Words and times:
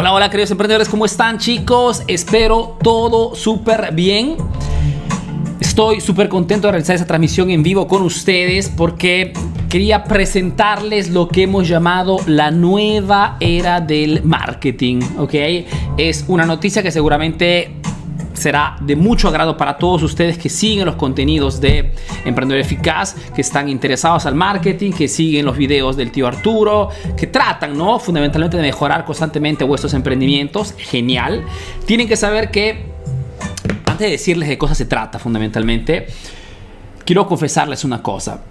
Hola, 0.00 0.12
hola 0.12 0.30
queridos 0.30 0.52
emprendedores, 0.52 0.88
¿cómo 0.88 1.06
están 1.06 1.38
chicos? 1.38 2.04
Espero 2.06 2.78
todo 2.84 3.34
súper 3.34 3.92
bien. 3.92 4.36
Estoy 5.58 6.00
súper 6.00 6.28
contento 6.28 6.68
de 6.68 6.70
realizar 6.70 6.94
esta 6.94 7.08
transmisión 7.08 7.50
en 7.50 7.64
vivo 7.64 7.88
con 7.88 8.02
ustedes 8.02 8.68
porque 8.68 9.32
quería 9.68 10.04
presentarles 10.04 11.10
lo 11.10 11.26
que 11.26 11.42
hemos 11.42 11.66
llamado 11.66 12.18
la 12.28 12.52
nueva 12.52 13.38
era 13.40 13.80
del 13.80 14.22
marketing, 14.22 15.00
¿ok? 15.18 15.34
Es 15.96 16.24
una 16.28 16.46
noticia 16.46 16.80
que 16.80 16.92
seguramente 16.92 17.77
será 18.38 18.76
de 18.80 18.96
mucho 18.96 19.28
agrado 19.28 19.56
para 19.56 19.76
todos 19.76 20.02
ustedes 20.02 20.38
que 20.38 20.48
siguen 20.48 20.86
los 20.86 20.94
contenidos 20.94 21.60
de 21.60 21.92
Emprendedor 22.24 22.60
Eficaz, 22.60 23.14
que 23.34 23.42
están 23.42 23.68
interesados 23.68 24.24
al 24.24 24.34
marketing, 24.34 24.92
que 24.92 25.08
siguen 25.08 25.44
los 25.44 25.56
videos 25.56 25.96
del 25.96 26.10
tío 26.10 26.26
Arturo, 26.26 26.88
que 27.16 27.26
tratan, 27.26 27.76
¿no? 27.76 27.98
Fundamentalmente 27.98 28.56
de 28.56 28.62
mejorar 28.62 29.04
constantemente 29.04 29.64
vuestros 29.64 29.92
emprendimientos. 29.94 30.74
Genial. 30.78 31.44
Tienen 31.84 32.08
que 32.08 32.16
saber 32.16 32.50
que, 32.50 32.86
antes 33.84 33.98
de 34.06 34.10
decirles 34.10 34.48
de 34.48 34.54
qué 34.54 34.58
cosa 34.58 34.74
se 34.74 34.86
trata 34.86 35.18
fundamentalmente, 35.18 36.06
quiero 37.04 37.26
confesarles 37.26 37.84
una 37.84 38.02
cosa. 38.02 38.42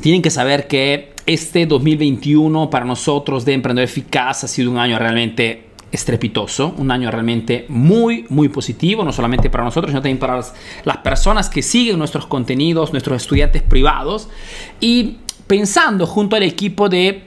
Tienen 0.00 0.22
que 0.22 0.30
saber 0.30 0.68
que 0.68 1.12
este 1.26 1.66
2021 1.66 2.70
para 2.70 2.84
nosotros 2.84 3.44
de 3.44 3.52
Emprendedor 3.52 3.88
Eficaz 3.88 4.44
ha 4.44 4.48
sido 4.48 4.70
un 4.70 4.78
año 4.78 4.98
realmente 4.98 5.67
estrepitoso, 5.90 6.74
un 6.76 6.90
año 6.90 7.10
realmente 7.10 7.66
muy, 7.68 8.26
muy 8.28 8.48
positivo, 8.48 9.04
no 9.04 9.12
solamente 9.12 9.48
para 9.50 9.64
nosotros, 9.64 9.90
sino 9.90 10.00
también 10.00 10.18
para 10.18 10.36
las, 10.36 10.96
personas 11.02 11.48
que 11.48 11.62
siguen 11.62 11.98
nuestros 11.98 12.26
contenidos, 12.26 12.92
nuestros 12.92 13.22
estudiantes 13.22 13.62
privados, 13.62 14.28
y 14.80 15.18
pensando 15.46 16.06
junto 16.06 16.36
al 16.36 16.42
equipo 16.42 16.88
de 16.88 17.24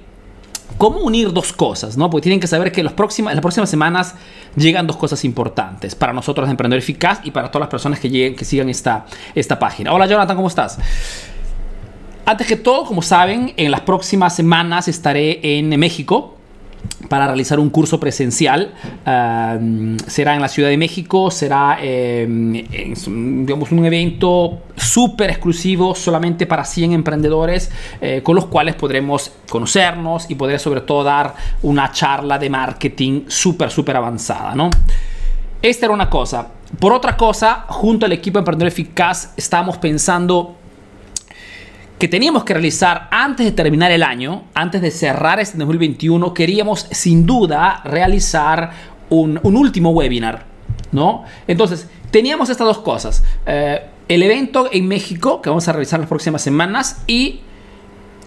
cómo 0.77 0.99
unir 0.99 1.33
dos 1.33 1.53
cosas, 1.53 1.97
¿no? 1.97 2.09
Porque 2.09 2.23
tienen 2.23 2.39
que 2.39 2.47
saber 2.47 2.71
que 2.71 2.83
los 2.83 2.93
próximos, 2.93 3.33
las 3.33 3.41
próximas 3.41 3.69
semanas 3.69 4.15
llegan 4.55 4.87
dos 4.87 4.97
cosas 4.97 5.25
importantes 5.25 5.95
para 5.95 6.13
nosotros 6.13 6.47
de 6.47 6.51
Emprendedor 6.51 6.79
Eficaz 6.79 7.19
y 7.23 7.31
para 7.31 7.49
todas 7.49 7.61
las 7.61 7.69
personas 7.69 7.99
que, 7.99 8.09
lleguen, 8.09 8.35
que 8.35 8.45
sigan 8.45 8.69
esta, 8.69 9.05
esta 9.35 9.57
página. 9.57 9.93
Hola 9.93 10.05
Jonathan, 10.05 10.35
¿cómo 10.35 10.47
estás? 10.47 10.77
Antes 12.25 12.47
que 12.47 12.55
todo, 12.55 12.85
como 12.85 13.01
saben, 13.01 13.53
en 13.57 13.71
las 13.71 13.81
próximas 13.81 14.35
semanas 14.35 14.87
estaré 14.87 15.57
en 15.57 15.69
México 15.79 16.37
para 17.09 17.27
realizar 17.27 17.59
un 17.59 17.69
curso 17.69 17.99
presencial. 17.99 18.73
será 20.07 20.35
en 20.35 20.41
la 20.41 20.47
Ciudad 20.47 20.69
de 20.69 20.77
México, 20.77 21.29
será 21.29 21.77
em, 21.81 22.63
digamos, 23.45 23.71
un 23.71 23.85
evento 23.85 24.59
súper 24.75 25.29
exclusivo 25.29 25.93
solamente 25.95 26.45
para 26.45 26.63
100 26.63 26.93
emprendedores 26.93 27.71
eh, 27.99 28.21
con 28.23 28.35
los 28.35 28.45
cuales 28.45 28.75
podremos 28.75 29.31
conocernos 29.49 30.29
y 30.29 30.35
poder 30.35 30.59
sobre 30.59 30.81
todo 30.81 31.03
dar 31.03 31.35
una 31.63 31.91
charla 31.91 32.39
de 32.39 32.49
marketing 32.49 33.23
súper, 33.27 33.69
súper 33.69 33.97
avanzada. 33.97 34.55
¿no? 34.55 34.69
Esta 35.61 35.85
era 35.85 35.93
una 35.93 36.09
cosa. 36.09 36.47
Por 36.79 36.93
otra 36.93 37.17
cosa, 37.17 37.65
junto 37.67 38.05
al 38.05 38.13
equipo 38.13 38.39
Emprendedor 38.39 38.69
Eficaz, 38.69 39.33
estamos 39.35 39.77
pensando 39.77 40.55
que 42.01 42.07
teníamos 42.07 42.43
que 42.43 42.55
realizar 42.55 43.07
antes 43.11 43.45
de 43.45 43.51
terminar 43.51 43.91
el 43.91 44.01
año, 44.01 44.45
antes 44.55 44.81
de 44.81 44.89
cerrar 44.89 45.39
este 45.39 45.55
2021, 45.59 46.33
queríamos 46.33 46.87
sin 46.89 47.27
duda 47.27 47.79
realizar 47.85 48.71
un, 49.09 49.39
último 49.43 49.91
webinar, 49.91 50.47
¿no? 50.91 51.25
Entonces, 51.45 51.87
teníamos 52.09 52.49
estas 52.49 52.65
dos 52.65 52.79
cosas. 52.79 53.23
Eh, 53.45 53.81
el 54.07 54.23
evento 54.23 54.67
en 54.71 54.87
México, 54.87 55.43
que 55.43 55.49
vamos 55.49 55.67
a 55.67 55.73
realizar 55.73 55.99
las 55.99 56.09
próximas 56.09 56.41
semanas, 56.41 57.03
y 57.05 57.41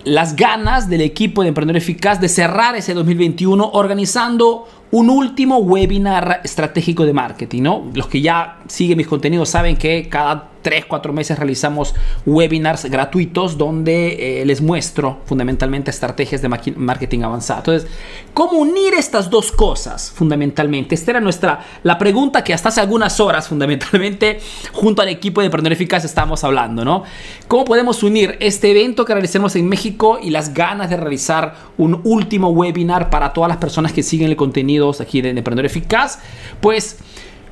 las 0.05 0.37
ganas 0.37 0.89
del 0.89 1.01
equipo 1.01 1.43
de 1.43 1.49
Emprendedor 1.49 1.79
Eficaz 1.79 2.21
de 2.21 2.29
cerrar 2.29 2.77
ese 2.77 2.95
2021 2.95 3.71
organizando 3.73 4.69
un 4.93 5.11
último 5.11 5.59
webinar 5.59 6.43
estratégico 6.45 7.05
de 7.05 7.13
marketing, 7.13 7.63
¿no? 7.63 7.91
Los 7.93 8.07
que 8.07 8.21
ya 8.21 8.61
siguen 8.69 8.99
mis 8.99 9.09
contenidos 9.09 9.49
saben 9.49 9.77
que 9.77 10.09
cada 10.09 10.54
3, 10.65 10.87
4 10.87 11.13
meses 11.13 11.39
realizamos 11.39 11.95
webinars 12.25 12.87
gratuitos 12.87 13.57
donde 13.59 14.41
eh, 14.41 14.47
les 14.47 14.63
muestro 14.63 15.21
fundamentalmente 15.27 15.91
estrategias 15.91 16.43
de 16.43 16.49
marketing 16.49 17.21
avanzado. 17.21 17.61
Entonces, 17.61 17.91
¿cómo 18.33 18.59
unir 18.59 18.95
estas 18.95 19.31
dos 19.31 19.53
cosas 19.53 20.11
fundamentalmente? 20.11 20.95
Esta 20.95 21.13
era 21.13 21.21
nuestra, 21.21 21.61
la 21.83 21.99
pregunta 21.99 22.43
que 22.43 22.55
hasta 22.55 22.71
hace 22.71 22.81
algunas 22.81 23.21
horas 23.21 23.47
fundamentalmente 23.47 24.41
junto 24.73 25.03
al 25.03 25.09
equipo 25.09 25.41
de 25.41 25.47
Emprendedor 25.47 25.75
Eficaz 25.75 26.05
estamos 26.05 26.43
hablando, 26.43 26.85
¿no? 26.85 27.05
¿Cómo 27.47 27.65
podemos 27.65 28.03
unir 28.03 28.37
este 28.41 28.71
evento 28.71 29.05
que 29.05 29.13
realicemos 29.13 29.55
en 29.57 29.69
México 29.69 30.19
y 30.23 30.31
las 30.31 30.55
ganas 30.55 30.89
de 30.89 30.97
realizar 30.97 31.55
un 31.77 32.01
último 32.05 32.49
webinar 32.49 33.11
para 33.11 33.33
todas 33.35 33.49
las 33.49 33.59
personas 33.59 33.93
que 33.93 34.03
siguen 34.03 34.31
el 34.31 34.37
contenido 34.37 34.91
aquí 34.99 35.21
de 35.21 35.31
Emprendedor 35.31 35.67
Eficaz? 35.67 36.19
Pues 36.61 36.99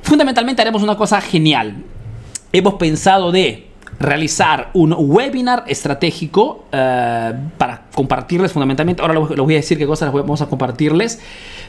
fundamentalmente 0.01 0.61
haremos 0.61 0.81
una 0.81 0.97
cosa 0.97 1.21
genial 1.21 1.83
hemos 2.53 2.75
pensado 2.75 3.31
de 3.31 3.67
realizar 3.99 4.69
un 4.73 4.95
webinar 4.97 5.63
estratégico 5.67 6.65
eh, 6.71 7.33
para 7.57 7.85
compartirles 7.93 8.51
fundamentalmente. 8.51 9.01
Ahora 9.01 9.13
les 9.13 9.37
voy 9.37 9.53
a 9.53 9.57
decir 9.57 9.77
qué 9.77 9.85
cosas 9.85 10.11
vamos 10.13 10.41
a 10.41 10.47
compartirles. 10.47 11.19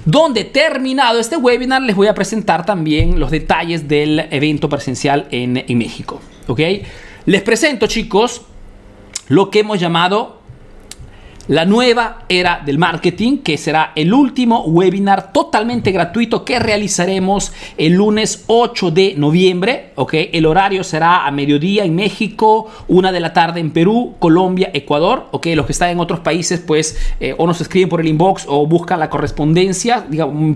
Donde 0.05 0.44
terminado 0.44 1.19
este 1.19 1.37
webinar 1.37 1.83
les 1.83 1.97
voy 1.97 2.06
a 2.06 2.15
presentar 2.15 2.67
también 2.67 3.19
los 3.19 3.31
detalles 3.31 3.89
del 3.89 4.21
evento 4.31 4.69
presencial 4.69 5.27
en, 5.31 5.65
en 5.67 5.78
México. 5.78 6.21
¿Ok? 6.47 6.61
Les 7.27 7.43
presento 7.43 7.87
chicos 7.87 8.43
lo 9.28 9.50
que 9.50 9.61
hemos 9.61 9.81
llamado 9.81 10.44
la 11.49 11.66
nueva 11.66 12.25
era 12.28 12.62
del 12.65 12.78
marketing, 12.78 13.38
que 13.38 13.59
será 13.59 13.93
el 13.94 14.15
último 14.15 14.65
webinar 14.65 15.32
totalmente 15.32 15.93
gratuito 15.93 16.44
que 16.44 16.59
realizaremos 16.59 17.53
el 17.77 17.94
lunes 17.94 18.44
8 18.47 18.91
de 18.91 19.15
noviembre. 19.16 19.91
¿ok? 19.97 20.15
El 20.32 20.47
horario 20.47 20.82
será 20.84 21.27
a 21.27 21.31
mediodía 21.31 21.84
en 21.84 21.94
México, 21.94 22.71
una 22.88 23.12
de 23.12 23.21
la 23.21 23.34
tarde 23.34 23.60
en 23.60 23.72
Perú, 23.72 24.15
Colombia, 24.19 24.71
Ecuador. 24.72 25.27
¿ok? 25.32 25.49
Los 25.55 25.66
que 25.66 25.72
están 25.72 25.91
en 25.91 26.00
otros 26.00 26.21
países, 26.21 26.60
pues, 26.60 26.99
eh, 27.21 27.34
o 27.37 27.47
nos 27.47 27.61
escriben 27.61 27.91
por 27.91 28.00
el 28.00 28.09
inbox 28.09 28.47
o 28.49 28.66
buscan 28.66 28.99
la 28.99 29.11
correspondencia. 29.11 30.06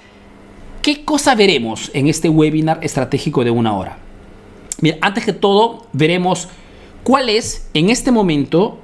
¿qué 0.83 1.05
cosa 1.05 1.35
veremos 1.35 1.91
en 1.95 2.07
este 2.09 2.29
webinar 2.29 2.79
estratégico 2.83 3.43
de 3.45 3.51
una 3.51 3.77
hora? 3.77 3.99
Antes 5.01 5.25
que 5.25 5.33
todo, 5.33 5.87
veremos 5.93 6.49
cuál 7.03 7.29
es 7.29 7.69
en 7.75 7.91
este 7.91 8.13
momento 8.13 8.79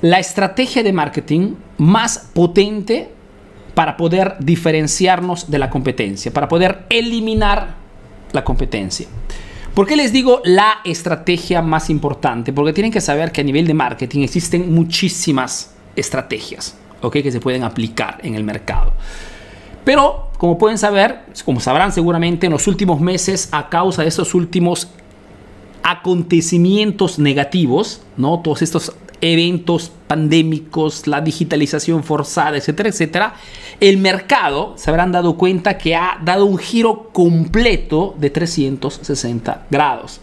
la 0.00 0.18
estrategia 0.18 0.82
de 0.82 0.92
marketing 0.92 1.54
más 1.78 2.30
potente 2.34 3.10
para 3.74 3.96
poder 3.96 4.36
diferenciarnos 4.38 5.50
de 5.50 5.58
la 5.58 5.70
competencia, 5.70 6.32
para 6.32 6.48
poder 6.48 6.86
eliminar 6.90 7.74
la 8.32 8.44
competencia. 8.44 9.06
¿Por 9.74 9.86
qué 9.86 9.96
les 9.96 10.12
digo 10.12 10.40
la 10.44 10.78
estrategia 10.84 11.60
más 11.60 11.90
importante? 11.90 12.52
Porque 12.52 12.72
tienen 12.72 12.92
que 12.92 13.00
saber 13.00 13.32
que 13.32 13.40
a 13.40 13.44
nivel 13.44 13.66
de 13.66 13.74
marketing 13.74 14.22
existen 14.22 14.72
muchísimas 14.72 15.74
estrategias 15.96 16.76
que 17.10 17.32
se 17.32 17.40
pueden 17.40 17.62
aplicar 17.62 18.18
en 18.22 18.34
el 18.34 18.44
mercado. 18.44 18.92
Pero, 19.84 20.30
como 20.38 20.56
pueden 20.58 20.78
saber, 20.78 21.20
como 21.44 21.60
sabrán 21.60 21.92
seguramente, 21.92 22.46
en 22.46 22.52
los 22.52 22.66
últimos 22.66 23.00
meses, 23.00 23.48
a 23.52 23.68
causa 23.68 24.02
de 24.02 24.08
estos 24.08 24.34
últimos 24.34 24.88
acontecimientos 25.84 27.18
negativos, 27.18 28.00
¿no? 28.16 28.40
todos 28.40 28.62
estos 28.62 28.96
eventos 29.20 29.92
pandémicos, 30.06 31.06
la 31.06 31.20
digitalización 31.20 32.02
forzada, 32.02 32.56
etcétera, 32.56 32.88
etcétera, 32.88 33.34
el 33.80 33.98
mercado 33.98 34.72
se 34.76 34.90
habrán 34.90 35.12
dado 35.12 35.36
cuenta 35.36 35.76
que 35.76 35.94
ha 35.94 36.18
dado 36.24 36.46
un 36.46 36.56
giro 36.58 37.10
completo 37.12 38.14
de 38.18 38.30
360 38.30 39.66
grados. 39.70 40.20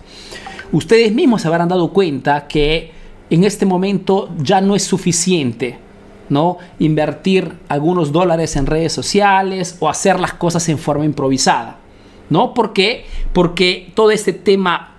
Ustedes 0.71 1.13
mismos 1.13 1.43
se 1.43 1.47
habrán 1.47 1.69
dado 1.69 1.93
cuenta 1.93 2.47
que 2.47 2.91
en 3.29 3.43
este 3.43 3.65
momento 3.65 4.29
ya 4.41 4.61
no 4.61 4.75
es 4.75 4.83
suficiente 4.83 5.77
¿no? 6.29 6.57
invertir 6.79 7.53
algunos 7.69 8.11
dólares 8.11 8.55
en 8.55 8.65
redes 8.65 8.93
sociales 8.93 9.77
o 9.79 9.89
hacer 9.89 10.19
las 10.19 10.33
cosas 10.33 10.67
en 10.69 10.79
forma 10.79 11.05
improvisada. 11.05 11.77
¿No? 12.29 12.53
¿Por 12.53 12.71
qué? 12.71 13.05
Porque 13.33 13.91
todo 13.93 14.09
este 14.11 14.31
tema 14.31 14.90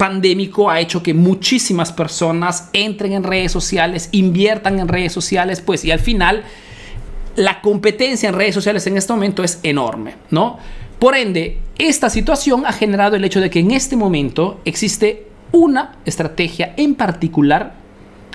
pandémico 0.00 0.70
ha 0.70 0.80
hecho 0.80 1.02
que 1.02 1.12
muchísimas 1.12 1.92
personas 1.92 2.70
entren 2.72 3.12
en 3.12 3.22
redes 3.22 3.52
sociales, 3.52 4.08
inviertan 4.12 4.78
en 4.78 4.88
redes 4.88 5.12
sociales, 5.12 5.60
pues 5.60 5.84
y 5.84 5.90
al 5.90 6.00
final 6.00 6.42
la 7.36 7.60
competencia 7.60 8.30
en 8.30 8.34
redes 8.34 8.54
sociales 8.54 8.86
en 8.86 8.96
este 8.96 9.12
momento 9.12 9.44
es 9.44 9.60
enorme, 9.62 10.14
¿no? 10.30 10.58
Por 10.98 11.16
ende, 11.16 11.58
esta 11.76 12.08
situación 12.08 12.64
ha 12.64 12.72
generado 12.72 13.14
el 13.14 13.24
hecho 13.26 13.42
de 13.42 13.50
que 13.50 13.58
en 13.58 13.72
este 13.72 13.94
momento 13.94 14.62
existe 14.64 15.26
una 15.52 15.96
estrategia 16.06 16.72
en 16.78 16.94
particular 16.94 17.74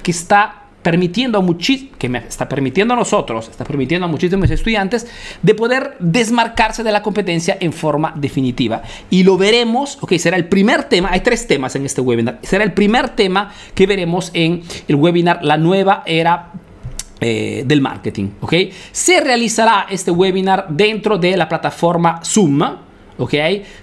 que 0.04 0.12
está 0.12 0.65
permitiendo 0.86 1.40
a 1.40 1.42
muchísimos, 1.42 1.98
que 1.98 2.06
está 2.28 2.48
permitiendo 2.48 2.94
a 2.94 2.98
nosotros, 2.98 3.50
está 3.50 3.64
permitiendo 3.64 4.06
a 4.06 4.08
muchísimos 4.08 4.52
estudiantes 4.52 5.08
de 5.42 5.56
poder 5.56 5.96
desmarcarse 5.98 6.84
de 6.84 6.92
la 6.92 7.02
competencia 7.02 7.58
en 7.60 7.74
forma 7.74 8.14
definitiva. 8.16 8.84
Y 9.10 9.24
lo 9.24 9.36
veremos, 9.36 9.98
ok, 10.02 10.14
será 10.18 10.38
el 10.38 10.46
primer 10.46 10.84
tema, 10.84 11.10
hay 11.12 11.22
tres 11.22 11.48
temas 11.48 11.76
en 11.76 11.88
este 11.88 12.02
webinar, 12.02 12.38
será 12.44 12.64
el 12.64 12.74
primer 12.74 13.10
tema 13.10 13.52
que 13.74 13.88
veremos 13.88 14.30
en 14.36 14.62
el 14.88 14.96
webinar 14.98 15.40
La 15.42 15.58
nueva 15.58 16.04
era 16.06 16.52
eh, 17.20 17.64
del 17.66 17.82
marketing, 17.82 18.30
¿ok? 18.42 18.54
Se 18.92 19.22
realizará 19.22 19.88
este 19.90 20.12
webinar 20.12 20.68
dentro 20.70 21.18
de 21.18 21.36
la 21.36 21.50
plataforma 21.50 22.22
Zoom, 22.24 22.62
¿ok? 23.18 23.34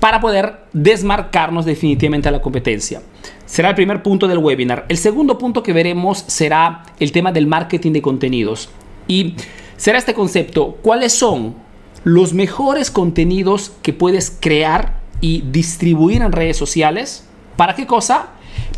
Para 0.00 0.20
poder 0.20 0.60
desmarcarnos 0.72 1.66
definitivamente 1.66 2.30
a 2.30 2.32
la 2.32 2.40
competencia. 2.40 3.02
Será 3.44 3.68
el 3.68 3.74
primer 3.74 4.02
punto 4.02 4.26
del 4.26 4.38
webinar. 4.38 4.86
El 4.88 4.96
segundo 4.96 5.36
punto 5.36 5.62
que 5.62 5.74
veremos 5.74 6.24
será 6.28 6.84
el 6.98 7.12
tema 7.12 7.30
del 7.30 7.46
marketing 7.46 7.92
de 7.92 8.00
contenidos. 8.00 8.70
Y 9.06 9.34
será 9.76 9.98
este 9.98 10.14
concepto, 10.14 10.78
¿cuáles 10.80 11.12
son 11.12 11.56
los 12.04 12.32
mejores 12.32 12.90
contenidos 12.90 13.72
que 13.82 13.92
puedes 13.92 14.34
crear 14.40 14.98
y 15.20 15.42
distribuir 15.42 16.22
en 16.22 16.32
redes 16.32 16.56
sociales? 16.56 17.26
¿Para 17.60 17.74
qué 17.74 17.86
cosa? 17.86 18.28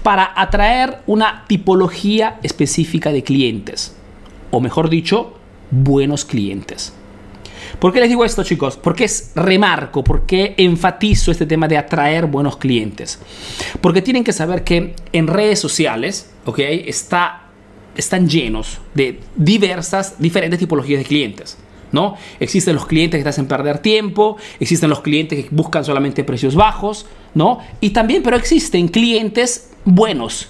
Para 0.02 0.32
atraer 0.34 1.02
una 1.06 1.44
tipología 1.46 2.40
específica 2.42 3.12
de 3.12 3.22
clientes. 3.22 3.94
O 4.50 4.60
mejor 4.60 4.90
dicho, 4.90 5.38
buenos 5.70 6.24
clientes. 6.24 6.92
¿Por 7.78 7.92
qué 7.92 8.00
les 8.00 8.08
digo 8.08 8.24
esto, 8.24 8.42
chicos? 8.42 8.76
Porque 8.76 9.04
es 9.04 9.30
remarco, 9.36 10.02
porque 10.02 10.54
enfatizo 10.56 11.30
este 11.30 11.46
tema 11.46 11.68
de 11.68 11.78
atraer 11.78 12.26
buenos 12.26 12.56
clientes. 12.56 13.20
Porque 13.80 14.02
tienen 14.02 14.24
que 14.24 14.32
saber 14.32 14.64
que 14.64 14.96
en 15.12 15.28
redes 15.28 15.60
sociales, 15.60 16.32
¿ok? 16.44 16.58
Está, 16.58 17.50
están 17.96 18.28
llenos 18.28 18.80
de 18.94 19.20
diversas, 19.36 20.16
diferentes 20.18 20.58
tipologías 20.58 20.98
de 20.98 21.06
clientes. 21.06 21.56
¿No? 21.92 22.16
Existen 22.40 22.74
los 22.74 22.86
clientes 22.86 23.18
que 23.18 23.22
te 23.22 23.28
hacen 23.28 23.46
perder 23.46 23.78
tiempo, 23.78 24.38
existen 24.58 24.88
los 24.88 25.02
clientes 25.02 25.44
que 25.44 25.54
buscan 25.54 25.84
solamente 25.84 26.24
precios 26.24 26.54
bajos, 26.54 27.06
¿no? 27.34 27.58
Y 27.80 27.90
también, 27.90 28.22
pero 28.22 28.36
existen 28.36 28.88
clientes 28.88 29.70
buenos. 29.84 30.48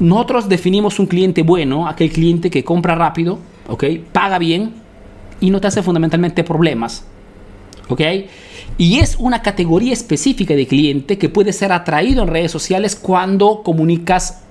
Nosotros 0.00 0.48
definimos 0.48 0.98
un 0.98 1.06
cliente 1.06 1.42
bueno, 1.42 1.86
aquel 1.86 2.10
cliente 2.10 2.50
que 2.50 2.64
compra 2.64 2.96
rápido, 2.96 3.38
¿ok? 3.68 3.84
Paga 4.12 4.38
bien, 4.38 4.74
y 5.40 5.50
no 5.50 5.60
te 5.60 5.68
hace 5.68 5.82
fundamentalmente 5.82 6.44
problemas. 6.44 7.04
¿Ok? 7.88 8.00
Y 8.78 8.98
es 8.98 9.16
una 9.18 9.42
categoría 9.42 9.92
específica 9.92 10.54
de 10.54 10.66
cliente 10.66 11.18
que 11.18 11.28
puede 11.28 11.52
ser 11.52 11.72
atraído 11.72 12.22
en 12.22 12.28
redes 12.28 12.50
sociales 12.50 12.96
cuando 12.96 13.62
comunicas 13.62 14.42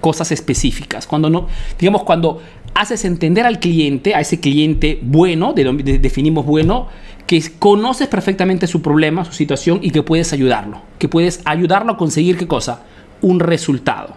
cosas 0.00 0.32
específicas. 0.32 1.06
Cuando 1.06 1.30
no, 1.30 1.48
digamos, 1.78 2.02
cuando 2.04 2.40
haces 2.74 3.04
entender 3.04 3.46
al 3.46 3.58
cliente, 3.58 4.14
a 4.14 4.20
ese 4.20 4.40
cliente 4.40 4.98
bueno, 5.02 5.52
de, 5.52 5.64
definimos 5.98 6.46
bueno, 6.46 6.88
que 7.26 7.42
conoces 7.58 8.08
perfectamente 8.08 8.66
su 8.66 8.82
problema, 8.82 9.24
su 9.24 9.32
situación 9.32 9.80
y 9.82 9.90
que 9.90 10.02
puedes 10.02 10.32
ayudarlo. 10.32 10.82
Que 10.98 11.08
puedes 11.08 11.40
ayudarlo 11.44 11.92
a 11.92 11.96
conseguir 11.96 12.36
qué 12.36 12.46
cosa? 12.46 12.82
Un 13.22 13.40
resultado. 13.40 14.14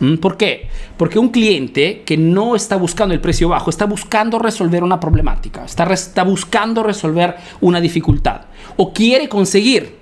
¿Mm? 0.00 0.16
¿Por 0.16 0.36
qué? 0.36 0.68
Porque 0.96 1.18
un 1.18 1.30
cliente 1.30 2.02
que 2.04 2.16
no 2.16 2.54
está 2.54 2.76
buscando 2.76 3.14
el 3.14 3.20
precio 3.20 3.48
bajo, 3.48 3.70
está 3.70 3.86
buscando 3.86 4.38
resolver 4.38 4.82
una 4.82 5.00
problemática, 5.00 5.64
está, 5.64 5.84
está 5.92 6.22
buscando 6.22 6.82
resolver 6.82 7.36
una 7.60 7.80
dificultad 7.80 8.42
o 8.76 8.92
quiere 8.92 9.28
conseguir 9.28 9.96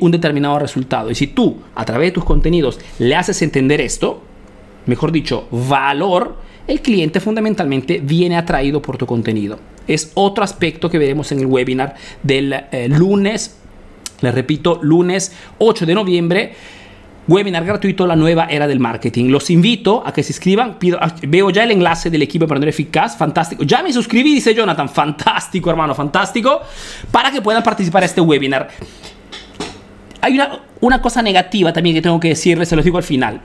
un 0.00 0.10
determinado 0.10 0.58
resultado. 0.58 1.10
Y 1.10 1.14
si 1.14 1.28
tú, 1.28 1.58
a 1.74 1.84
través 1.84 2.08
de 2.08 2.12
tus 2.12 2.24
contenidos, 2.24 2.78
le 2.98 3.14
haces 3.16 3.40
entender 3.42 3.80
esto, 3.80 4.22
mejor 4.86 5.12
dicho, 5.12 5.46
valor, 5.50 6.36
el 6.66 6.80
cliente 6.80 7.20
fundamentalmente 7.20 8.00
viene 8.02 8.36
atraído 8.36 8.80
por 8.80 8.96
tu 8.96 9.06
contenido. 9.06 9.58
Es 9.86 10.12
otro 10.14 10.44
aspecto 10.44 10.88
que 10.88 10.98
veremos 10.98 11.30
en 11.32 11.40
el 11.40 11.46
webinar 11.46 11.94
del 12.22 12.52
eh, 12.52 12.88
lunes, 12.88 13.58
les 14.20 14.34
repito, 14.34 14.78
lunes 14.82 15.32
8 15.58 15.86
de 15.86 15.94
noviembre 15.94 16.52
webinar 17.26 17.64
gratuito 17.64 18.06
La 18.06 18.16
nueva 18.16 18.46
era 18.46 18.66
del 18.66 18.80
marketing. 18.80 19.30
Los 19.30 19.50
invito 19.50 20.02
a 20.04 20.12
que 20.12 20.22
se 20.22 20.32
inscriban. 20.32 20.76
Ah, 21.00 21.14
veo 21.26 21.50
ya 21.50 21.64
el 21.64 21.70
enlace 21.70 22.10
del 22.10 22.22
equipo 22.22 22.42
de 22.42 22.46
Emprendedor 22.46 22.68
Eficaz. 22.68 23.16
Fantástico. 23.16 23.64
Ya 23.64 23.82
me 23.82 23.92
suscribí, 23.92 24.34
dice 24.34 24.54
Jonathan. 24.54 24.88
Fantástico, 24.88 25.70
hermano, 25.70 25.94
fantástico. 25.94 26.60
Para 27.10 27.30
que 27.30 27.40
puedan 27.40 27.62
participar 27.62 28.02
en 28.02 28.06
este 28.06 28.20
webinar. 28.20 28.68
Hay 30.24 30.36
una, 30.36 30.62
una 30.80 31.02
cosa 31.02 31.20
negativa 31.20 31.70
también 31.74 31.94
que 31.94 32.00
tengo 32.00 32.18
que 32.18 32.28
decirles, 32.28 32.70
se 32.70 32.76
los 32.76 32.82
digo 32.82 32.96
al 32.96 33.02
final. 33.02 33.42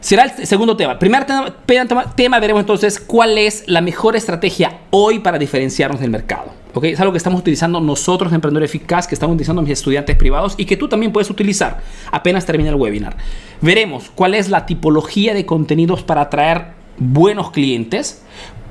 Será 0.00 0.22
el 0.22 0.46
segundo 0.46 0.74
tema. 0.74 0.98
Primer 0.98 1.26
tema, 1.26 2.14
tema, 2.16 2.40
veremos 2.40 2.60
entonces 2.60 2.98
cuál 2.98 3.36
es 3.36 3.62
la 3.66 3.82
mejor 3.82 4.16
estrategia 4.16 4.78
hoy 4.88 5.18
para 5.18 5.38
diferenciarnos 5.38 6.00
del 6.00 6.08
mercado. 6.08 6.50
¿Okay? 6.72 6.92
Es 6.92 7.00
algo 7.00 7.12
que 7.12 7.18
estamos 7.18 7.38
utilizando 7.40 7.78
nosotros, 7.78 8.32
Emprendedor 8.32 8.64
Eficaz, 8.64 9.06
que 9.06 9.14
estamos 9.14 9.34
utilizando 9.34 9.60
mis 9.60 9.72
estudiantes 9.72 10.16
privados 10.16 10.54
y 10.56 10.64
que 10.64 10.78
tú 10.78 10.88
también 10.88 11.12
puedes 11.12 11.28
utilizar 11.28 11.82
apenas 12.10 12.46
termine 12.46 12.70
el 12.70 12.76
webinar. 12.76 13.14
Veremos 13.60 14.10
cuál 14.14 14.32
es 14.32 14.48
la 14.48 14.64
tipología 14.64 15.34
de 15.34 15.44
contenidos 15.44 16.02
para 16.02 16.22
atraer 16.22 16.68
buenos 16.96 17.50
clientes. 17.50 18.22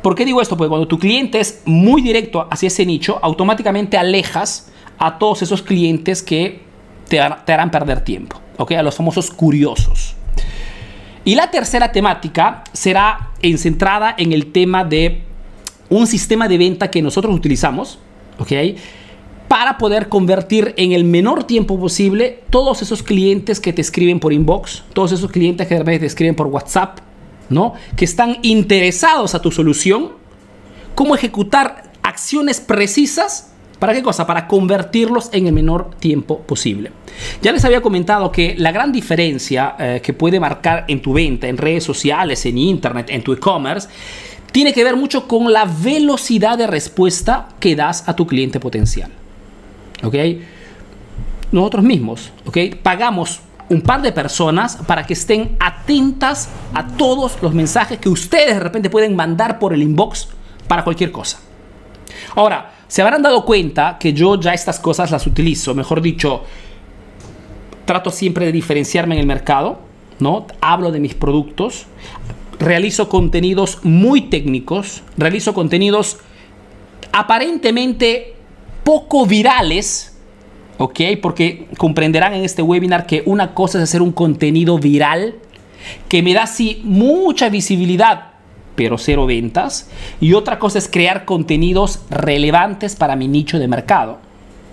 ¿Por 0.02 0.16
qué 0.16 0.26
digo 0.26 0.42
esto? 0.42 0.58
Porque 0.58 0.70
cuando 0.70 0.88
tu 0.88 0.98
cliente 0.98 1.40
es 1.40 1.62
muy 1.66 2.02
directo 2.02 2.48
hacia 2.50 2.66
ese 2.66 2.84
nicho, 2.84 3.20
automáticamente 3.22 3.96
alejas 3.96 4.72
a 4.98 5.20
todos 5.20 5.44
esos 5.44 5.62
clientes 5.62 6.24
que 6.24 6.65
te, 7.08 7.20
te 7.46 7.54
harán 7.54 7.72
perder 7.72 8.02
tiempo. 8.02 8.42
¿okay? 8.58 8.78
A 8.78 8.84
los 8.84 8.96
famosos 8.96 9.32
curiosos. 9.32 10.16
Y 11.24 11.36
la 11.36 11.50
tercera 11.50 11.92
temática 11.92 12.64
será 12.74 13.32
centrada 13.58 14.14
en 14.18 14.32
el 14.32 14.52
tema 14.52 14.84
de 14.84 15.24
un 15.90 16.08
sistema 16.08 16.48
de 16.48 16.58
venta 16.58 16.90
que 16.90 17.02
nosotros 17.02 17.36
utilizamos, 17.36 18.00
¿ok? 18.40 18.52
Para 19.48 19.78
poder 19.78 20.10
convertir 20.10 20.74
en 20.78 20.92
el 20.92 21.04
menor 21.04 21.44
tiempo 21.44 21.80
posible 21.80 22.44
todos 22.50 22.82
esos 22.82 23.04
clientes 23.04 23.60
que 23.60 23.74
te 23.74 23.82
escriben 23.82 24.20
por 24.20 24.34
inbox, 24.34 24.84
todos 24.94 25.12
esos 25.12 25.32
clientes 25.32 25.68
que 25.68 25.76
de 25.76 25.80
repente 25.80 26.02
te 26.02 26.06
escriben 26.08 26.36
por 26.36 26.48
WhatsApp, 26.48 27.00
¿no? 27.50 27.74
Que 27.96 28.06
están 28.06 28.38
interesados 28.42 29.36
a 29.36 29.42
tu 29.42 29.52
solución, 29.52 30.12
cómo 30.96 31.16
ejecutar 31.16 31.92
acciones 32.04 32.60
precisas 32.60 33.55
¿Para 33.86 33.98
qué 33.98 34.02
cosa? 34.02 34.26
Para 34.26 34.48
convertirlos 34.48 35.30
en 35.32 35.46
el 35.46 35.54
menor 35.54 35.92
tiempo 36.00 36.40
posible. 36.40 36.92
Ya 37.44 37.52
les 37.52 37.64
había 37.66 37.82
comentado 37.82 38.32
que 38.32 38.56
la 38.58 38.72
gran 38.72 38.92
diferencia 38.92 39.76
eh, 39.78 40.02
que 40.04 40.12
puede 40.12 40.40
marcar 40.40 40.86
en 40.88 41.04
tu 41.04 41.14
venta, 41.14 41.48
en 41.48 41.56
redes 41.56 41.84
sociales, 41.84 42.44
en 42.48 42.58
internet, 42.58 43.06
en 43.12 43.22
tu 43.22 43.32
e-commerce, 43.32 43.88
tiene 44.52 44.74
que 44.74 44.84
ver 44.84 44.96
mucho 44.96 45.28
con 45.28 45.54
la 45.54 45.66
velocidad 45.66 46.58
de 46.58 46.66
respuesta 46.66 47.50
que 47.60 47.76
das 47.76 48.10
a 48.10 48.16
tu 48.16 48.26
cliente 48.26 48.60
potencial. 48.60 49.12
¿Ok? 50.02 50.16
Nosotros 51.52 51.86
mismos, 51.86 52.32
¿ok? 52.48 52.58
Pagamos 52.82 53.42
un 53.70 53.82
par 53.82 54.02
de 54.02 54.12
personas 54.12 54.78
para 54.88 55.06
que 55.06 55.14
estén 55.14 55.58
atentas 55.60 56.50
a 56.74 56.88
todos 56.88 57.38
los 57.40 57.54
mensajes 57.54 58.00
que 58.00 58.10
ustedes 58.10 58.56
de 58.56 58.62
repente 58.62 58.90
pueden 58.90 59.16
mandar 59.16 59.60
por 59.60 59.76
el 59.76 59.84
inbox 59.84 60.30
para 60.68 60.84
cualquier 60.84 61.12
cosa. 61.12 61.40
Ahora, 62.36 62.72
se 62.88 63.02
habrán 63.02 63.22
dado 63.22 63.46
cuenta 63.46 63.98
que 64.00 64.14
yo 64.14 64.40
ya 64.40 64.54
estas 64.54 64.80
cosas 64.80 65.12
las 65.12 65.26
utilizo, 65.28 65.74
mejor 65.74 66.02
dicho, 66.02 66.44
trato 67.86 68.12
siempre 68.12 68.46
de 68.46 68.52
diferenciarme 68.52 69.16
en 69.16 69.22
el 69.22 69.28
mercado, 69.28 69.80
¿no? 70.20 70.48
Hablo 70.62 70.92
de 70.92 71.00
mis 71.00 71.14
productos, 71.14 71.86
realizo 72.60 73.10
contenidos 73.10 73.80
muy 73.84 74.22
técnicos, 74.22 75.04
realizo 75.18 75.54
contenidos 75.54 76.18
aparentemente 77.12 78.36
poco 78.84 79.26
virales, 79.26 80.18
¿ok? 80.78 81.00
Porque 81.22 81.68
comprenderán 81.78 82.34
en 82.34 82.44
este 82.44 82.62
webinar 82.62 83.06
que 83.06 83.24
una 83.26 83.54
cosa 83.54 83.78
es 83.78 83.86
hacer 83.86 84.02
un 84.02 84.12
contenido 84.12 84.78
viral 84.78 85.36
que 86.08 86.24
me 86.24 86.34
da 86.34 86.48
sí 86.48 86.82
mucha 86.84 87.50
visibilidad, 87.50 88.35
pero 88.76 88.98
cero 88.98 89.26
ventas, 89.26 89.90
y 90.20 90.34
otra 90.34 90.60
cosa 90.60 90.78
es 90.78 90.88
crear 90.88 91.26
contenidos 91.26 92.02
relevantes 92.10 92.96
para 92.96 93.16
mi 93.16 93.28
nicho 93.28 93.60
de 93.60 93.68
mercado, 93.68 94.20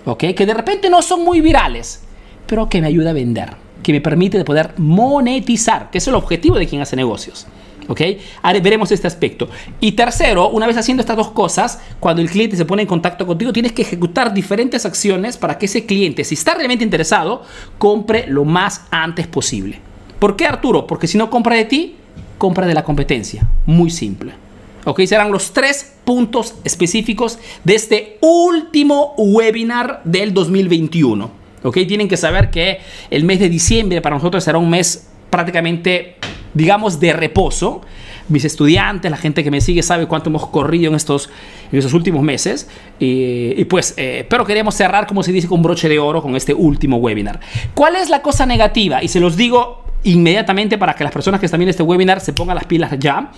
¿ok? 0.05 0.25
Que 0.35 0.45
de 0.45 0.53
repente 0.53 0.89
no 0.89 1.01
son 1.01 1.23
muy 1.23 1.41
virales, 1.41 2.03
pero 2.45 2.69
que 2.69 2.81
me 2.81 2.87
ayuda 2.87 3.11
a 3.11 3.13
vender, 3.13 3.53
que 3.81 3.93
me 3.93 4.01
permite 4.01 4.37
de 4.37 4.45
poder 4.45 4.73
monetizar, 4.77 5.89
que 5.89 5.97
es 5.97 6.07
el 6.07 6.15
objetivo 6.15 6.57
de 6.57 6.67
quien 6.67 6.81
hace 6.81 6.95
negocios. 6.95 7.47
¿Ok? 7.89 7.99
Ahora 8.41 8.61
veremos 8.61 8.91
este 8.93 9.07
aspecto. 9.07 9.49
Y 9.81 9.91
tercero, 9.91 10.47
una 10.49 10.67
vez 10.67 10.77
haciendo 10.77 11.01
estas 11.01 11.17
dos 11.17 11.31
cosas, 11.31 11.81
cuando 11.99 12.21
el 12.21 12.29
cliente 12.29 12.55
se 12.55 12.63
pone 12.63 12.83
en 12.83 12.87
contacto 12.87 13.27
contigo, 13.27 13.51
tienes 13.51 13.73
que 13.73 13.81
ejecutar 13.81 14.33
diferentes 14.33 14.85
acciones 14.85 15.35
para 15.35 15.57
que 15.57 15.65
ese 15.65 15.85
cliente, 15.85 16.23
si 16.23 16.35
está 16.35 16.53
realmente 16.53 16.85
interesado, 16.85 17.43
compre 17.77 18.25
lo 18.27 18.45
más 18.45 18.85
antes 18.89 19.27
posible. 19.27 19.79
¿Por 20.17 20.37
qué 20.37 20.45
Arturo? 20.45 20.87
Porque 20.87 21.07
si 21.07 21.17
no 21.17 21.29
compra 21.29 21.57
de 21.57 21.65
ti, 21.65 21.95
compra 22.43 22.67
de 22.67 22.73
la 22.73 22.83
competencia. 22.83 23.47
Muy 23.65 23.89
simple. 23.89 24.33
¿Ok? 24.83 24.99
Serán 25.05 25.31
los 25.31 25.53
tres 25.53 25.93
puntos 26.03 26.55
específicos 26.65 27.39
de 27.63 27.75
este 27.75 28.17
último 28.19 29.13
webinar 29.15 30.01
del 30.03 30.33
2021. 30.33 31.31
¿Ok? 31.63 31.77
Tienen 31.87 32.09
que 32.09 32.17
saber 32.17 32.49
que 32.49 32.79
el 33.09 33.23
mes 33.23 33.39
de 33.39 33.47
diciembre 33.47 34.01
para 34.01 34.17
nosotros 34.17 34.43
será 34.43 34.57
un 34.57 34.69
mes 34.69 35.07
prácticamente 35.29 36.17
digamos, 36.53 36.99
de 36.99 37.13
reposo. 37.13 37.81
Mis 38.27 38.45
estudiantes, 38.45 39.09
la 39.09 39.17
gente 39.17 39.43
que 39.43 39.51
me 39.51 39.61
sigue 39.61 39.81
sabe 39.83 40.05
cuánto 40.05 40.29
hemos 40.29 40.47
corrido 40.47 40.89
en 40.89 40.95
estos, 40.95 41.29
en 41.71 41.79
estos 41.79 41.93
últimos 41.93 42.21
meses. 42.23 42.69
Y, 42.99 43.63
pues, 43.65 43.93
eh, 43.97 44.25
pero 44.29 44.45
queremos 44.45 44.75
cerrar, 44.75 45.07
como 45.07 45.23
se 45.23 45.31
dice, 45.31 45.47
con 45.47 45.61
broche 45.61 45.89
de 45.89 45.97
oro 45.97 46.21
con 46.21 46.35
este 46.35 46.53
último 46.53 46.97
webinar. 46.97 47.39
¿Cuál 47.73 47.95
es 47.95 48.09
la 48.09 48.21
cosa 48.21 48.45
negativa? 48.45 49.01
Y 49.01 49.07
se 49.07 49.19
los 49.19 49.35
digo 49.37 49.82
inmediatamente 50.03 50.77
para 50.77 50.95
que 50.95 51.03
las 51.03 51.13
personas 51.13 51.39
que 51.39 51.45
están 51.45 51.59
viendo 51.59 51.71
este 51.71 51.83
webinar 51.83 52.19
se 52.19 52.33
pongan 52.33 52.55
las 52.55 52.65
pilas 52.65 52.91
ya. 52.99 53.31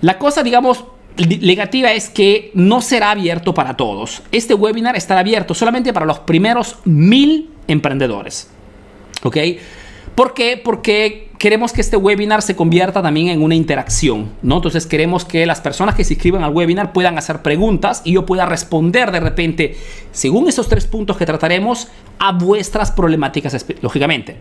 La 0.00 0.18
cosa, 0.18 0.42
digamos, 0.42 0.84
negativa 1.16 1.92
es 1.92 2.08
que 2.08 2.50
no 2.54 2.80
será 2.80 3.10
abierto 3.10 3.54
para 3.54 3.76
todos. 3.76 4.22
Este 4.32 4.54
webinar 4.54 4.96
estará 4.96 5.20
abierto 5.20 5.54
solamente 5.54 5.92
para 5.92 6.06
los 6.06 6.20
primeros 6.20 6.76
mil 6.84 7.50
emprendedores. 7.68 8.50
¿Ok? 9.22 9.36
¿Por 10.14 10.34
qué? 10.34 10.60
Porque 10.62 11.30
queremos 11.38 11.72
que 11.72 11.80
este 11.80 11.96
webinar 11.96 12.42
se 12.42 12.56
convierta 12.56 13.00
también 13.00 13.28
en 13.28 13.42
una 13.42 13.54
interacción, 13.54 14.30
¿no? 14.42 14.56
Entonces 14.56 14.86
queremos 14.86 15.24
que 15.24 15.46
las 15.46 15.60
personas 15.60 15.94
que 15.94 16.04
se 16.04 16.14
inscriban 16.14 16.42
al 16.42 16.52
webinar 16.52 16.92
puedan 16.92 17.16
hacer 17.16 17.42
preguntas 17.42 18.02
y 18.04 18.12
yo 18.12 18.26
pueda 18.26 18.44
responder 18.44 19.12
de 19.12 19.20
repente, 19.20 19.76
según 20.12 20.48
esos 20.48 20.68
tres 20.68 20.86
puntos 20.86 21.16
que 21.16 21.26
trataremos, 21.26 21.88
a 22.18 22.32
vuestras 22.32 22.90
problemáticas, 22.90 23.64
lógicamente 23.80 24.38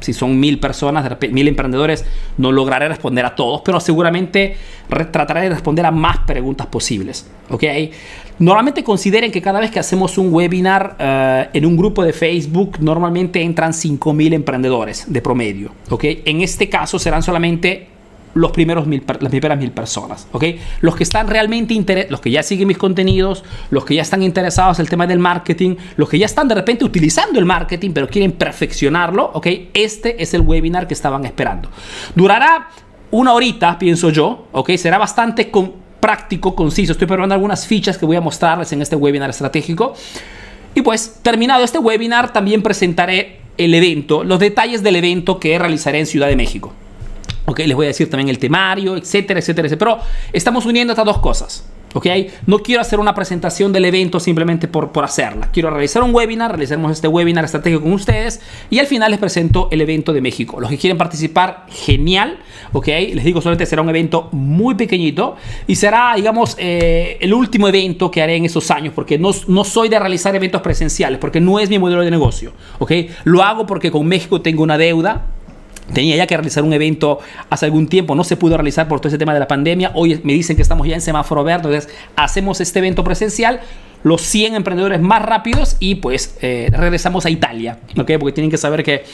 si 0.00 0.12
son 0.12 0.38
mil 0.38 0.58
personas, 0.60 1.10
mil 1.30 1.48
emprendedores, 1.48 2.04
no 2.38 2.52
lograré 2.52 2.88
responder 2.88 3.24
a 3.24 3.34
todos, 3.34 3.62
pero 3.64 3.80
seguramente 3.80 4.56
trataré 4.88 5.42
de 5.42 5.50
responder 5.50 5.86
a 5.86 5.90
más 5.90 6.18
preguntas 6.18 6.66
posibles. 6.66 7.26
¿ok? 7.50 7.64
Normalmente 8.38 8.82
consideren 8.82 9.30
que 9.30 9.40
cada 9.40 9.60
vez 9.60 9.70
que 9.70 9.78
hacemos 9.78 10.18
un 10.18 10.32
webinar 10.32 10.96
eh, 10.98 11.48
en 11.52 11.66
un 11.66 11.76
grupo 11.76 12.02
de 12.02 12.12
Facebook, 12.12 12.78
normalmente 12.80 13.40
entran 13.40 13.72
5.000 13.72 14.34
emprendedores 14.34 15.04
de 15.06 15.22
promedio. 15.22 15.72
¿ok? 15.90 16.04
En 16.24 16.40
este 16.40 16.68
caso 16.68 16.98
serán 16.98 17.22
solamente 17.22 17.93
los 18.34 18.50
primeros 18.50 18.86
mil, 18.86 19.02
las 19.20 19.30
primeras 19.30 19.58
mil 19.58 19.70
personas, 19.70 20.26
¿ok? 20.32 20.44
Los 20.80 20.96
que 20.96 21.04
están 21.04 21.28
realmente 21.28 21.74
interesados, 21.74 22.10
los 22.10 22.20
que 22.20 22.30
ya 22.30 22.42
siguen 22.42 22.68
mis 22.68 22.78
contenidos, 22.78 23.44
los 23.70 23.84
que 23.84 23.94
ya 23.94 24.02
están 24.02 24.22
interesados 24.22 24.78
en 24.78 24.84
el 24.84 24.90
tema 24.90 25.06
del 25.06 25.18
marketing, 25.18 25.76
los 25.96 26.08
que 26.08 26.18
ya 26.18 26.26
están 26.26 26.48
de 26.48 26.54
repente 26.54 26.84
utilizando 26.84 27.38
el 27.38 27.44
marketing 27.44 27.92
pero 27.92 28.08
quieren 28.08 28.32
perfeccionarlo, 28.32 29.30
¿ok? 29.34 29.46
Este 29.72 30.22
es 30.22 30.34
el 30.34 30.42
webinar 30.42 30.86
que 30.86 30.94
estaban 30.94 31.24
esperando. 31.24 31.70
Durará 32.14 32.68
una 33.10 33.32
horita, 33.32 33.78
pienso 33.78 34.10
yo, 34.10 34.48
¿ok? 34.52 34.70
Será 34.76 34.98
bastante 34.98 35.50
práctico, 36.00 36.54
conciso. 36.54 36.92
Estoy 36.92 37.06
preparando 37.06 37.34
algunas 37.34 37.66
fichas 37.66 37.96
que 37.96 38.04
voy 38.04 38.16
a 38.16 38.20
mostrarles 38.20 38.72
en 38.72 38.82
este 38.82 38.96
webinar 38.96 39.30
estratégico. 39.30 39.94
Y 40.74 40.82
pues, 40.82 41.20
terminado 41.22 41.64
este 41.64 41.78
webinar, 41.78 42.32
también 42.32 42.62
presentaré 42.62 43.40
el 43.56 43.72
evento, 43.74 44.24
los 44.24 44.40
detalles 44.40 44.82
del 44.82 44.96
evento 44.96 45.38
que 45.38 45.58
realizaré 45.58 46.00
en 46.00 46.06
Ciudad 46.06 46.26
de 46.26 46.36
México. 46.36 46.72
Ok, 47.46 47.60
les 47.60 47.74
voy 47.74 47.86
a 47.86 47.88
decir 47.88 48.08
también 48.08 48.28
el 48.28 48.38
temario, 48.38 48.96
etcétera, 48.96 49.40
etcétera, 49.40 49.66
etcétera. 49.66 49.96
Pero 49.96 50.08
estamos 50.32 50.64
uniendo 50.66 50.92
estas 50.92 51.06
dos 51.06 51.18
cosas. 51.18 51.64
¿ok? 51.94 52.06
No 52.46 52.58
quiero 52.58 52.82
hacer 52.82 53.00
una 53.00 53.14
presentación 53.14 53.72
del 53.72 53.86
evento 53.86 54.20
simplemente 54.20 54.68
por, 54.68 54.92
por 54.92 55.04
hacerla. 55.04 55.50
Quiero 55.52 55.70
realizar 55.70 56.02
un 56.02 56.14
webinar, 56.14 56.50
realizaremos 56.50 56.92
este 56.92 57.08
webinar 57.08 57.44
estratégico 57.44 57.82
con 57.82 57.92
ustedes 57.92 58.40
y 58.68 58.78
al 58.78 58.86
final 58.86 59.10
les 59.10 59.20
presento 59.20 59.68
el 59.70 59.80
evento 59.80 60.12
de 60.12 60.20
México. 60.20 60.60
Los 60.60 60.70
que 60.70 60.76
quieren 60.76 60.98
participar, 60.98 61.66
genial, 61.70 62.38
¿ok? 62.72 62.86
Les 62.86 63.24
digo, 63.24 63.40
solamente 63.40 63.64
será 63.64 63.82
un 63.82 63.88
evento 63.88 64.28
muy 64.32 64.74
pequeñito 64.74 65.36
y 65.66 65.76
será, 65.76 66.12
digamos, 66.16 66.56
eh, 66.58 67.16
el 67.20 67.32
último 67.32 67.68
evento 67.68 68.10
que 68.10 68.20
haré 68.20 68.36
en 68.36 68.44
esos 68.44 68.70
años 68.70 68.92
porque 68.94 69.18
no, 69.18 69.30
no 69.48 69.64
soy 69.64 69.88
de 69.88 69.98
realizar 69.98 70.34
eventos 70.36 70.60
presenciales 70.60 71.18
porque 71.18 71.40
no 71.40 71.58
es 71.60 71.70
mi 71.70 71.78
modelo 71.78 72.02
de 72.02 72.10
negocio, 72.10 72.52
¿ok? 72.78 72.92
Lo 73.24 73.42
hago 73.42 73.66
porque 73.66 73.90
con 73.90 74.06
México 74.06 74.40
tengo 74.40 74.62
una 74.62 74.76
deuda 74.76 75.26
Tenía 75.92 76.16
ya 76.16 76.26
que 76.26 76.36
realizar 76.36 76.64
un 76.64 76.72
evento 76.72 77.18
hace 77.50 77.66
algún 77.66 77.88
tiempo, 77.88 78.14
no 78.14 78.24
se 78.24 78.36
pudo 78.36 78.56
realizar 78.56 78.88
por 78.88 79.00
todo 79.00 79.08
ese 79.08 79.18
tema 79.18 79.34
de 79.34 79.40
la 79.40 79.48
pandemia. 79.48 79.92
Hoy 79.94 80.20
me 80.24 80.32
dicen 80.32 80.56
que 80.56 80.62
estamos 80.62 80.86
ya 80.86 80.94
en 80.94 81.00
semáforo 81.00 81.44
verde, 81.44 81.68
entonces 81.68 81.94
hacemos 82.16 82.60
este 82.60 82.78
evento 82.78 83.04
presencial 83.04 83.60
los 84.04 84.20
100 84.20 84.54
emprendedores 84.54 85.00
más 85.00 85.22
rápidos 85.22 85.76
y 85.80 85.96
pues 85.96 86.36
eh, 86.42 86.68
regresamos 86.70 87.24
a 87.24 87.30
Italia, 87.30 87.78
¿ok? 87.98 88.12
Porque 88.20 88.32
tienen 88.32 88.50
que 88.50 88.58
saber 88.58 88.84
que 88.84 89.04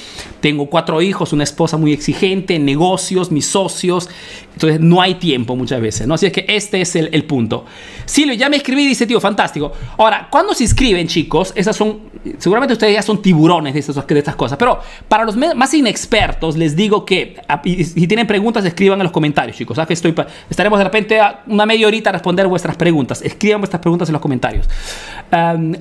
tengo 0.40 0.66
cuatro 0.66 1.00
hijos, 1.00 1.32
una 1.32 1.44
esposa 1.44 1.76
muy 1.76 1.92
exigente, 1.92 2.58
negocios, 2.58 3.30
mis 3.30 3.46
socios, 3.46 4.08
entonces 4.52 4.80
no 4.80 5.00
hay 5.00 5.14
tiempo 5.14 5.54
muchas 5.54 5.80
veces, 5.80 6.08
¿no? 6.08 6.14
Así 6.14 6.26
es 6.26 6.32
que 6.32 6.44
este 6.48 6.80
es 6.80 6.96
el, 6.96 7.24
punto. 7.24 7.64
Silvio, 8.04 8.34
ya 8.34 8.48
me 8.48 8.56
escribí, 8.56 8.86
dice, 8.86 9.06
tío, 9.06 9.20
fantástico. 9.20 9.72
Ahora, 9.96 10.26
cuando 10.28 10.54
se 10.54 10.64
inscriben, 10.64 11.06
chicos, 11.06 11.52
esas 11.54 11.76
son, 11.76 12.00
seguramente 12.38 12.72
ustedes 12.72 12.94
ya 12.94 13.02
son 13.02 13.22
tiburones 13.22 13.72
de, 13.72 14.04
de 14.14 14.18
estas 14.18 14.34
cosas, 14.34 14.58
pero 14.58 14.80
para 15.08 15.24
los 15.24 15.36
más 15.36 15.72
inexpertos 15.72 16.56
les 16.56 16.74
digo 16.74 17.04
que, 17.04 17.36
ah, 17.46 17.62
si 17.64 18.08
tienen 18.08 18.26
preguntas, 18.26 18.64
escriban 18.64 18.98
en 18.98 19.04
los 19.04 19.12
comentarios, 19.12 19.56
chicos. 19.56 19.76
¿sabes? 19.76 19.86
Que 19.86 19.94
estoy, 19.94 20.14
estaremos 20.50 20.78
de 20.78 20.84
repente 20.84 21.20
una 21.46 21.64
media 21.64 21.86
horita 21.86 22.10
a 22.10 22.14
responder 22.14 22.48
vuestras 22.48 22.76
preguntas. 22.76 23.22
Escriban 23.22 23.60
vuestras 23.60 23.80
preguntas 23.80 24.08
en 24.08 24.14
los 24.14 24.22
comentarios 24.22 24.68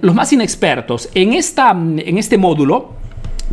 los 0.02 0.16
más 0.16 0.32
inexpertos 0.32 1.10
en, 1.14 1.34
esta, 1.34 1.72
en 1.72 2.18
este 2.18 2.38
módulo, 2.38 2.94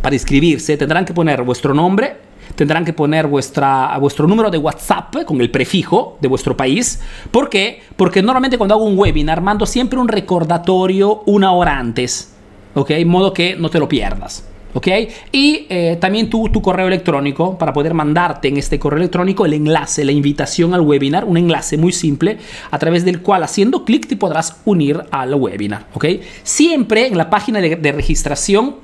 para 0.01 0.15
inscribirse, 0.15 0.77
tendrán 0.77 1.05
que 1.05 1.13
poner 1.13 1.41
vuestro 1.43 1.73
nombre, 1.73 2.17
tendrán 2.55 2.85
que 2.85 2.93
poner 2.93 3.27
vuestra, 3.27 3.97
vuestro 3.99 4.27
número 4.27 4.49
de 4.49 4.57
WhatsApp 4.57 5.23
con 5.25 5.41
el 5.41 5.49
prefijo 5.49 6.17
de 6.21 6.27
vuestro 6.27 6.55
país. 6.55 7.01
¿Por 7.31 7.49
qué? 7.49 7.81
Porque 7.95 8.21
normalmente 8.21 8.57
cuando 8.57 8.75
hago 8.75 8.85
un 8.85 8.97
webinar 8.97 9.41
mando 9.41 9.65
siempre 9.65 9.99
un 9.99 10.07
recordatorio 10.07 11.23
una 11.25 11.51
hora 11.51 11.77
antes. 11.77 12.33
¿Ok? 12.75 12.91
En 12.91 13.07
modo 13.07 13.33
que 13.33 13.55
no 13.55 13.69
te 13.69 13.79
lo 13.79 13.89
pierdas. 13.89 14.47
¿Ok? 14.77 14.87
Y 15.31 15.65
eh, 15.69 15.97
también 15.99 16.29
tu, 16.29 16.51
correo 16.61 16.87
electrónico 16.87 17.57
para 17.57 17.73
poder 17.73 17.95
mandarte 17.95 18.47
en 18.47 18.57
este 18.57 18.77
correo 18.77 18.99
electrónico 18.99 19.43
el 19.45 19.53
enlace, 19.53 20.05
la 20.05 20.11
invitación 20.11 20.75
al 20.75 20.81
webinar, 20.81 21.25
un 21.25 21.37
enlace 21.37 21.77
muy 21.77 21.91
simple 21.91 22.37
a 22.69 22.77
través 22.77 23.03
del 23.03 23.21
cual 23.23 23.41
haciendo 23.41 23.83
clic 23.83 24.07
te 24.07 24.15
podrás 24.15 24.61
unir 24.65 25.01
al 25.09 25.33
webinar, 25.33 25.87
¿ok? 25.95 26.05
Siempre 26.43 27.07
en 27.07 27.17
la 27.17 27.27
página 27.31 27.59
de, 27.59 27.75
de 27.75 27.91
registración 27.91 28.75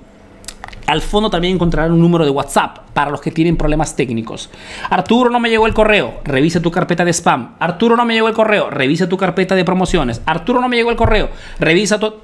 al 0.87 1.01
fondo 1.01 1.29
también 1.29 1.53
encontrarán 1.53 1.91
un 1.91 1.99
número 1.99 2.25
de 2.25 2.31
WhatsApp 2.31 2.79
para 2.93 3.11
los 3.11 3.21
que 3.21 3.31
tienen 3.31 3.55
problemas 3.55 3.95
técnicos. 3.95 4.49
Arturo, 4.89 5.29
no 5.29 5.39
me 5.39 5.49
llegó 5.49 5.67
el 5.67 5.73
correo. 5.73 6.21
Revisa 6.23 6.59
tu 6.59 6.71
carpeta 6.71 7.05
de 7.05 7.13
spam. 7.13 7.55
Arturo, 7.59 7.95
no 7.95 8.05
me 8.05 8.15
llegó 8.15 8.27
el 8.27 8.33
correo. 8.33 8.69
Revisa 8.69 9.07
tu 9.07 9.17
carpeta 9.17 9.55
de 9.55 9.63
promociones. 9.63 10.21
Arturo, 10.25 10.59
no 10.59 10.67
me 10.69 10.75
llegó 10.75 10.89
el 10.89 10.97
correo. 10.97 11.29
Revisa 11.59 11.99
tu 11.99 12.15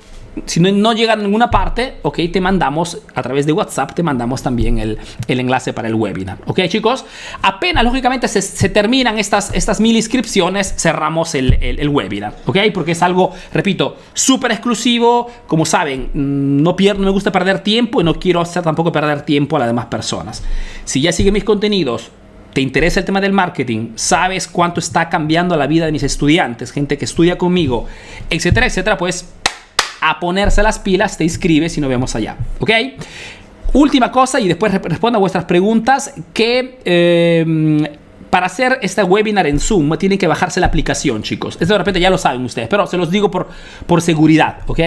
si 0.46 0.60
no, 0.60 0.94
llega 0.94 1.14
a 1.14 1.16
ninguna 1.16 1.50
parte, 1.50 1.96
ok, 2.02 2.20
te 2.32 2.42
mandamos 2.42 3.00
a 3.14 3.22
través 3.22 3.46
de 3.46 3.52
WhatsApp, 3.52 3.94
te 3.94 4.04
mandamos 4.04 4.42
también 4.44 4.78
el, 4.78 4.98
enlace 5.28 5.74
para 5.74 5.88
el 5.88 5.96
webinar. 5.96 6.38
Ok, 6.46 6.62
chicos, 6.68 7.06
apenas 7.42 7.84
lógicamente 7.84 8.28
se, 8.28 8.70
terminan 8.70 9.18
estas, 9.20 9.54
estas 9.54 9.80
mil 9.80 9.96
inscripciones, 9.96 10.74
cerramos 10.78 11.36
el, 11.36 11.90
webinar. 11.90 12.36
Ok, 12.46 12.58
porque 12.74 12.94
es 12.94 13.02
algo, 13.02 13.32
repito, 13.54 13.98
súper 14.14 14.52
exclusivo. 14.52 15.30
Como 15.48 15.66
saben, 15.66 16.10
mm, 16.14 16.64
no, 16.64 16.76
pierdo, 16.76 17.00
no 17.02 17.08
me 17.08 17.12
gusta 17.12 17.32
perder 17.32 17.60
tiempo 17.60 18.02
y 18.02 18.04
no 18.04 18.16
quiero 18.16 18.42
hacer 18.42 18.64
tampoco 18.64 18.92
perder 18.92 19.24
tiempo 19.24 19.56
a 19.56 19.60
las 19.60 19.68
demás 19.68 19.86
personas. 19.86 20.44
Si 20.86 21.02
ya 21.02 21.12
siguen 21.12 21.34
mis 21.34 21.44
contenidos, 21.44 22.12
te 22.54 22.62
interesa 22.62 23.00
el 23.00 23.06
tema 23.06 23.22
del 23.22 23.34
marketing, 23.34 23.92
sabes 23.96 24.48
cuánto 24.48 24.80
está 24.80 25.10
cambiando 25.10 25.56
la 25.56 25.68
vida 25.68 25.86
de 25.86 25.92
mis 25.92 26.04
estudiantes, 26.04 26.72
gente 26.72 26.98
que 26.98 27.06
estudia 27.06 27.38
conmigo, 27.38 27.86
etcétera, 28.30 28.66
etcétera, 28.66 28.98
pues 28.98 29.32
a 30.02 30.20
ponerse 30.20 30.64
las 30.64 30.80
pilas, 30.80 31.18
te 31.18 31.24
inscribes 31.24 31.78
y 31.78 31.82
nos 31.82 31.90
vemos 31.90 32.16
allá. 32.16 32.38
¿Ok? 32.60 32.72
Última 33.74 34.12
cosa 34.12 34.40
y 34.40 34.48
después 34.48 34.74
respondo 34.74 35.18
a 35.18 35.20
vuestras 35.20 35.46
preguntas 35.46 36.14
que... 36.34 36.80
Eh, 36.86 37.98
para 38.30 38.46
hacer 38.46 38.80
este 38.82 39.04
webinar 39.04 39.48
en 39.48 39.60
Zoom 39.60 39.98
tienen 39.98 40.18
que 40.18 40.28
bajarse 40.28 40.60
la 40.60 40.68
aplicación, 40.68 41.24
chicos. 41.24 41.58
Esto 41.60 41.74
de 41.74 41.78
repente 41.80 42.00
ya 42.00 42.10
lo 42.10 42.18
saben 42.18 42.44
ustedes, 42.44 42.68
pero 42.68 42.86
se 42.88 42.98
los 42.98 43.10
digo 43.10 43.32
por, 43.32 43.48
por 43.88 44.02
seguridad, 44.02 44.60
¿ok? 44.68 44.80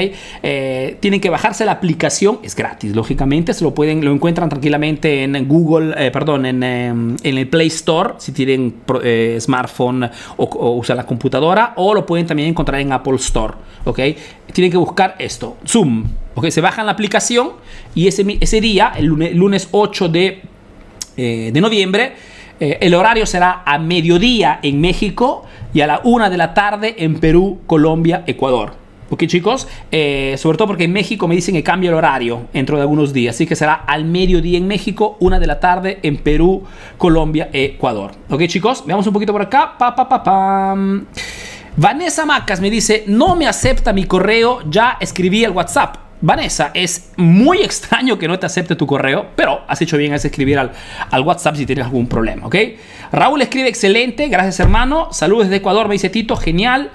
Eh, 0.42 0.96
tienen 1.00 1.20
que 1.20 1.30
bajarse 1.30 1.64
la 1.64 1.72
aplicación, 1.72 2.38
es 2.42 2.54
gratis, 2.54 2.94
lógicamente, 2.94 3.54
se 3.54 3.64
lo 3.64 3.74
pueden, 3.74 4.04
lo 4.04 4.12
encuentran 4.12 4.48
tranquilamente 4.48 5.24
en 5.24 5.48
Google, 5.48 5.94
eh, 5.96 6.10
perdón, 6.10 6.46
en, 6.46 6.62
em, 6.62 7.16
en, 7.22 7.38
el 7.38 7.48
Play 7.48 7.68
Store, 7.68 8.14
si 8.18 8.32
tienen 8.32 8.74
eh, 9.02 9.38
smartphone 9.40 10.08
o, 10.36 10.70
usan 10.76 10.96
la 10.96 11.06
computadora, 11.06 11.72
o 11.76 11.94
lo 11.94 12.06
pueden 12.06 12.26
también 12.26 12.48
encontrar 12.48 12.80
en 12.80 12.92
Apple 12.92 13.16
Store, 13.16 13.54
¿ok? 13.84 14.00
Tienen 14.52 14.70
que 14.70 14.76
buscar 14.76 15.16
esto, 15.18 15.56
Zoom, 15.66 16.04
¿ok? 16.34 16.48
Se 16.48 16.60
bajan 16.60 16.86
la 16.86 16.92
aplicación 16.92 17.52
y 17.94 18.06
ese, 18.06 18.24
ese 18.40 18.60
día, 18.60 18.92
el 18.96 19.06
lunes, 19.06 19.34
lunes 19.34 19.68
8 19.72 20.08
de, 20.08 20.42
de 21.16 21.60
noviembre, 21.60 22.12
eh, 22.62 22.78
el 22.80 22.94
horario 22.94 23.26
será 23.26 23.64
a 23.66 23.76
mediodía 23.80 24.60
en 24.62 24.80
México 24.80 25.42
y 25.74 25.80
a 25.80 25.88
la 25.88 26.00
una 26.04 26.30
de 26.30 26.36
la 26.36 26.54
tarde 26.54 26.94
en 26.98 27.18
Perú, 27.18 27.58
Colombia, 27.66 28.22
Ecuador. 28.28 28.74
¿Ok, 29.10 29.24
chicos? 29.26 29.66
Eh, 29.90 30.36
sobre 30.38 30.58
todo 30.58 30.68
porque 30.68 30.84
en 30.84 30.92
México 30.92 31.26
me 31.26 31.34
dicen 31.34 31.56
que 31.56 31.64
cambia 31.64 31.90
el 31.90 31.96
horario 31.96 32.46
dentro 32.52 32.76
de 32.76 32.82
algunos 32.82 33.12
días. 33.12 33.34
Así 33.34 33.48
que 33.48 33.56
será 33.56 33.74
al 33.74 34.04
mediodía 34.04 34.58
en 34.58 34.68
México, 34.68 35.16
una 35.18 35.40
de 35.40 35.48
la 35.48 35.58
tarde 35.58 35.98
en 36.04 36.18
Perú, 36.18 36.62
Colombia, 36.98 37.50
Ecuador. 37.52 38.12
¿Ok, 38.30 38.44
chicos? 38.46 38.84
Veamos 38.86 39.08
un 39.08 39.12
poquito 39.12 39.32
por 39.32 39.42
acá. 39.42 39.76
Pa, 39.76 39.96
pa, 39.96 40.08
pa, 40.08 40.22
pam. 40.22 41.06
Vanessa 41.76 42.24
Macas 42.24 42.60
me 42.60 42.70
dice, 42.70 43.02
no 43.08 43.34
me 43.34 43.48
acepta 43.48 43.92
mi 43.92 44.04
correo, 44.04 44.60
ya 44.70 44.98
escribí 45.00 45.42
el 45.42 45.50
WhatsApp. 45.50 46.01
Vanessa, 46.22 46.70
es 46.72 47.10
muy 47.16 47.62
extraño 47.62 48.16
que 48.16 48.28
no 48.28 48.38
te 48.38 48.46
acepte 48.46 48.76
tu 48.76 48.86
correo, 48.86 49.26
pero 49.34 49.62
has 49.66 49.82
hecho 49.82 49.96
bien 49.96 50.14
es 50.14 50.24
escribir 50.24 50.56
al, 50.56 50.70
al, 51.10 51.22
WhatsApp 51.22 51.56
si 51.56 51.66
tienes 51.66 51.84
algún 51.84 52.06
problema, 52.06 52.46
¿ok? 52.46 52.56
Raúl 53.10 53.42
escribe 53.42 53.68
excelente, 53.68 54.28
gracias 54.28 54.60
hermano. 54.60 55.08
Saludos 55.12 55.46
desde 55.46 55.56
Ecuador, 55.56 55.88
me 55.88 55.94
dice 55.94 56.10
Tito, 56.10 56.36
genial. 56.36 56.90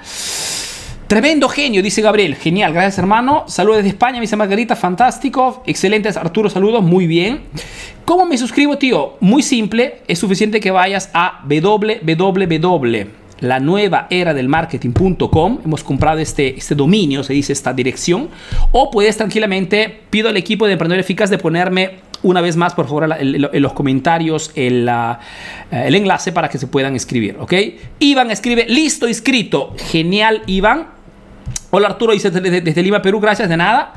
Tremendo 1.07 1.49
genio, 1.49 1.83
dice 1.83 2.01
Gabriel. 2.01 2.35
Genial, 2.35 2.71
gracias 2.71 2.99
hermano. 2.99 3.43
Saludos 3.47 3.77
desde 3.79 3.89
España, 3.89 4.15
me 4.15 4.21
dice 4.21 4.37
Margarita, 4.37 4.77
fantástico. 4.77 5.61
Excelentes, 5.65 6.15
Arturo, 6.15 6.49
saludos, 6.49 6.81
muy 6.81 7.05
bien. 7.05 7.41
¿Cómo 8.05 8.25
me 8.25 8.37
suscribo, 8.37 8.77
tío? 8.77 9.17
Muy 9.19 9.43
simple, 9.43 10.03
es 10.07 10.19
suficiente 10.19 10.61
que 10.61 10.71
vayas 10.71 11.09
a 11.13 11.41
www 11.43 13.26
la 13.39 13.59
nueva 13.59 14.07
era 14.09 14.33
del 14.33 14.47
marketing.com. 14.47 15.59
Hemos 15.63 15.83
comprado 15.83 16.19
este, 16.19 16.57
este 16.57 16.75
dominio, 16.75 17.23
se 17.23 17.33
dice 17.33 17.53
esta 17.53 17.73
dirección. 17.73 18.29
O 18.71 18.91
puedes 18.91 19.17
tranquilamente, 19.17 20.01
pido 20.09 20.29
al 20.29 20.37
equipo 20.37 20.65
de 20.65 20.73
Emprendedor 20.73 20.99
Eficaz 20.99 21.29
de 21.29 21.37
ponerme 21.37 22.07
una 22.23 22.41
vez 22.41 22.55
más, 22.55 22.73
por 22.73 22.87
favor, 22.87 23.15
en 23.19 23.61
los 23.61 23.73
comentarios 23.73 24.51
el, 24.55 24.89
el 25.71 25.95
enlace 25.95 26.31
para 26.31 26.49
que 26.49 26.57
se 26.57 26.67
puedan 26.67 26.95
escribir, 26.95 27.37
¿ok? 27.39 27.53
Iván 27.99 28.31
escribe, 28.31 28.65
listo, 28.67 29.07
inscrito. 29.07 29.75
Genial, 29.77 30.41
Iván. 30.47 30.87
Hola 31.69 31.89
Arturo, 31.89 32.13
dice 32.13 32.31
desde, 32.31 32.61
desde 32.61 32.81
Lima, 32.81 33.01
Perú, 33.01 33.19
gracias, 33.19 33.49
de 33.49 33.57
nada. 33.57 33.93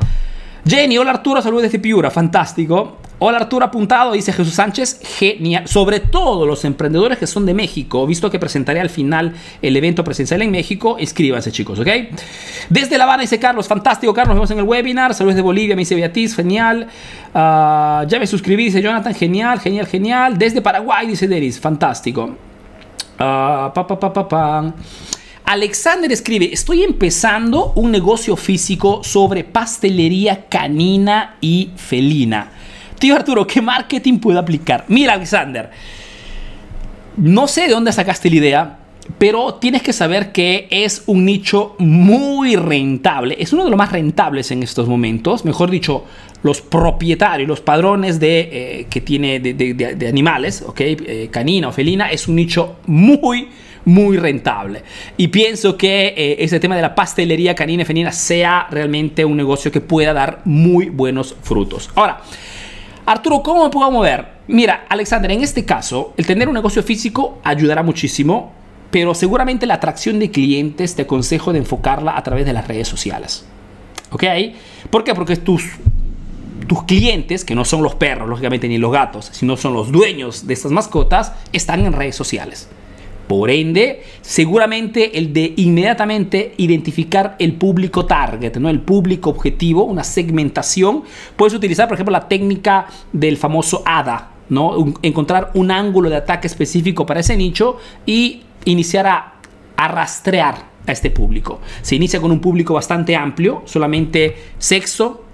Jenny, 0.66 0.98
hola 0.98 1.12
Arturo, 1.12 1.40
saludos 1.40 1.64
desde 1.64 1.78
Piura, 1.78 2.10
fantástico. 2.10 2.99
Hola 3.22 3.36
Arturo 3.36 3.66
Apuntado, 3.66 4.12
dice 4.12 4.32
Jesús 4.32 4.54
Sánchez, 4.54 4.98
genial. 5.18 5.68
Sobre 5.68 6.00
todo 6.00 6.46
los 6.46 6.64
emprendedores 6.64 7.18
que 7.18 7.26
son 7.26 7.44
de 7.44 7.52
México, 7.52 8.06
visto 8.06 8.30
que 8.30 8.38
presentaré 8.38 8.80
al 8.80 8.88
final 8.88 9.34
el 9.60 9.76
evento 9.76 10.02
presencial 10.02 10.40
en 10.40 10.50
México, 10.50 10.96
inscríbanse 10.98 11.52
chicos, 11.52 11.78
¿ok? 11.78 11.86
Desde 12.70 12.96
La 12.96 13.04
Habana 13.04 13.20
dice 13.20 13.38
Carlos, 13.38 13.68
fantástico 13.68 14.14
Carlos, 14.14 14.34
nos 14.34 14.36
vemos 14.36 14.50
en 14.52 14.58
el 14.60 14.64
webinar. 14.64 15.12
Saludos 15.12 15.36
de 15.36 15.42
Bolivia, 15.42 15.76
me 15.76 15.80
dice 15.80 15.96
Beatriz, 15.96 16.34
genial. 16.34 16.88
Uh, 17.34 18.08
ya 18.08 18.16
me 18.18 18.26
suscribí, 18.26 18.64
dice 18.64 18.80
Jonathan, 18.80 19.14
genial, 19.14 19.60
genial, 19.60 19.86
genial. 19.86 20.38
Desde 20.38 20.62
Paraguay, 20.62 21.06
dice 21.06 21.28
Deris, 21.28 21.60
fantástico. 21.60 22.22
Uh, 22.22 23.18
pa, 23.18 23.86
pa, 23.86 24.00
pa, 24.00 24.28
pa, 24.28 24.74
Alexander 25.44 26.10
escribe, 26.10 26.48
estoy 26.50 26.84
empezando 26.84 27.72
un 27.74 27.90
negocio 27.90 28.34
físico 28.34 29.04
sobre 29.04 29.44
pastelería 29.44 30.46
canina 30.48 31.36
y 31.42 31.70
felina. 31.76 32.52
Tío 33.00 33.16
Arturo, 33.16 33.46
¿qué 33.46 33.62
marketing 33.62 34.18
puedo 34.18 34.38
aplicar? 34.38 34.84
Mira, 34.88 35.14
Alexander, 35.14 35.70
no 37.16 37.48
sé 37.48 37.62
de 37.62 37.68
dónde 37.68 37.92
sacaste 37.92 38.28
la 38.28 38.36
idea, 38.36 38.78
pero 39.16 39.54
tienes 39.54 39.80
que 39.80 39.94
saber 39.94 40.32
que 40.32 40.68
es 40.70 41.04
un 41.06 41.24
nicho 41.24 41.76
muy 41.78 42.56
rentable. 42.56 43.38
Es 43.40 43.54
uno 43.54 43.64
de 43.64 43.70
los 43.70 43.78
más 43.78 43.90
rentables 43.90 44.50
en 44.50 44.62
estos 44.62 44.86
momentos. 44.86 45.46
Mejor 45.46 45.70
dicho, 45.70 46.04
los 46.42 46.60
propietarios, 46.60 47.48
los 47.48 47.62
padrones 47.62 48.20
de, 48.20 48.40
eh, 48.52 48.86
que 48.90 49.00
tiene 49.00 49.40
de, 49.40 50.06
animales, 50.06 50.62
¿ok? 50.66 50.80
Eh, 50.82 51.28
canina 51.30 51.68
o 51.68 51.72
felina, 51.72 52.10
es 52.10 52.28
un 52.28 52.36
nicho 52.36 52.80
muy, 52.86 53.48
muy 53.86 54.18
rentable. 54.18 54.82
Y 55.16 55.28
pienso 55.28 55.78
que 55.78 56.08
eh, 56.14 56.36
ese 56.40 56.60
tema 56.60 56.76
de 56.76 56.82
la 56.82 56.94
pastelería 56.94 57.54
canina 57.54 57.82
y 57.82 57.86
felina 57.86 58.12
sea 58.12 58.66
realmente 58.70 59.24
un 59.24 59.38
negocio 59.38 59.72
que 59.72 59.80
pueda 59.80 60.12
dar 60.12 60.42
muy 60.44 60.90
buenos 60.90 61.34
frutos. 61.42 61.88
Ahora, 61.94 62.20
Arturo, 63.06 63.42
¿cómo 63.42 63.64
me 63.64 63.70
puedo 63.70 63.90
mover? 63.90 64.26
Mira, 64.48 64.84
Alexander, 64.88 65.30
en 65.30 65.42
este 65.42 65.64
caso, 65.64 66.12
el 66.16 66.26
tener 66.26 66.48
un 66.48 66.54
negocio 66.54 66.82
físico 66.82 67.38
ayudará 67.44 67.82
muchísimo, 67.82 68.52
pero 68.90 69.14
seguramente 69.14 69.66
la 69.66 69.74
atracción 69.74 70.18
de 70.18 70.30
clientes 70.30 70.94
te 70.94 71.02
aconsejo 71.02 71.52
de 71.52 71.60
enfocarla 71.60 72.16
a 72.16 72.22
través 72.22 72.46
de 72.46 72.52
las 72.52 72.66
redes 72.66 72.88
sociales. 72.88 73.44
¿Ok? 74.10 74.24
¿Por 74.90 75.04
qué? 75.04 75.14
Porque 75.14 75.36
tus, 75.36 75.64
tus 76.66 76.82
clientes, 76.84 77.44
que 77.44 77.54
no 77.54 77.64
son 77.64 77.82
los 77.82 77.94
perros, 77.94 78.28
lógicamente, 78.28 78.68
ni 78.68 78.78
los 78.78 78.92
gatos, 78.92 79.30
sino 79.32 79.56
son 79.56 79.74
los 79.74 79.92
dueños 79.92 80.46
de 80.46 80.54
estas 80.54 80.72
mascotas, 80.72 81.32
están 81.52 81.84
en 81.86 81.92
redes 81.92 82.16
sociales. 82.16 82.68
Por 83.30 83.48
ende, 83.48 84.02
seguramente 84.22 85.16
el 85.16 85.32
de 85.32 85.54
inmediatamente 85.56 86.52
identificar 86.56 87.36
el 87.38 87.52
público 87.52 88.04
target, 88.04 88.56
¿no? 88.56 88.68
el 88.68 88.80
público 88.80 89.30
objetivo, 89.30 89.84
una 89.84 90.02
segmentación. 90.02 91.04
Puedes 91.36 91.54
utilizar, 91.54 91.86
por 91.86 91.94
ejemplo, 91.94 92.10
la 92.10 92.26
técnica 92.26 92.88
del 93.12 93.36
famoso 93.36 93.84
ADA, 93.86 94.30
¿no? 94.48 94.94
encontrar 95.02 95.52
un 95.54 95.70
ángulo 95.70 96.10
de 96.10 96.16
ataque 96.16 96.48
específico 96.48 97.06
para 97.06 97.20
ese 97.20 97.36
nicho 97.36 97.76
y 98.04 98.42
iniciar 98.64 99.06
a, 99.06 99.34
a 99.76 100.02
a 100.02 100.92
este 100.92 101.10
público. 101.12 101.60
Se 101.82 101.94
inicia 101.94 102.20
con 102.20 102.32
un 102.32 102.40
público 102.40 102.74
bastante 102.74 103.14
amplio, 103.14 103.62
solamente 103.64 104.34
sexo, 104.58 105.26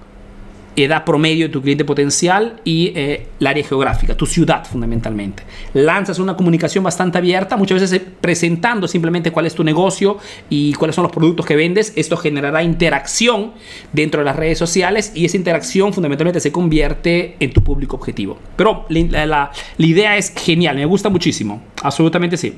edad 0.77 1.05
promedio 1.05 1.47
de 1.47 1.53
tu 1.53 1.63
cliente 1.63 1.85
potencial 1.85 2.61
y 2.65 2.93
eh, 2.95 3.27
el 3.41 3.47
área 3.47 3.65
geográfica, 3.65 4.17
tu 4.17 4.27
ciudad 4.27 4.65
fundamentalmente. 4.65 5.43
Lanzas 5.75 6.19
una 6.19 6.37
comunicación 6.37 6.85
bastante 6.85 7.19
abierta, 7.19 7.57
muchas 7.57 7.81
veces 7.81 8.01
eh, 8.01 8.07
presentando 8.21 8.87
simplemente 8.87 9.31
cuál 9.31 9.47
es 9.47 9.55
tu 9.55 9.65
negocio 9.65 10.19
y 10.51 10.75
cuáles 10.75 10.95
son 10.95 11.05
los 11.05 11.13
productos 11.13 11.47
que 11.47 11.57
vendes. 11.57 11.93
Esto 11.97 12.17
generará 12.17 12.63
interacción 12.63 13.53
dentro 13.93 14.21
de 14.21 14.27
las 14.27 14.37
redes 14.37 14.59
sociales 14.59 15.13
y 15.15 15.25
esa 15.25 15.37
interacción 15.37 15.93
fundamentalmente 15.93 16.41
se 16.41 16.53
convierte 16.53 17.37
en 17.41 17.53
tu 17.53 17.63
público 17.63 17.97
objetivo. 17.97 18.39
Pero 18.57 18.87
la, 18.89 19.27
la 19.27 19.87
idea 19.87 20.17
es 20.17 20.33
genial, 20.37 20.77
me 20.77 20.85
gusta 20.85 21.09
muchísimo, 21.09 21.63
absolutamente 21.83 22.37
sí. 22.37 22.55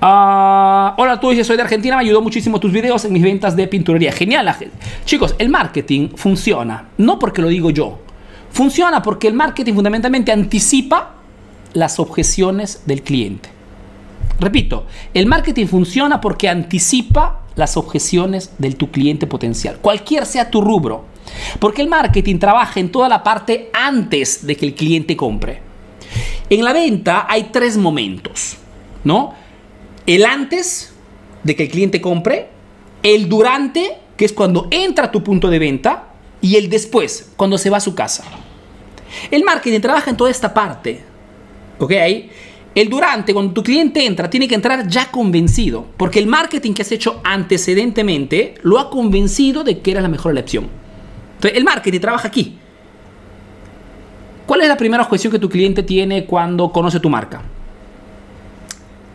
Uh, 0.00 0.94
hola, 0.96 1.18
tú 1.20 1.32
soy 1.44 1.56
de 1.56 1.62
Argentina, 1.62 1.96
me 1.96 2.02
ayudó 2.02 2.20
muchísimo 2.20 2.60
tus 2.60 2.72
videos 2.72 3.04
en 3.04 3.12
mis 3.12 3.22
ventas 3.22 3.56
de 3.56 3.66
pinturería. 3.66 4.12
Genial, 4.12 4.54
chicos, 5.04 5.34
el 5.38 5.48
marketing 5.48 6.10
funciona, 6.14 6.88
no 6.98 7.18
porque 7.18 7.42
lo 7.42 7.48
digo 7.48 7.70
yo, 7.70 7.98
funciona 8.50 9.02
porque 9.02 9.28
el 9.28 9.34
marketing 9.34 9.74
fundamentalmente 9.74 10.32
anticipa 10.32 11.14
las 11.72 11.98
objeciones 11.98 12.82
del 12.86 13.02
cliente. 13.02 13.50
Repito, 14.38 14.86
el 15.14 15.26
marketing 15.26 15.66
funciona 15.66 16.20
porque 16.20 16.48
anticipa 16.48 17.42
las 17.54 17.76
objeciones 17.76 18.52
de 18.58 18.72
tu 18.72 18.90
cliente 18.90 19.26
potencial, 19.26 19.78
cualquier 19.80 20.26
sea 20.26 20.50
tu 20.50 20.60
rubro. 20.60 21.16
Porque 21.58 21.82
el 21.82 21.88
marketing 21.88 22.38
trabaja 22.38 22.78
en 22.78 22.92
toda 22.92 23.08
la 23.08 23.22
parte 23.22 23.70
antes 23.72 24.46
de 24.46 24.56
que 24.56 24.66
el 24.66 24.74
cliente 24.74 25.16
compre. 25.16 25.60
En 26.48 26.64
la 26.64 26.72
venta 26.72 27.26
hay 27.28 27.44
tres 27.52 27.76
momentos, 27.76 28.56
¿no? 29.02 29.34
El 30.06 30.24
antes 30.24 30.92
de 31.42 31.56
que 31.56 31.64
el 31.64 31.70
cliente 31.70 32.00
compre, 32.00 32.48
el 33.02 33.28
durante, 33.28 33.98
que 34.16 34.24
es 34.24 34.32
cuando 34.32 34.68
entra 34.70 35.06
a 35.06 35.12
tu 35.12 35.22
punto 35.22 35.48
de 35.50 35.58
venta, 35.58 36.08
y 36.40 36.56
el 36.56 36.68
después, 36.68 37.32
cuando 37.36 37.58
se 37.58 37.70
va 37.70 37.78
a 37.78 37.80
su 37.80 37.94
casa. 37.94 38.24
El 39.30 39.44
marketing 39.44 39.80
trabaja 39.80 40.10
en 40.10 40.16
toda 40.16 40.30
esta 40.30 40.52
parte. 40.52 41.02
¿Ok? 41.78 41.92
El 42.74 42.90
durante, 42.90 43.32
cuando 43.32 43.54
tu 43.54 43.62
cliente 43.62 44.04
entra, 44.04 44.28
tiene 44.28 44.46
que 44.46 44.54
entrar 44.54 44.86
ya 44.86 45.10
convencido, 45.10 45.86
porque 45.96 46.18
el 46.18 46.26
marketing 46.26 46.72
que 46.72 46.82
has 46.82 46.92
hecho 46.92 47.20
antecedentemente 47.24 48.54
lo 48.62 48.78
ha 48.78 48.90
convencido 48.90 49.64
de 49.64 49.80
que 49.80 49.92
era 49.92 50.00
la 50.00 50.08
mejor 50.08 50.32
elección. 50.32 50.68
Entonces, 51.36 51.56
el 51.56 51.64
marketing 51.64 52.00
trabaja 52.00 52.28
aquí. 52.28 52.58
¿Cuál 54.46 54.60
es 54.60 54.68
la 54.68 54.76
primera 54.76 55.02
objeción 55.02 55.32
que 55.32 55.38
tu 55.38 55.48
cliente 55.48 55.82
tiene 55.82 56.26
cuando 56.26 56.70
conoce 56.70 57.00
tu 57.00 57.08
marca? 57.08 57.42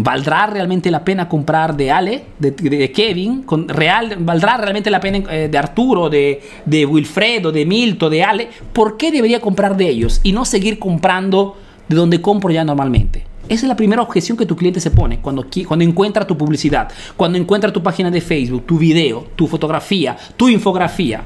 ¿Valdrá 0.03 0.47
realmente 0.47 0.89
la 0.89 1.03
pena 1.03 1.29
comprar 1.29 1.77
de 1.77 1.91
Ale, 1.91 2.23
de, 2.39 2.91
Kevin? 2.91 3.43
Con 3.43 3.67
real, 3.67 4.17
¿Valdrá 4.19 4.57
realmente 4.57 4.89
la 4.89 4.99
pena 4.99 5.23
eh, 5.29 5.47
de 5.49 5.57
Arturo, 5.57 6.09
de, 6.09 6.41
Wilfredo, 6.85 7.51
de 7.51 7.65
Milto, 7.65 8.09
de 8.09 8.23
Ale? 8.23 8.49
¿Por 8.73 8.97
qué 8.97 9.11
debería 9.11 9.39
comprar 9.39 9.77
de 9.77 9.89
ellos 9.89 10.19
y 10.23 10.31
no 10.31 10.43
seguir 10.45 10.79
comprando 10.79 11.55
de 11.87 11.95
donde 11.95 12.19
compro 12.19 12.49
ya 12.51 12.63
normalmente? 12.63 13.25
Esa 13.47 13.65
es 13.65 13.67
la 13.67 13.75
primera 13.75 14.01
objeción 14.01 14.37
que 14.37 14.45
tu 14.45 14.55
cliente 14.55 14.79
se 14.79 14.91
pone 14.91 15.19
cuando, 15.19 15.45
cuando 15.67 15.85
encuentra 15.85 16.25
tu 16.25 16.37
publicidad, 16.37 16.89
cuando 17.15 17.37
encuentra 17.37 17.71
tu 17.71 17.83
página 17.83 18.09
de 18.09 18.21
Facebook, 18.21 18.65
tu 18.65 18.77
video, 18.77 19.27
tu 19.35 19.45
fotografía, 19.45 20.17
tu 20.35 20.49
infografía. 20.49 21.25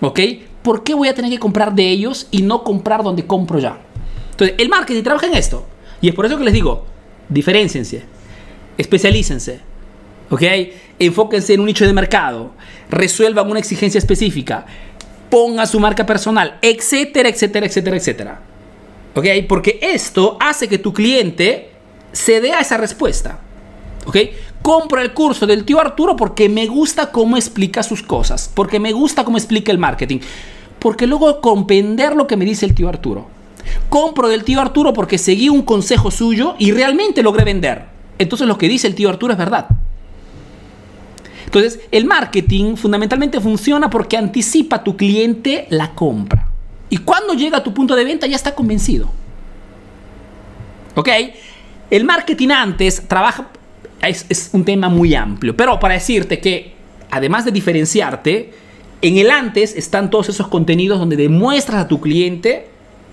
¿Ok? 0.00 0.20
¿Por 0.62 0.84
qué 0.84 0.94
voy 0.94 1.08
a 1.08 1.14
tener 1.14 1.30
que 1.30 1.38
comprar 1.38 1.74
de 1.74 1.88
ellos 1.88 2.28
y 2.30 2.42
no 2.42 2.62
comprar 2.62 3.02
donde 3.02 3.26
compro 3.26 3.58
ya? 3.58 3.78
Entonces, 4.32 4.56
el 4.58 4.68
marketing 4.68 5.02
trabaja 5.02 5.26
en 5.26 5.34
esto. 5.34 5.66
Y 6.02 6.08
es 6.08 6.14
por 6.14 6.26
eso 6.26 6.36
que 6.36 6.44
les 6.44 6.52
digo, 6.52 6.84
diferenciense, 7.28 8.02
especialícense, 8.78 9.60
¿ok? 10.30 10.42
Enfóquense 10.98 11.54
en 11.54 11.60
un 11.60 11.66
nicho 11.66 11.86
de 11.86 11.92
mercado, 11.92 12.52
resuelvan 12.90 13.50
una 13.50 13.60
exigencia 13.60 13.98
específica, 13.98 14.66
pongan 15.30 15.66
su 15.66 15.80
marca 15.80 16.06
personal, 16.06 16.58
etcétera, 16.62 17.28
etcétera, 17.28 17.66
etcétera, 17.66 17.96
etcétera. 17.96 18.40
¿Ok? 19.14 19.26
Porque 19.48 19.78
esto 19.80 20.36
hace 20.40 20.68
que 20.68 20.78
tu 20.78 20.92
cliente 20.92 21.70
se 22.12 22.40
dé 22.40 22.52
a 22.52 22.60
esa 22.60 22.76
respuesta. 22.76 23.40
¿Ok? 24.04 24.16
Compro 24.62 25.00
el 25.00 25.12
curso 25.14 25.46
del 25.46 25.64
tío 25.64 25.80
Arturo 25.80 26.16
porque 26.16 26.48
me 26.48 26.66
gusta 26.66 27.10
cómo 27.10 27.36
explica 27.36 27.82
sus 27.82 28.02
cosas, 28.02 28.50
porque 28.52 28.78
me 28.78 28.92
gusta 28.92 29.24
cómo 29.24 29.38
explica 29.38 29.72
el 29.72 29.78
marketing, 29.78 30.18
porque 30.78 31.06
luego 31.06 31.40
comprender 31.40 32.14
lo 32.14 32.26
que 32.26 32.36
me 32.36 32.44
dice 32.44 32.66
el 32.66 32.74
tío 32.74 32.88
Arturo. 32.88 33.35
Compro 33.88 34.28
del 34.28 34.44
tío 34.44 34.60
Arturo 34.60 34.92
porque 34.92 35.18
seguí 35.18 35.48
un 35.48 35.62
consejo 35.62 36.10
suyo 36.10 36.54
y 36.58 36.72
realmente 36.72 37.22
logré 37.22 37.44
vender. 37.44 37.84
Entonces 38.18 38.46
lo 38.46 38.58
que 38.58 38.68
dice 38.68 38.86
el 38.86 38.94
tío 38.94 39.08
Arturo 39.08 39.32
es 39.32 39.38
verdad. 39.38 39.68
Entonces, 41.46 41.80
el 41.92 42.04
marketing 42.04 42.76
fundamentalmente 42.76 43.40
funciona 43.40 43.88
porque 43.88 44.16
anticipa 44.16 44.76
a 44.76 44.84
tu 44.84 44.96
cliente 44.96 45.66
la 45.70 45.94
compra. 45.94 46.48
Y 46.90 46.98
cuando 46.98 47.34
llega 47.34 47.58
a 47.58 47.62
tu 47.62 47.72
punto 47.72 47.96
de 47.96 48.04
venta 48.04 48.26
ya 48.26 48.36
está 48.36 48.54
convencido. 48.54 49.10
¿Ok? 50.96 51.08
El 51.90 52.04
marketing 52.04 52.48
antes 52.50 53.06
trabaja, 53.06 53.48
es, 54.02 54.26
es 54.28 54.50
un 54.52 54.64
tema 54.64 54.88
muy 54.88 55.14
amplio, 55.14 55.56
pero 55.56 55.78
para 55.78 55.94
decirte 55.94 56.40
que 56.40 56.74
además 57.10 57.44
de 57.44 57.52
diferenciarte, 57.52 58.52
en 59.02 59.18
el 59.18 59.30
antes 59.30 59.76
están 59.76 60.10
todos 60.10 60.28
esos 60.28 60.48
contenidos 60.48 60.98
donde 60.98 61.16
demuestras 61.16 61.84
a 61.84 61.88
tu 61.88 62.00
cliente 62.00 62.68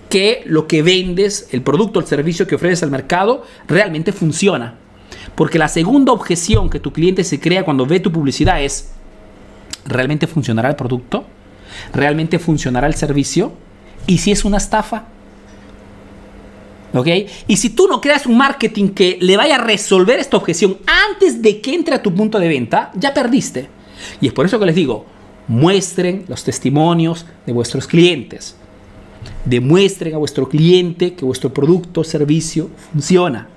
que 0.08 0.42
lo 0.46 0.66
que 0.66 0.82
vendes, 0.82 1.48
el 1.52 1.62
producto, 1.62 2.00
el 2.00 2.06
servicio 2.06 2.46
que 2.46 2.54
ofreces 2.54 2.82
al 2.82 2.90
mercado, 2.90 3.44
realmente 3.66 4.12
funciona. 4.12 4.78
Porque 5.34 5.58
la 5.58 5.68
segunda 5.68 6.12
objeción 6.12 6.70
que 6.70 6.80
tu 6.80 6.92
cliente 6.92 7.24
se 7.24 7.40
crea 7.40 7.64
cuando 7.64 7.86
ve 7.86 8.00
tu 8.00 8.12
publicidad 8.12 8.62
es, 8.62 8.92
¿realmente 9.86 10.26
funcionará 10.26 10.68
el 10.68 10.76
producto? 10.76 11.24
¿Realmente 11.92 12.38
funcionará 12.38 12.86
el 12.86 12.94
servicio? 12.94 13.52
¿Y 14.06 14.18
si 14.18 14.30
es 14.30 14.44
una 14.44 14.58
estafa? 14.58 15.06
¿Ok? 16.94 17.08
Y 17.48 17.56
si 17.56 17.70
tú 17.70 17.88
no 17.88 18.00
creas 18.00 18.26
un 18.26 18.36
marketing 18.36 18.90
que 18.90 19.18
le 19.20 19.36
vaya 19.36 19.56
a 19.56 19.58
resolver 19.58 20.20
esta 20.20 20.36
objeción 20.36 20.78
antes 21.10 21.42
de 21.42 21.60
que 21.60 21.74
entre 21.74 21.96
a 21.96 22.02
tu 22.02 22.14
punto 22.14 22.38
de 22.38 22.46
venta, 22.46 22.92
ya 22.94 23.12
perdiste. 23.12 23.68
Y 24.20 24.28
es 24.28 24.32
por 24.32 24.46
eso 24.46 24.60
que 24.60 24.66
les 24.66 24.76
digo, 24.76 25.04
muestren 25.48 26.24
los 26.28 26.44
testimonios 26.44 27.26
de 27.46 27.52
vuestros 27.52 27.88
clientes. 27.88 28.56
Demuestren 29.44 30.14
a 30.14 30.18
vuestro 30.18 30.48
cliente 30.48 31.14
que 31.14 31.24
vuestro 31.24 31.52
producto 31.52 32.00
o 32.00 32.04
servicio 32.04 32.70
funciona. 32.92 33.48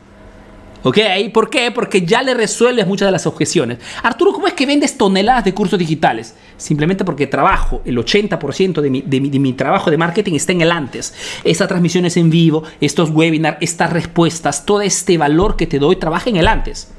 ¿Ok? 0.83 0.99
¿Por 1.33 1.49
qué? 1.49 1.71
Porque 1.71 2.05
ya 2.05 2.21
le 2.21 2.33
resuelves 2.33 2.87
muchas 2.87 3.07
de 3.07 3.11
las 3.11 3.25
objeciones. 3.25 3.79
Arturo, 4.03 4.31
¿cómo 4.31 4.47
es 4.47 4.53
que 4.53 4.65
vendes 4.65 4.97
toneladas 4.97 5.43
de 5.43 5.53
cursos 5.53 5.77
digitales? 5.77 6.35
Simplemente 6.55 7.03
porque 7.03 7.27
trabajo, 7.27 7.81
el 7.83 7.97
80% 7.97 8.81
de 8.81 8.89
mi, 8.89 9.01
de, 9.01 9.19
mi, 9.19 9.29
de 9.29 9.39
mi, 9.39 9.53
trabajo 9.53 9.91
de 9.91 9.97
marketing 9.97 10.35
está 10.35 10.53
en 10.53 10.61
el 10.61 10.71
antes. 10.71 11.13
Estas 11.43 11.67
transmisiones 11.67 12.15
en 12.15 12.29
vivo, 12.29 12.63
estos 12.79 13.09
webinars, 13.09 13.57
estas 13.59 13.91
respuestas, 13.91 14.65
todo 14.65 14.81
este 14.81 15.17
valor 15.17 15.55
que 15.55 15.67
te 15.67 15.79
doy 15.79 15.97
trabaja 15.97 16.29
en 16.29 16.37
el 16.37 16.47
antes. 16.47 16.89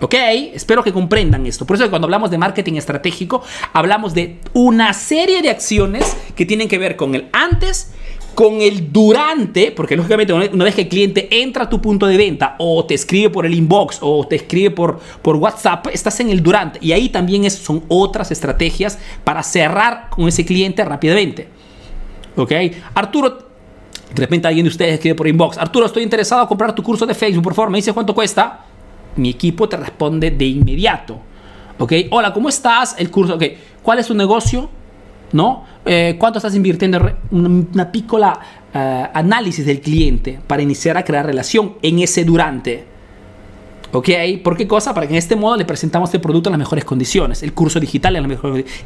¿Ok? 0.00 0.14
Espero 0.52 0.82
que 0.82 0.92
comprendan 0.92 1.46
esto. 1.46 1.66
Por 1.66 1.76
eso 1.76 1.88
cuando 1.88 2.06
hablamos 2.06 2.30
de 2.30 2.38
marketing 2.38 2.74
estratégico, 2.74 3.42
hablamos 3.72 4.14
de 4.14 4.38
una 4.52 4.92
serie 4.92 5.40
de 5.42 5.50
acciones 5.50 6.16
que 6.34 6.44
tienen 6.44 6.68
que 6.68 6.78
ver 6.78 6.96
con 6.96 7.14
el 7.14 7.28
antes 7.32 7.92
con 8.34 8.60
el 8.60 8.92
durante, 8.92 9.70
porque 9.72 9.96
lógicamente 9.96 10.32
una 10.32 10.64
vez 10.64 10.74
que 10.74 10.82
el 10.82 10.88
cliente 10.88 11.28
entra 11.30 11.64
a 11.64 11.68
tu 11.68 11.80
punto 11.80 12.06
de 12.06 12.16
venta 12.16 12.56
o 12.58 12.84
te 12.84 12.94
escribe 12.94 13.30
por 13.30 13.46
el 13.46 13.54
inbox 13.54 13.98
o 14.00 14.26
te 14.26 14.36
escribe 14.36 14.70
por, 14.70 14.98
por 15.22 15.36
WhatsApp, 15.36 15.86
estás 15.92 16.18
en 16.20 16.30
el 16.30 16.42
durante. 16.42 16.78
Y 16.82 16.92
ahí 16.92 17.08
también 17.08 17.48
son 17.50 17.84
otras 17.88 18.30
estrategias 18.30 18.98
para 19.22 19.42
cerrar 19.42 20.10
con 20.10 20.28
ese 20.28 20.44
cliente 20.44 20.84
rápidamente. 20.84 21.48
¿Ok? 22.36 22.52
Arturo, 22.94 23.38
de 24.12 24.20
repente 24.20 24.48
alguien 24.48 24.64
de 24.64 24.70
ustedes 24.70 24.94
escribe 24.94 25.14
por 25.14 25.28
inbox, 25.28 25.56
Arturo, 25.56 25.86
estoy 25.86 26.02
interesado 26.02 26.42
en 26.42 26.48
comprar 26.48 26.74
tu 26.74 26.82
curso 26.82 27.06
de 27.06 27.14
Facebook, 27.14 27.44
por 27.44 27.54
favor, 27.54 27.70
me 27.70 27.78
dice 27.78 27.92
cuánto 27.92 28.14
cuesta. 28.14 28.66
Mi 29.16 29.30
equipo 29.30 29.68
te 29.68 29.76
responde 29.76 30.30
de 30.30 30.44
inmediato. 30.44 31.18
¿Ok? 31.78 31.92
Hola, 32.10 32.32
¿cómo 32.32 32.48
estás? 32.48 32.96
El 32.98 33.10
curso, 33.10 33.34
ok. 33.34 33.44
¿Cuál 33.82 33.98
es 33.98 34.06
tu 34.06 34.14
negocio? 34.14 34.70
¿no? 35.34 35.64
Eh, 35.84 36.14
¿Cuánto 36.18 36.38
estás 36.38 36.54
invirtiendo? 36.54 37.12
Una, 37.32 37.90
pícola 37.90 38.38
eh, 38.72 39.06
análisis 39.12 39.66
del 39.66 39.80
cliente 39.80 40.38
para 40.46 40.62
iniciar 40.62 40.96
a 40.96 41.04
crear 41.04 41.26
relación 41.26 41.74
en 41.82 41.98
ese 41.98 42.24
durante. 42.24 42.84
¿Ok? 43.92 44.08
¿Por 44.42 44.56
qué 44.56 44.66
cosa? 44.66 44.94
Para 44.94 45.06
que 45.06 45.12
en 45.12 45.18
este 45.18 45.36
modo 45.36 45.56
le 45.56 45.64
presentamos 45.64 46.12
el 46.14 46.20
producto 46.20 46.48
en 46.48 46.52
las 46.52 46.58
mejores 46.60 46.84
condiciones. 46.84 47.42
El 47.42 47.52
curso 47.52 47.78
digital. 47.78 48.16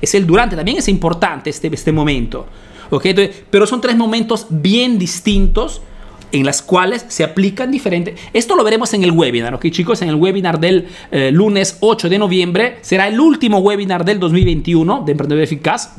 Es 0.00 0.14
el 0.14 0.26
durante. 0.26 0.56
También 0.56 0.78
es 0.78 0.88
importante 0.88 1.50
este, 1.50 1.72
este 1.72 1.92
momento. 1.92 2.46
¿Ok? 2.90 3.06
pero 3.50 3.66
son 3.66 3.82
tres 3.82 3.96
momentos 3.98 4.46
bien 4.48 4.98
distintos 4.98 5.82
en 6.32 6.44
las 6.44 6.62
cuales 6.62 7.04
se 7.08 7.24
aplican 7.24 7.70
diferentes. 7.70 8.18
Esto 8.32 8.56
lo 8.56 8.64
veremos 8.64 8.92
en 8.94 9.04
el 9.04 9.12
webinar, 9.12 9.54
¿ok 9.54 9.66
chicos? 9.70 10.02
En 10.02 10.08
el 10.08 10.16
webinar 10.16 10.60
del 10.60 10.88
eh, 11.10 11.30
lunes 11.32 11.78
8 11.80 12.08
de 12.08 12.18
noviembre. 12.18 12.78
Será 12.82 13.08
el 13.08 13.18
último 13.20 13.58
webinar 13.58 14.04
del 14.04 14.18
2021 14.18 15.02
de 15.04 15.12
Emprendedor 15.12 15.44
Eficaz 15.44 15.90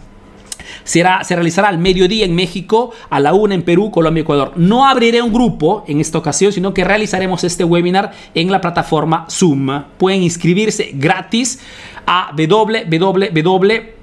se 0.83 1.35
realizará 1.35 1.67
al 1.67 1.77
mediodía 1.77 2.25
en 2.25 2.33
México, 2.33 2.91
a 3.09 3.19
la 3.19 3.33
una 3.33 3.53
en 3.53 3.61
Perú, 3.61 3.91
Colombia 3.91 4.21
y 4.21 4.23
Ecuador. 4.23 4.53
No 4.55 4.87
abriré 4.87 5.21
un 5.21 5.31
grupo 5.31 5.83
en 5.87 5.99
esta 5.99 6.17
ocasión, 6.17 6.51
sino 6.51 6.73
que 6.73 6.83
realizaremos 6.83 7.43
este 7.43 7.63
webinar 7.63 8.11
en 8.33 8.51
la 8.51 8.59
plataforma 8.59 9.27
Zoom. 9.29 9.83
Pueden 9.97 10.23
inscribirse 10.23 10.91
gratis 10.93 11.59
a 12.07 12.31
www 12.35 13.98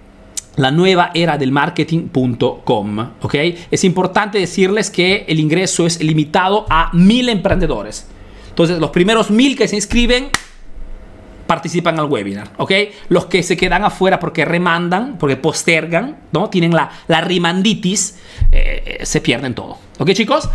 la 0.56 0.70
nueva 0.70 1.10
era 1.14 1.38
del 1.38 1.52
marketing.com. 1.52 2.98
¿ok? 3.22 3.34
Es 3.70 3.84
importante 3.84 4.38
decirles 4.38 4.90
que 4.90 5.24
el 5.28 5.38
ingreso 5.38 5.86
es 5.86 6.02
limitado 6.02 6.66
a 6.68 6.90
mil 6.92 7.28
emprendedores. 7.28 8.08
Entonces, 8.48 8.78
los 8.78 8.90
primeros 8.90 9.30
mil 9.30 9.56
que 9.56 9.68
se 9.68 9.76
inscriben 9.76 10.28
participan 11.46 11.98
al 11.98 12.06
webinar, 12.06 12.48
¿ok? 12.56 12.72
Los 13.08 13.26
que 13.26 13.42
se 13.42 13.56
quedan 13.56 13.84
afuera 13.84 14.18
porque 14.18 14.44
remandan, 14.44 15.16
porque 15.18 15.36
postergan, 15.36 16.16
¿no? 16.32 16.50
Tienen 16.50 16.74
la, 16.74 16.90
la 17.08 17.20
rimanditis, 17.20 18.18
eh, 18.52 19.00
se 19.02 19.20
pierden 19.20 19.54
todo. 19.54 19.78
¿Ok, 19.98 20.10
chicos? 20.12 20.46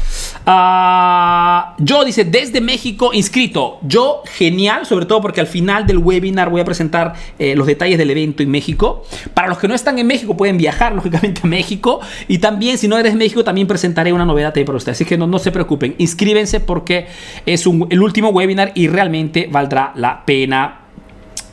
Uh, 0.45 1.73
yo 1.83 2.05
dice, 2.05 2.25
desde 2.25 2.61
México 2.61 3.09
inscrito. 3.11 3.79
Yo, 3.81 4.21
genial, 4.33 4.85
sobre 4.85 5.07
todo 5.07 5.19
porque 5.19 5.41
al 5.41 5.47
final 5.47 5.87
del 5.87 5.97
webinar 5.97 6.51
voy 6.51 6.61
a 6.61 6.65
presentar 6.65 7.13
eh, 7.39 7.55
los 7.55 7.65
detalles 7.65 7.97
del 7.97 8.11
evento 8.11 8.43
en 8.43 8.51
México. 8.51 9.03
Para 9.33 9.47
los 9.47 9.57
que 9.57 9.67
no 9.67 9.73
están 9.73 9.97
en 9.97 10.05
México, 10.05 10.37
pueden 10.37 10.57
viajar, 10.57 10.93
lógicamente, 10.95 11.41
a 11.43 11.47
México. 11.47 12.01
Y 12.27 12.37
también, 12.37 12.77
si 12.77 12.87
no 12.87 12.99
eres 12.99 13.13
de 13.13 13.17
México, 13.17 13.43
también 13.43 13.65
presentaré 13.65 14.13
una 14.13 14.25
novedad 14.25 14.53
para 14.53 14.77
ustedes. 14.77 14.97
Así 14.97 15.05
que 15.05 15.17
no, 15.17 15.25
no 15.25 15.39
se 15.39 15.51
preocupen, 15.51 15.95
inscríbense 15.97 16.59
porque 16.59 17.07
es 17.45 17.65
el 17.65 18.01
último 18.01 18.29
webinar 18.29 18.71
y 18.75 18.89
realmente 18.89 19.47
valdrá 19.51 19.91
la 19.95 20.23
pena 20.25 20.80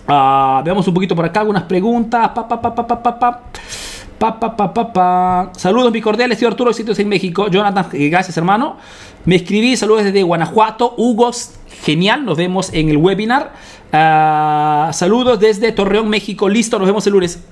Uh, 0.09 0.65
veamos 0.65 0.89
un 0.89 0.95
poquito 0.95 1.15
por 1.15 1.27
acá 1.27 1.41
algunas 1.41 1.65
preguntas. 1.65 2.31
Pa, 2.31 2.49
pa, 2.49 2.61
pa, 2.61 2.75
pa, 4.57 4.75
pa, 4.75 4.93
pa. 4.93 5.51
Saludos, 5.55 5.93
mi 5.93 6.01
cordiales, 6.01 6.39
tío 6.39 6.49
Arturo, 6.49 6.73
sitios 6.73 6.99
en 6.99 7.09
México. 7.09 7.49
Jonathan, 7.49 7.87
eh, 7.93 8.09
gracias, 8.09 8.37
hermano. 8.39 8.77
Me 9.27 9.37
escribí, 9.37 9.77
saludos 9.77 10.05
desde 10.05 10.23
Guanajuato. 10.23 10.95
Hugo, 10.97 11.31
genial, 11.85 12.25
nos 12.25 12.39
vemos 12.39 12.73
en 12.73 12.89
el 12.89 12.97
webinar. 12.97 13.53
Uh, 13.93 14.93
saludos 14.93 15.39
desde 15.41 15.73
Torreón, 15.73 16.09
México. 16.09 16.49
Listo, 16.49 16.79
nos 16.79 16.89
vemos 16.89 17.07
el 17.07 17.13
lunes. 17.13 17.45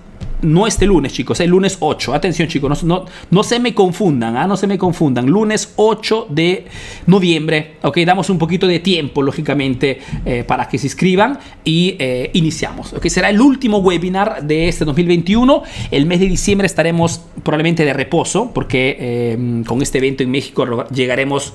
No 0.42 0.66
este 0.66 0.86
lunes, 0.86 1.12
chicos, 1.12 1.40
el 1.40 1.50
lunes 1.50 1.76
8. 1.80 2.14
Atención, 2.14 2.48
chicos, 2.48 2.84
no, 2.84 3.04
no, 3.30 3.42
se 3.42 3.58
me 3.58 3.74
confundan, 3.74 4.36
¿ah? 4.36 4.46
no 4.46 4.56
se 4.56 4.66
me 4.66 4.78
confundan. 4.78 5.26
Lunes 5.26 5.72
8 5.76 6.28
de 6.30 6.66
noviembre, 7.06 7.76
ok, 7.82 7.98
damos 7.98 8.30
un 8.30 8.38
poquito 8.38 8.66
de 8.66 8.80
tiempo, 8.80 9.22
lógicamente, 9.22 9.98
eh, 10.24 10.44
para 10.46 10.68
que 10.68 10.78
se 10.78 10.86
inscriban 10.86 11.38
y 11.64 11.96
eh, 11.98 12.30
iniciamos. 12.34 12.92
Ok, 12.92 13.06
será 13.08 13.30
el 13.30 13.40
último 13.40 13.78
webinar 13.78 14.44
de 14.44 14.68
este 14.68 14.84
2021. 14.84 15.62
El 15.90 16.06
mes 16.06 16.20
de 16.20 16.26
diciembre 16.26 16.66
estaremos 16.66 17.22
probablemente 17.42 17.84
de 17.84 17.92
reposo, 17.92 18.50
porque 18.52 18.96
eh, 18.98 19.62
con 19.66 19.82
este 19.82 19.98
evento 19.98 20.22
en 20.22 20.30
México 20.30 20.86
llegaremos 20.88 21.54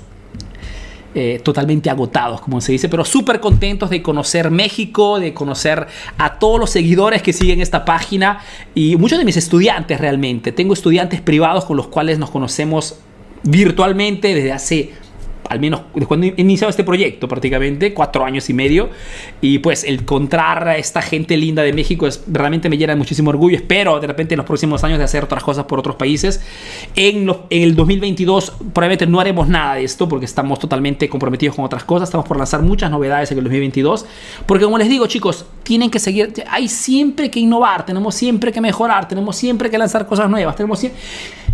eh, 1.13 1.41
totalmente 1.43 1.89
agotados, 1.89 2.39
como 2.41 2.61
se 2.61 2.71
dice, 2.71 2.87
pero 2.87 3.03
súper 3.03 3.39
contentos 3.39 3.89
de 3.89 4.01
conocer 4.01 4.49
México, 4.49 5.19
de 5.19 5.33
conocer 5.33 5.87
a 6.17 6.39
todos 6.39 6.59
los 6.59 6.69
seguidores 6.69 7.21
que 7.21 7.33
siguen 7.33 7.59
esta 7.59 7.83
página 7.83 8.39
y 8.75 8.95
muchos 8.95 9.19
de 9.19 9.25
mis 9.25 9.35
estudiantes 9.35 9.99
realmente. 9.99 10.51
Tengo 10.51 10.73
estudiantes 10.73 11.19
privados 11.19 11.65
con 11.65 11.75
los 11.75 11.87
cuales 11.87 12.17
nos 12.17 12.29
conocemos 12.29 12.99
virtualmente 13.43 14.33
desde 14.33 14.51
hace 14.51 14.93
al 15.51 15.59
menos 15.59 15.81
desde 15.93 16.07
cuando 16.07 16.27
he 16.27 16.33
iniciado 16.37 16.69
este 16.69 16.85
proyecto, 16.85 17.27
prácticamente 17.27 17.93
cuatro 17.93 18.23
años 18.23 18.49
y 18.49 18.53
medio. 18.53 18.89
Y 19.41 19.59
pues 19.59 19.83
encontrar 19.83 20.65
a 20.67 20.77
esta 20.77 21.01
gente 21.01 21.35
linda 21.35 21.61
de 21.61 21.73
México 21.73 22.07
es, 22.07 22.23
realmente 22.27 22.69
me 22.69 22.77
llena 22.77 22.93
de 22.93 22.97
muchísimo 22.97 23.29
orgullo. 23.29 23.57
Espero 23.57 23.99
de 23.99 24.07
repente 24.07 24.33
en 24.33 24.37
los 24.37 24.47
próximos 24.47 24.83
años 24.85 24.97
de 24.97 25.03
hacer 25.03 25.25
otras 25.25 25.43
cosas 25.43 25.65
por 25.65 25.77
otros 25.77 25.97
países. 25.97 26.41
En, 26.95 27.29
en 27.49 27.63
el 27.63 27.75
2022 27.75 28.53
probablemente 28.73 29.05
no 29.07 29.19
haremos 29.19 29.49
nada 29.49 29.75
de 29.75 29.83
esto 29.83 30.07
porque 30.07 30.25
estamos 30.25 30.57
totalmente 30.57 31.09
comprometidos 31.09 31.55
con 31.57 31.65
otras 31.65 31.83
cosas. 31.83 32.07
Estamos 32.07 32.25
por 32.25 32.37
lanzar 32.37 32.61
muchas 32.61 32.89
novedades 32.89 33.29
en 33.31 33.37
el 33.37 33.43
2022. 33.43 34.05
Porque 34.45 34.63
como 34.63 34.77
les 34.77 34.87
digo 34.87 35.05
chicos, 35.07 35.45
tienen 35.63 35.91
que 35.91 35.99
seguir, 35.99 36.33
hay 36.49 36.69
siempre 36.69 37.29
que 37.29 37.41
innovar, 37.41 37.85
tenemos 37.85 38.15
siempre 38.15 38.53
que 38.53 38.61
mejorar, 38.61 39.07
tenemos 39.07 39.35
siempre 39.35 39.69
que 39.69 39.77
lanzar 39.77 40.07
cosas 40.07 40.29
nuevas, 40.29 40.55
tenemos 40.55 40.79
siempre... 40.79 41.01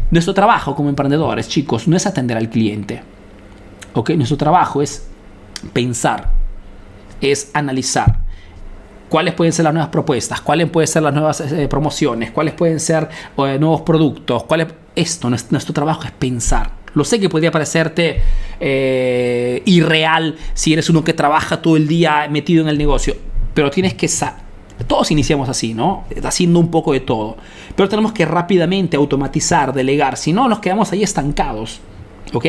Nuestro 0.10 0.33
trabajo 0.33 0.73
como 0.73 0.88
emprendedores, 0.88 1.49
chicos, 1.49 1.86
no 1.88 1.97
es 1.97 2.05
atender 2.05 2.38
al 2.38 2.49
cliente 2.49 3.01
nuestro 3.93 4.38
trabajo 4.38 4.82
es 4.82 5.08
pensar, 5.73 6.32
es 7.21 7.50
analizar 7.54 8.28
cuáles 9.10 9.34
pueden 9.34 9.54
ser 9.54 9.63
las 9.63 9.73
nuevas 9.73 9.89
propuestas, 9.89 10.41
cuáles 10.41 10.69
pueden 10.69 10.88
ser 10.88 11.04
las 11.04 11.13
nuevas 11.13 11.41
eh, 11.41 11.67
promociones, 11.67 12.32
cuáles 12.32 12.54
pueden 12.54 12.80
ser 12.80 13.10
eh, 13.38 13.58
nuevos 13.60 13.82
productos, 13.82 14.43
cuáles... 14.43 14.67
Esto, 14.95 15.30
nuestro, 15.30 15.73
trabajo 15.73 16.06
es 16.06 16.12
pensar. 16.12 16.71
Lo 16.95 17.04
sé 17.04 17.19
que 17.19 17.30
podría 17.30 17.52
parecerte 17.52 18.19
eh, 18.60 19.62
irreal 19.65 20.36
si 20.56 20.73
eres 20.73 20.89
uno 20.89 21.04
que 21.04 21.13
trabaja 21.13 21.62
todo 21.62 21.78
el 21.78 21.88
día 21.88 22.28
metido 22.32 22.63
en 22.63 22.69
el 22.69 22.80
negocio, 22.80 23.15
pero 23.54 23.69
tienes 23.69 23.93
que 23.93 24.10
todos 24.88 25.12
iniciamos 25.12 25.50
así, 25.50 25.76
¿no? 25.76 26.06
Haciendo 26.23 26.60
un 26.60 26.71
poco 26.71 26.93
de 26.93 27.00
todo. 27.00 27.38
Pero 27.76 27.89
tenemos 27.89 28.12
que 28.12 28.26
rápidamente 28.26 28.97
automatizar, 28.97 29.71
delegar, 29.71 30.17
si 30.17 30.34
no 30.34 30.47
nos 30.47 30.60
quedamos 30.60 30.91
ahí 30.91 31.04
estancados. 31.04 31.80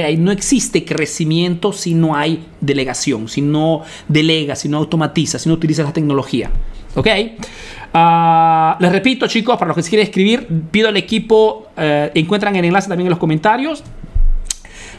Ahí 0.04 0.16
no 0.16 0.30
existe 0.30 0.84
crecimiento 0.84 1.72
si 1.72 1.94
no 1.94 2.14
hay 2.14 2.46
delegación, 2.60 3.28
si 3.28 3.40
no 3.40 3.82
delega, 4.08 4.56
si 4.56 4.68
no 4.68 4.78
automatiza, 4.78 5.38
si 5.38 5.48
no 5.48 5.54
utiliza 5.54 5.82
la 5.82 5.92
tecnología. 5.92 6.50
¿Ok? 6.94 7.08
Ah, 7.94 8.76
les 8.80 8.92
repito, 8.92 9.26
chicos, 9.26 9.56
para 9.56 9.68
los 9.68 9.76
que 9.76 9.82
se 9.82 9.90
quieren 9.90 10.06
escribir, 10.06 10.46
pido 10.70 10.88
al 10.88 10.96
equipo, 10.96 11.68
eh, 11.76 12.10
encuentran 12.14 12.54
el 12.56 12.64
enlace 12.64 12.88
también 12.88 13.06
en 13.06 13.10
los 13.10 13.18
comentarios. 13.18 13.82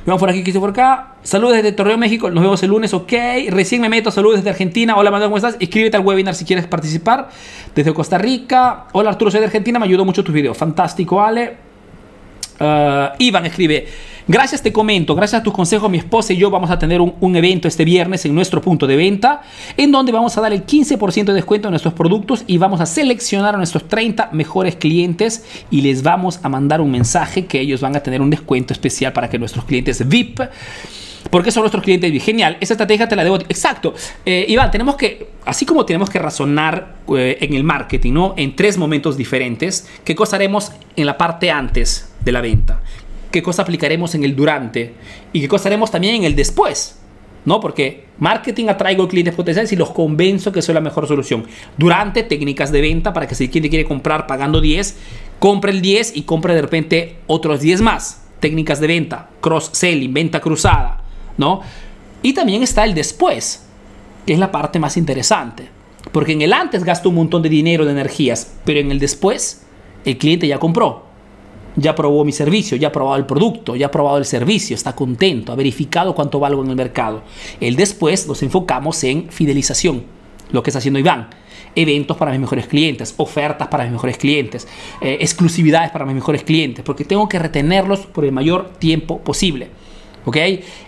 Vamos 0.05 0.19
por 0.19 0.29
aquí, 0.29 0.43
que 0.43 0.53
por 0.59 0.69
acá. 0.71 1.15
Saludos 1.23 1.57
desde 1.57 1.71
Torreón, 1.71 1.99
México. 1.99 2.31
Nos 2.31 2.41
vemos 2.41 2.63
el 2.63 2.69
lunes, 2.69 2.93
ok. 2.93 3.13
Recién 3.49 3.81
me 3.81 3.89
meto. 3.89 4.09
Saludos 4.11 4.37
desde 4.37 4.49
Argentina. 4.49 4.95
Hola, 4.95 5.11
Manuel, 5.11 5.29
¿cómo 5.29 5.37
estás? 5.37 5.57
Escríbete 5.59 5.97
al 5.97 6.05
webinar 6.05 6.33
si 6.33 6.45
quieres 6.45 6.65
participar. 6.65 7.29
Desde 7.75 7.93
Costa 7.93 8.17
Rica. 8.17 8.85
Hola, 8.93 9.09
Arturo, 9.09 9.29
soy 9.29 9.41
de 9.41 9.47
Argentina. 9.47 9.77
Me 9.77 9.85
ayudó 9.85 10.05
mucho 10.05 10.23
tus 10.23 10.33
videos. 10.33 10.57
Fantástico, 10.57 11.21
Ale. 11.21 11.57
Ah, 12.59 13.13
Iván 13.19 13.45
escribe. 13.45 13.87
Gracias, 14.31 14.61
te 14.61 14.71
comento, 14.71 15.15
gracias 15.15 15.41
a 15.41 15.43
tus 15.43 15.51
consejos, 15.51 15.89
mi 15.89 15.97
esposa 15.97 16.33
y 16.33 16.37
yo 16.37 16.51
vamos 16.51 16.69
a 16.69 16.77
tener 16.77 17.01
un, 17.01 17.35
evento 17.35 17.67
este 17.67 17.83
viernes 17.83 18.25
en 18.25 18.35
nuestro 18.35 18.61
punto 18.61 18.85
de 18.85 18.95
venta, 18.95 19.41
en 19.75 19.91
donde 19.91 20.11
vamos 20.11 20.37
a 20.37 20.41
dar 20.41 20.53
el 20.53 20.67
15% 20.67 21.23
de 21.23 21.33
descuento 21.33 21.67
a 21.67 21.71
nuestros 21.71 21.95
productos 21.95 22.43
y 22.45 22.59
vamos 22.59 22.79
a 22.79 22.85
seleccionar 22.85 23.55
a 23.55 23.57
nuestros 23.57 23.87
30 23.87 24.29
mejores 24.31 24.75
clientes 24.75 25.45
y 25.71 25.81
les 25.81 26.03
vamos 26.03 26.39
a 26.43 26.49
mandar 26.49 26.79
un 26.79 26.91
mensaje 26.91 27.47
que 27.47 27.59
ellos 27.59 27.81
van 27.81 27.95
a 27.95 28.01
tener 28.01 28.21
un 28.21 28.29
descuento 28.29 28.71
especial 28.71 29.13
para 29.13 29.31
que 29.31 29.39
nuestros 29.39 29.65
clientes 29.65 30.07
VIP 30.07 30.41
porque 31.31 31.51
son 31.51 31.63
nuestros 31.63 31.83
clientes 31.83 32.11
VIP. 32.11 32.21
Genial, 32.21 32.57
esa 32.59 32.75
estrategia 32.75 33.07
te 33.07 33.15
la 33.15 33.23
debo. 33.23 33.37
Exacto. 33.37 33.95
Eh, 34.25 34.45
Iván, 34.47 34.69
tenemos 34.69 34.95
que, 34.95 35.27
así 35.45 35.65
como 35.65 35.85
tenemos 35.85 36.09
que 36.09 36.19
razonar 36.19 36.97
eh, 37.17 37.37
en 37.41 37.55
el 37.55 37.63
marketing, 37.63 38.13
¿no? 38.13 38.33
En 38.37 38.55
tres 38.55 38.77
momentos 38.77 39.17
diferentes, 39.17 39.89
¿qué 40.03 40.15
cosa 40.15 40.35
haremos 40.35 40.71
en 40.95 41.07
la 41.07 41.17
parte 41.17 41.51
antes 41.51 42.13
de 42.23 42.31
la 42.31 42.41
venta? 42.41 42.81
Qué 43.31 43.43
cosa 43.43 43.61
aplicaremos 43.61 44.15
en 44.15 44.23
el 44.23 44.35
durante 44.35 44.93
y 45.33 45.41
qué 45.41 45.47
cosa 45.47 45.69
haremos 45.69 45.91
también 45.91 46.15
en 46.15 46.23
el 46.23 46.35
después. 46.35 46.99
¿no? 47.45 47.59
Porque 47.59 48.05
marketing 48.19 48.67
atraigo 48.67 49.07
clientes 49.07 49.33
potenciales 49.33 49.71
y 49.71 49.75
los 49.75 49.91
convenzo 49.91 50.51
que 50.51 50.61
soy 50.61 50.75
la 50.75 50.81
mejor 50.81 51.07
solución. 51.07 51.45
Durante, 51.77 52.23
técnicas 52.23 52.71
de 52.71 52.81
venta 52.81 53.13
para 53.13 53.27
que 53.27 53.35
si 53.35 53.47
cliente 53.49 53.69
quiere 53.69 53.85
comprar 53.85 54.27
pagando 54.27 54.61
10, 54.61 54.97
compre 55.39 55.71
el 55.71 55.81
10 55.81 56.17
y 56.17 56.23
compre 56.23 56.53
de 56.53 56.61
repente 56.61 57.15
otros 57.27 57.61
10 57.61 57.81
más. 57.81 58.25
Técnicas 58.39 58.79
de 58.79 58.87
venta, 58.87 59.29
cross-selling, 59.41 60.13
venta 60.13 60.39
cruzada, 60.39 61.03
¿no? 61.37 61.61
Y 62.21 62.33
también 62.33 62.63
está 62.63 62.85
el 62.85 62.93
después, 62.93 63.65
que 64.25 64.33
es 64.33 64.39
la 64.39 64.51
parte 64.51 64.79
más 64.79 64.95
interesante. 64.95 65.69
Porque 66.11 66.33
en 66.33 66.41
el 66.41 66.53
antes 66.53 66.83
gasto 66.83 67.09
un 67.09 67.15
montón 67.15 67.41
de 67.41 67.49
dinero, 67.49 67.85
de 67.85 67.91
energías, 67.91 68.53
pero 68.63 68.79
en 68.79 68.91
el 68.91 68.99
después 68.99 69.63
el 70.05 70.17
cliente 70.17 70.47
ya 70.47 70.57
compró 70.57 71.08
ya 71.75 71.95
probó 71.95 72.25
mi 72.25 72.31
servicio, 72.31 72.77
ya 72.77 72.89
ha 72.89 72.91
probado 72.91 73.17
el 73.17 73.25
producto, 73.25 73.75
ya 73.75 73.87
ha 73.87 73.91
probado 73.91 74.17
el 74.17 74.25
servicio, 74.25 74.75
está 74.75 74.95
contento, 74.95 75.51
ha 75.51 75.55
verificado 75.55 76.13
cuánto 76.15 76.39
valgo 76.39 76.63
en 76.63 76.69
el 76.69 76.75
mercado. 76.75 77.23
El 77.59 77.75
después 77.75 78.27
nos 78.27 78.43
enfocamos 78.43 79.03
en 79.03 79.29
fidelización, 79.29 80.03
lo 80.51 80.63
que 80.63 80.69
está 80.69 80.79
haciendo 80.79 80.99
Iván. 80.99 81.29
Eventos 81.75 82.17
para 82.17 82.31
mis 82.31 82.39
mejores 82.39 82.67
clientes, 82.67 83.13
ofertas 83.17 83.67
para 83.67 83.83
mis 83.83 83.93
mejores 83.93 84.17
clientes, 84.17 84.67
eh, 85.01 85.17
exclusividades 85.21 85.91
para 85.91 86.05
mis 86.05 86.15
mejores 86.15 86.43
clientes, 86.43 86.83
porque 86.83 87.05
tengo 87.05 87.29
que 87.29 87.37
retenerlos 87.37 88.01
por 88.01 88.25
el 88.25 88.31
mayor 88.31 88.71
tiempo 88.79 89.19
posible. 89.19 89.69
¿Ok? 90.25 90.37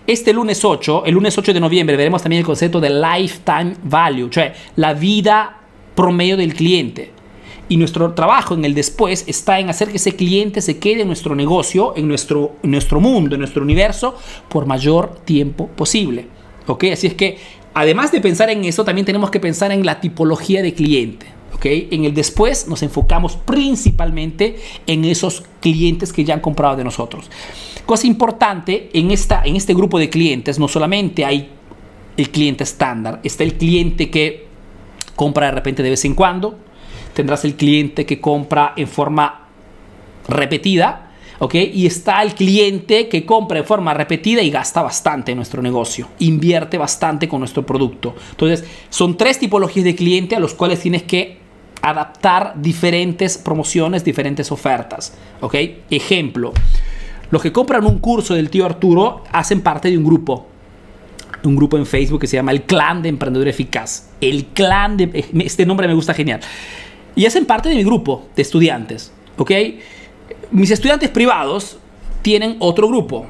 Este 0.06 0.34
lunes 0.34 0.64
8, 0.66 1.04
el 1.06 1.14
lunes 1.14 1.38
8 1.38 1.54
de 1.54 1.60
noviembre, 1.60 1.96
veremos 1.96 2.22
también 2.22 2.40
el 2.40 2.46
concepto 2.46 2.82
de 2.82 2.90
lifetime 2.90 3.76
value, 3.84 4.30
sea, 4.32 4.54
la 4.76 4.94
vida 4.94 5.62
promedio 5.96 6.36
del 6.36 6.54
cliente. 6.54 7.12
Y 7.72 7.78
nuestro 7.78 8.14
trabajo 8.14 8.54
en 8.54 8.66
el 8.66 8.74
después 8.74 9.24
está 9.28 9.58
en 9.58 9.70
hacer 9.70 9.88
que 9.92 9.96
ese 9.96 10.18
cliente 10.18 10.60
se 10.60 10.78
quede 10.78 11.04
en 11.04 11.08
nuestro 11.08 11.36
negocio, 11.36 11.94
en 11.96 12.06
nuestro, 12.06 12.58
nuestro 12.64 13.00
mundo, 13.00 13.36
en 13.36 13.40
nuestro 13.40 13.64
universo, 13.64 14.14
por 14.50 14.66
mayor 14.66 15.16
tiempo 15.24 15.68
posible. 15.68 16.28
¿Ok? 16.68 16.84
Así 16.92 17.08
es 17.08 17.14
que, 17.14 17.38
además 17.74 18.12
de 18.12 18.20
pensar 18.20 18.50
en 18.50 18.66
eso, 18.66 18.84
también 18.84 19.06
tenemos 19.06 19.32
que 19.32 19.40
pensar 19.40 19.72
en 19.72 19.86
la 19.86 20.02
tipología 20.02 20.62
de 20.62 20.74
cliente. 20.74 21.28
¿ok? 21.56 21.66
En 21.66 22.04
el 22.04 22.14
después 22.14 22.68
nos 22.68 22.84
enfocamos 22.84 23.38
principalmente 23.38 24.58
en 24.86 25.06
esos 25.06 25.46
clientes 25.62 26.12
que 26.12 26.26
ya 26.26 26.34
han 26.34 26.42
comprado 26.42 26.76
de 26.76 26.84
nosotros. 26.84 27.32
Cosa 27.86 28.06
importante, 28.06 28.90
en, 28.92 29.12
esta, 29.12 29.44
en 29.46 29.56
este 29.56 29.74
grupo 29.74 29.98
de 29.98 30.10
clientes 30.10 30.60
no 30.60 30.68
solamente 30.68 31.24
hay 31.24 31.50
el 32.18 32.30
cliente 32.32 32.66
estándar, 32.66 33.22
está 33.24 33.46
el 33.46 33.54
cliente 33.54 34.10
que 34.10 34.46
compra 35.16 35.46
de 35.46 35.52
repente 35.54 35.82
de 35.84 35.92
vez 35.92 36.04
en 36.04 36.16
cuando, 36.16 36.58
tendrás 37.14 37.46
el 37.46 37.56
cliente 37.56 38.06
que 38.06 38.20
compra 38.20 38.74
en 38.76 38.88
forma 38.88 39.48
repetida, 40.28 41.12
¿ok? 41.40 41.56
Y 41.56 41.86
está 41.86 42.22
el 42.22 42.34
cliente 42.36 43.08
que 43.08 43.26
compra 43.26 43.60
en 43.60 43.66
forma 43.66 43.94
repetida 43.94 44.42
y 44.42 44.50
gasta 44.50 44.82
bastante 44.82 45.32
en 45.32 45.38
nuestro 45.38 45.62
negocio, 45.62 46.08
invierte 46.20 46.78
bastante 46.78 47.28
con 47.28 47.40
nuestro 47.40 47.66
producto. 47.66 48.16
Entonces, 48.32 48.64
son 48.90 49.18
tres 49.18 49.40
tipologías 49.40 49.86
de 49.86 49.96
cliente 49.96 50.36
a 50.36 50.40
los 50.40 50.54
cuales 50.54 50.80
tienes 50.80 51.04
que 51.04 51.40
adaptar 51.82 52.54
diferentes 52.58 53.38
promociones, 53.38 54.04
diferentes 54.04 54.52
ofertas, 54.52 55.16
¿ok? 55.42 55.56
Ejemplo, 55.90 56.54
los 57.32 57.42
que 57.42 57.52
compran 57.52 57.86
un 57.86 57.98
curso 58.00 58.36
del 58.36 58.50
tío 58.50 58.66
Arturo 58.66 59.24
hacen 59.32 59.62
parte 59.62 59.90
de 59.90 59.98
un 59.98 60.04
grupo, 60.04 60.48
un 61.44 61.56
grupo 61.56 61.78
en 61.78 61.88
Facebook 61.88 62.22
que 62.22 62.28
se 62.28 62.38
llama 62.38 62.52
el 62.52 62.64
Clan 62.64 63.02
de 63.02 63.10
Emprendedor 63.10 63.48
Eficaz. 63.48 64.12
El 64.22 64.46
Clan 64.48 64.96
de... 64.96 65.26
Este 65.40 65.66
nombre 65.66 65.88
me 65.88 65.96
gusta 65.96 66.14
genial 66.14 66.42
y 67.16 67.26
hacen 67.26 67.46
parte 67.46 67.70
de 67.70 67.76
mi 67.76 67.84
grupo 67.84 68.28
de 68.36 68.42
estudiantes. 68.42 69.12
¿Ok? 69.38 69.52
Mis 70.52 70.72
estudiantes 70.72 71.10
privados 71.10 71.78
tienen 72.22 72.58
otro 72.60 72.88
grupo. 72.88 73.26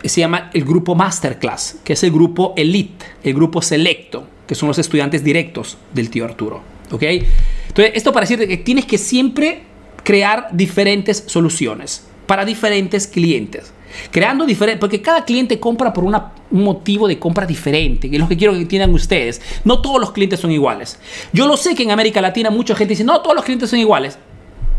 Que 0.00 0.08
se 0.08 0.20
llama 0.20 0.50
el 0.52 0.64
grupo 0.64 0.94
Masterclass, 0.94 1.78
que 1.82 1.94
es 1.94 2.02
el 2.04 2.12
grupo 2.12 2.52
Elite, 2.56 3.06
el 3.24 3.34
grupo 3.34 3.62
Selecto, 3.62 4.26
que 4.46 4.54
son 4.54 4.68
los 4.68 4.78
estudiantes 4.78 5.24
directos 5.24 5.78
del 5.92 6.10
tío 6.10 6.24
Arturo. 6.24 6.60
¿Ok? 6.92 7.02
Entonces, 7.02 7.92
esto 7.94 8.12
para 8.12 8.24
decirte 8.24 8.46
que 8.46 8.58
tienes 8.58 8.84
que 8.84 8.98
siempre 8.98 9.62
crear 10.04 10.48
diferentes 10.52 11.24
soluciones 11.26 12.06
para 12.26 12.44
diferentes 12.44 13.06
clientes. 13.06 13.72
Creando 14.10 14.44
diferentes, 14.44 14.80
porque 14.80 15.02
cada 15.02 15.24
cliente 15.24 15.58
compra 15.60 15.92
por 15.92 16.04
un 16.04 16.16
motivo 16.50 17.08
de 17.08 17.18
compra 17.18 17.46
diferente, 17.46 18.08
que 18.08 18.16
es 18.16 18.20
lo 18.20 18.28
que 18.28 18.36
quiero 18.36 18.52
que 18.52 18.60
entiendan 18.60 18.92
ustedes. 18.94 19.40
No 19.64 19.80
todos 19.80 20.00
los 20.00 20.12
clientes 20.12 20.40
son 20.40 20.50
iguales. 20.50 20.98
Yo 21.32 21.46
lo 21.46 21.56
sé 21.56 21.74
que 21.74 21.82
en 21.82 21.90
América 21.90 22.20
Latina 22.20 22.50
mucha 22.50 22.74
gente 22.74 22.92
dice, 22.92 23.04
no, 23.04 23.20
todos 23.20 23.36
los 23.36 23.44
clientes 23.44 23.70
son 23.70 23.78
iguales. 23.78 24.18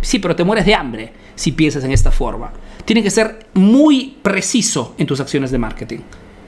Sí, 0.02 0.20
pero 0.20 0.36
te 0.36 0.44
mueres 0.44 0.66
de 0.66 0.76
hambre 0.76 1.14
si 1.36 1.52
piensas 1.52 1.84
en 1.84 1.92
esta 1.92 2.12
forma. 2.12 2.52
Tienes 2.86 3.04
que 3.04 3.12
ser 3.12 3.48
muy 3.54 4.18
preciso 4.22 4.96
en 4.98 5.08
tus 5.08 5.20
acciones 5.20 5.52
de 5.52 5.58
marketing. 5.58 6.00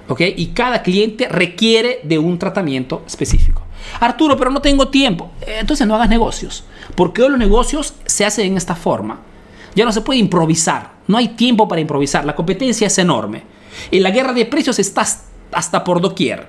¿Ok? 0.08 0.22
Y 0.38 0.48
cada 0.48 0.82
cliente 0.82 1.28
requiere 1.28 2.00
de 2.04 2.18
un 2.18 2.40
tratamiento 2.40 3.04
específico. 3.06 3.62
Arturo, 4.00 4.38
pero 4.38 4.50
no 4.50 4.62
tengo 4.62 4.88
tiempo. 4.88 5.32
Entonces 5.46 5.86
no 5.86 5.96
hagas 5.96 6.10
negocios. 6.10 6.64
Porque 6.96 7.22
hoy 7.22 7.30
los 7.30 7.40
negocios 7.40 7.94
se 8.06 8.26
hacen 8.26 8.48
en 8.48 8.58
esta 8.58 8.76
forma. 8.76 9.20
Ya 9.76 9.86
no 9.86 9.92
se 9.92 10.02
puede 10.02 10.20
improvisar. 10.20 10.99
No 11.10 11.18
hay 11.18 11.30
tiempo 11.30 11.68
para 11.68 11.82
improvisar. 11.82 12.24
La 12.24 12.36
competencia 12.36 12.86
es 12.86 12.98
enorme. 13.00 13.42
En 13.90 14.04
la 14.04 14.12
guerra 14.12 14.32
de 14.32 14.46
precios 14.46 14.78
estás 14.78 15.26
hasta 15.52 15.84
por 15.84 16.00
doquier. 16.00 16.46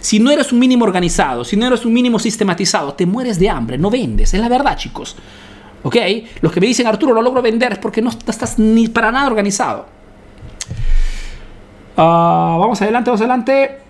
Si 0.00 0.20
no 0.20 0.30
eres 0.30 0.52
un 0.52 0.60
mínimo 0.60 0.84
organizado, 0.84 1.44
si 1.44 1.56
no 1.56 1.66
eres 1.66 1.84
un 1.84 1.92
mínimo 1.92 2.20
sistematizado, 2.20 2.94
te 2.94 3.06
mueres 3.06 3.40
de 3.40 3.50
hambre, 3.50 3.76
no 3.76 3.90
vendes. 3.90 4.32
Es 4.32 4.40
la 4.40 4.48
verdad, 4.48 4.76
chicos. 4.76 5.16
¿Ok? 5.82 5.96
Los 6.42 6.52
que 6.52 6.60
me 6.60 6.68
dicen, 6.68 6.86
Arturo, 6.86 7.12
lo 7.12 7.22
logro 7.22 7.42
vender 7.42 7.72
es 7.72 7.78
porque 7.78 8.00
no 8.00 8.10
estás 8.10 8.56
ni 8.60 8.86
para 8.86 9.10
nada 9.10 9.26
organizado. 9.26 9.86
Ah, 11.96 12.56
vamos 12.60 12.80
adelante, 12.80 13.10
vamos 13.10 13.20
adelante. 13.20 13.80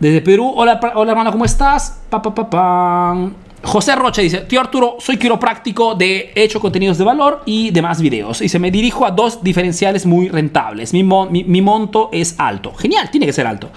Desde 0.00 0.22
Perú, 0.22 0.52
hola, 0.56 0.80
hola 0.96 1.12
hermano, 1.12 1.30
¿cómo 1.30 1.44
estás? 1.44 2.00
Pa, 2.10 2.20
pa, 2.20 2.34
pa, 2.34 3.30
José 3.64 3.94
Rocha 3.94 4.20
dice, 4.20 4.40
tío 4.40 4.60
Arturo, 4.60 4.98
soy 5.00 5.16
quiropráctico 5.16 5.94
de 5.94 6.32
hecho 6.34 6.60
contenidos 6.60 6.98
de 6.98 7.04
valor 7.04 7.42
y 7.46 7.70
demás 7.70 8.00
videos. 8.00 8.42
Y 8.42 8.48
se 8.48 8.58
me 8.58 8.70
dirijo 8.70 9.06
a 9.06 9.10
dos 9.10 9.42
diferenciales 9.42 10.04
muy 10.04 10.28
rentables. 10.28 10.92
Mi, 10.92 11.02
monto 11.02 12.10
es 12.12 12.34
alto. 12.38 12.74
Genial, 12.74 13.10
tiene 13.10 13.26
que 13.26 13.32
ser 13.32 13.46
alto. 13.46 13.70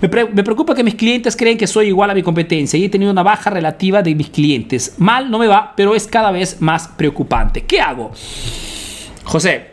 Me, 0.00 0.08
preocupa 0.08 0.74
que 0.74 0.84
mis 0.84 0.94
clientes 0.94 1.36
creen 1.36 1.58
que 1.58 1.66
soy 1.66 1.88
igual 1.88 2.10
a 2.10 2.14
mi 2.14 2.22
competencia 2.22 2.78
y 2.78 2.84
he 2.84 2.88
tenido 2.88 3.10
una 3.10 3.22
baja 3.22 3.50
relativa 3.50 4.02
de 4.02 4.14
mis 4.14 4.30
clientes. 4.30 4.94
Mal 4.98 5.30
no 5.30 5.38
me 5.38 5.48
va, 5.48 5.74
pero 5.76 5.94
es 5.94 6.06
cada 6.06 6.30
vez 6.30 6.60
más 6.60 6.88
preocupante. 6.88 7.64
¿Qué 7.64 7.80
hago? 7.80 8.12
José, 9.24 9.72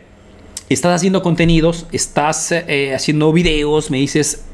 estás 0.68 0.96
haciendo 0.96 1.22
contenidos, 1.22 1.86
estás 1.92 2.52
eh, 2.52 2.92
haciendo 2.94 3.32
videos, 3.32 3.90
me 3.90 3.98
dices, 3.98 4.44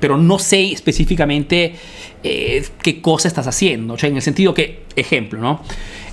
pero 0.00 0.16
no 0.16 0.38
sé 0.38 0.72
específicamente 0.72 1.74
eh, 2.22 2.66
qué 2.82 3.00
cosa 3.00 3.28
estás 3.28 3.46
haciendo. 3.46 3.94
O 3.94 3.98
sea, 3.98 4.08
en 4.08 4.16
el 4.16 4.22
sentido 4.22 4.54
que, 4.54 4.84
ejemplo, 4.96 5.40
¿no? 5.40 5.60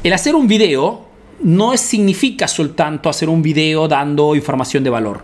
El 0.03 0.13
hacer 0.13 0.35
un 0.35 0.47
video 0.47 1.05
no 1.41 1.75
significa 1.77 2.47
soltanto 2.47 3.09
hacer 3.09 3.29
un 3.29 3.41
video 3.41 3.87
dando 3.87 4.35
información 4.35 4.83
de 4.83 4.89
valor. 4.89 5.21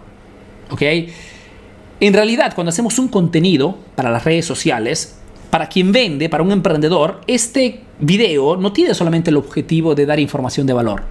¿Ok? 0.70 0.82
En 2.00 2.14
realidad, 2.14 2.54
cuando 2.56 2.70
hacemos 2.70 2.98
un 2.98 3.08
contenido 3.08 3.78
para 3.96 4.10
las 4.10 4.24
redes 4.24 4.46
sociales, 4.46 5.20
para 5.52 5.68
quien 5.68 5.92
vende, 5.92 6.30
para 6.30 6.44
un 6.44 6.52
emprendedor, 6.52 7.22
este 7.28 7.82
video 8.00 8.58
no 8.58 8.74
tiene 8.74 8.94
solamente 8.96 9.30
el 9.30 9.38
objetivo 9.38 9.94
de 9.94 10.06
dar 10.06 10.20
información 10.20 10.66
de 10.66 10.74
valor. 10.74 11.04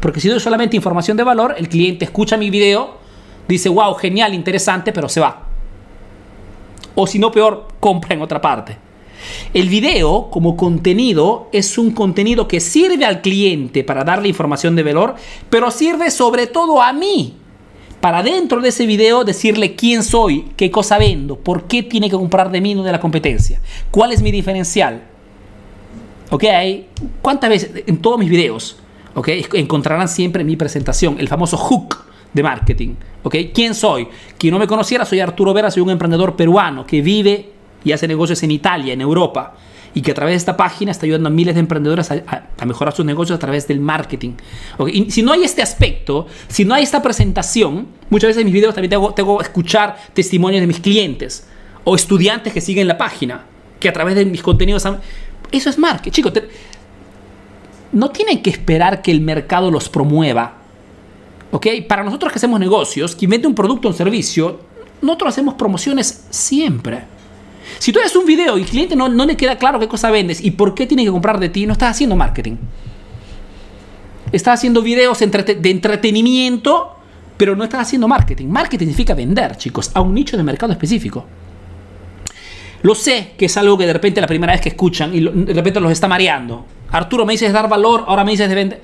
Porque 0.00 0.20
si 0.20 0.28
doy 0.28 0.40
solamente 0.40 0.76
información 0.76 1.16
de 1.16 1.24
valor, 1.24 1.54
el 1.58 1.68
cliente 1.68 2.04
escucha 2.04 2.36
mi 2.36 2.48
video, 2.48 2.98
dice, 3.46 3.68
wow, 3.68 3.94
genial, 3.94 4.34
interesante, 4.34 4.92
pero 4.92 5.08
se 5.08 5.20
va. 5.20 5.41
O 6.94 7.06
si 7.06 7.18
no, 7.18 7.32
peor, 7.32 7.68
compra 7.80 8.14
en 8.14 8.22
otra 8.22 8.40
parte. 8.40 8.76
El 9.54 9.68
video 9.68 10.28
como 10.30 10.56
contenido 10.56 11.48
es 11.52 11.78
un 11.78 11.92
contenido 11.92 12.48
que 12.48 12.60
sirve 12.60 13.04
al 13.04 13.20
cliente 13.20 13.84
para 13.84 14.04
darle 14.04 14.28
información 14.28 14.74
de 14.74 14.82
valor, 14.82 15.14
pero 15.48 15.70
sirve 15.70 16.10
sobre 16.10 16.46
todo 16.46 16.82
a 16.82 16.92
mí 16.92 17.36
para 18.00 18.22
dentro 18.22 18.60
de 18.60 18.70
ese 18.70 18.84
video 18.84 19.22
decirle 19.22 19.76
quién 19.76 20.02
soy, 20.02 20.46
qué 20.56 20.72
cosa 20.72 20.98
vendo, 20.98 21.36
por 21.36 21.68
qué 21.68 21.84
tiene 21.84 22.10
que 22.10 22.16
comprar 22.16 22.50
de 22.50 22.60
mí 22.60 22.74
no 22.74 22.82
de 22.82 22.90
la 22.90 22.98
competencia, 22.98 23.60
cuál 23.92 24.10
es 24.12 24.22
mi 24.22 24.32
diferencial. 24.32 25.04
¿Ok? 26.30 26.44
¿Cuántas 27.20 27.50
veces 27.50 27.70
en 27.86 27.98
todos 27.98 28.18
mis 28.18 28.30
videos 28.30 28.76
¿ok? 29.14 29.28
encontrarán 29.52 30.08
siempre 30.08 30.44
mi 30.44 30.56
presentación, 30.56 31.20
el 31.20 31.28
famoso 31.28 31.56
hook 31.56 31.98
de 32.32 32.42
marketing? 32.42 32.94
¿ok? 33.22 33.36
¿Quién 33.54 33.74
soy? 33.74 34.08
Quien 34.38 34.52
no 34.52 34.58
me 34.58 34.66
conociera, 34.66 35.04
soy 35.04 35.20
Arturo 35.20 35.52
Vera, 35.52 35.70
soy 35.70 35.82
un 35.82 35.90
emprendedor 35.90 36.36
peruano 36.36 36.86
que 36.86 37.00
vive 37.00 37.50
y 37.84 37.92
hace 37.92 38.06
negocios 38.08 38.42
en 38.42 38.50
Italia, 38.50 38.92
en 38.92 39.00
Europa, 39.00 39.54
y 39.94 40.00
que 40.00 40.12
a 40.12 40.14
través 40.14 40.32
de 40.32 40.36
esta 40.36 40.56
página 40.56 40.90
está 40.90 41.04
ayudando 41.04 41.28
a 41.28 41.30
miles 41.30 41.54
de 41.54 41.60
emprendedores 41.60 42.10
a, 42.10 42.46
mejorar 42.64 42.94
sus 42.94 43.04
negocios 43.04 43.36
a 43.36 43.40
través 43.40 43.68
del 43.68 43.80
marketing. 43.80 44.32
Si 45.08 45.22
no 45.22 45.32
hay 45.32 45.44
este 45.44 45.62
aspecto, 45.62 46.26
si 46.48 46.64
no 46.64 46.74
hay 46.74 46.82
esta 46.82 47.02
presentación, 47.02 47.88
muchas 48.08 48.28
veces 48.28 48.40
en 48.40 48.46
mis 48.46 48.54
videos 48.54 48.74
también 48.74 48.90
tengo, 48.90 49.12
tengo 49.12 49.38
que 49.38 49.44
escuchar 49.44 49.96
testimonios 50.14 50.60
de 50.60 50.66
mis 50.66 50.80
clientes 50.80 51.46
o 51.84 51.94
estudiantes 51.94 52.52
que 52.52 52.60
siguen 52.60 52.88
la 52.88 52.96
página, 52.96 53.44
que 53.80 53.88
a 53.88 53.92
través 53.92 54.14
de 54.14 54.24
mis 54.24 54.42
contenidos... 54.42 54.86
Eso 55.50 55.68
es 55.68 55.76
marketing. 55.76 56.12
Chicos, 56.12 56.32
no 57.92 58.10
tienen 58.10 58.40
que 58.40 58.48
esperar 58.48 59.02
que 59.02 59.10
el 59.10 59.20
mercado 59.20 59.70
los 59.70 59.90
promueva. 59.90 60.61
¿Ok? 61.52 61.66
Para 61.86 62.02
nosotros 62.02 62.32
que 62.32 62.38
hacemos 62.38 62.58
negocios, 62.58 63.14
quien 63.14 63.30
vende 63.30 63.46
un 63.46 63.54
producto 63.54 63.86
o 63.86 63.90
un 63.90 63.96
servicio, 63.96 64.60
nosotros 65.02 65.28
hacemos 65.28 65.54
promociones 65.54 66.26
siempre. 66.30 67.04
Si 67.78 67.92
tú 67.92 68.00
haces 68.00 68.16
un 68.16 68.24
video 68.24 68.56
y 68.56 68.62
al 68.62 68.68
cliente 68.68 68.96
no, 68.96 69.08
no 69.08 69.24
le 69.26 69.36
queda 69.36 69.56
claro 69.56 69.78
qué 69.78 69.86
cosa 69.86 70.10
vendes 70.10 70.42
y 70.42 70.52
por 70.52 70.74
qué 70.74 70.86
tiene 70.86 71.04
que 71.04 71.10
comprar 71.10 71.38
de 71.38 71.50
ti, 71.50 71.66
no 71.66 71.74
estás 71.74 71.90
haciendo 71.90 72.16
marketing. 72.16 72.56
Estás 74.32 74.60
haciendo 74.60 74.80
videos 74.80 75.18
de 75.18 75.70
entretenimiento, 75.70 76.96
pero 77.36 77.54
no 77.54 77.64
estás 77.64 77.82
haciendo 77.82 78.08
marketing. 78.08 78.46
Marketing 78.46 78.86
significa 78.86 79.14
vender, 79.14 79.56
chicos, 79.58 79.90
a 79.92 80.00
un 80.00 80.14
nicho 80.14 80.38
de 80.38 80.42
mercado 80.42 80.72
específico. 80.72 81.26
Lo 82.80 82.94
sé 82.94 83.34
que 83.36 83.44
es 83.44 83.56
algo 83.58 83.76
que 83.76 83.86
de 83.86 83.92
repente 83.92 84.22
la 84.22 84.26
primera 84.26 84.54
vez 84.54 84.62
que 84.62 84.70
escuchan 84.70 85.14
y 85.14 85.20
de 85.20 85.52
repente 85.52 85.80
los 85.80 85.92
está 85.92 86.08
mareando. 86.08 86.64
Arturo 86.90 87.26
me 87.26 87.34
dices 87.34 87.52
dar 87.52 87.68
valor, 87.68 88.04
ahora 88.06 88.24
me 88.24 88.30
dices 88.30 88.48
de 88.48 88.54
vender. 88.54 88.82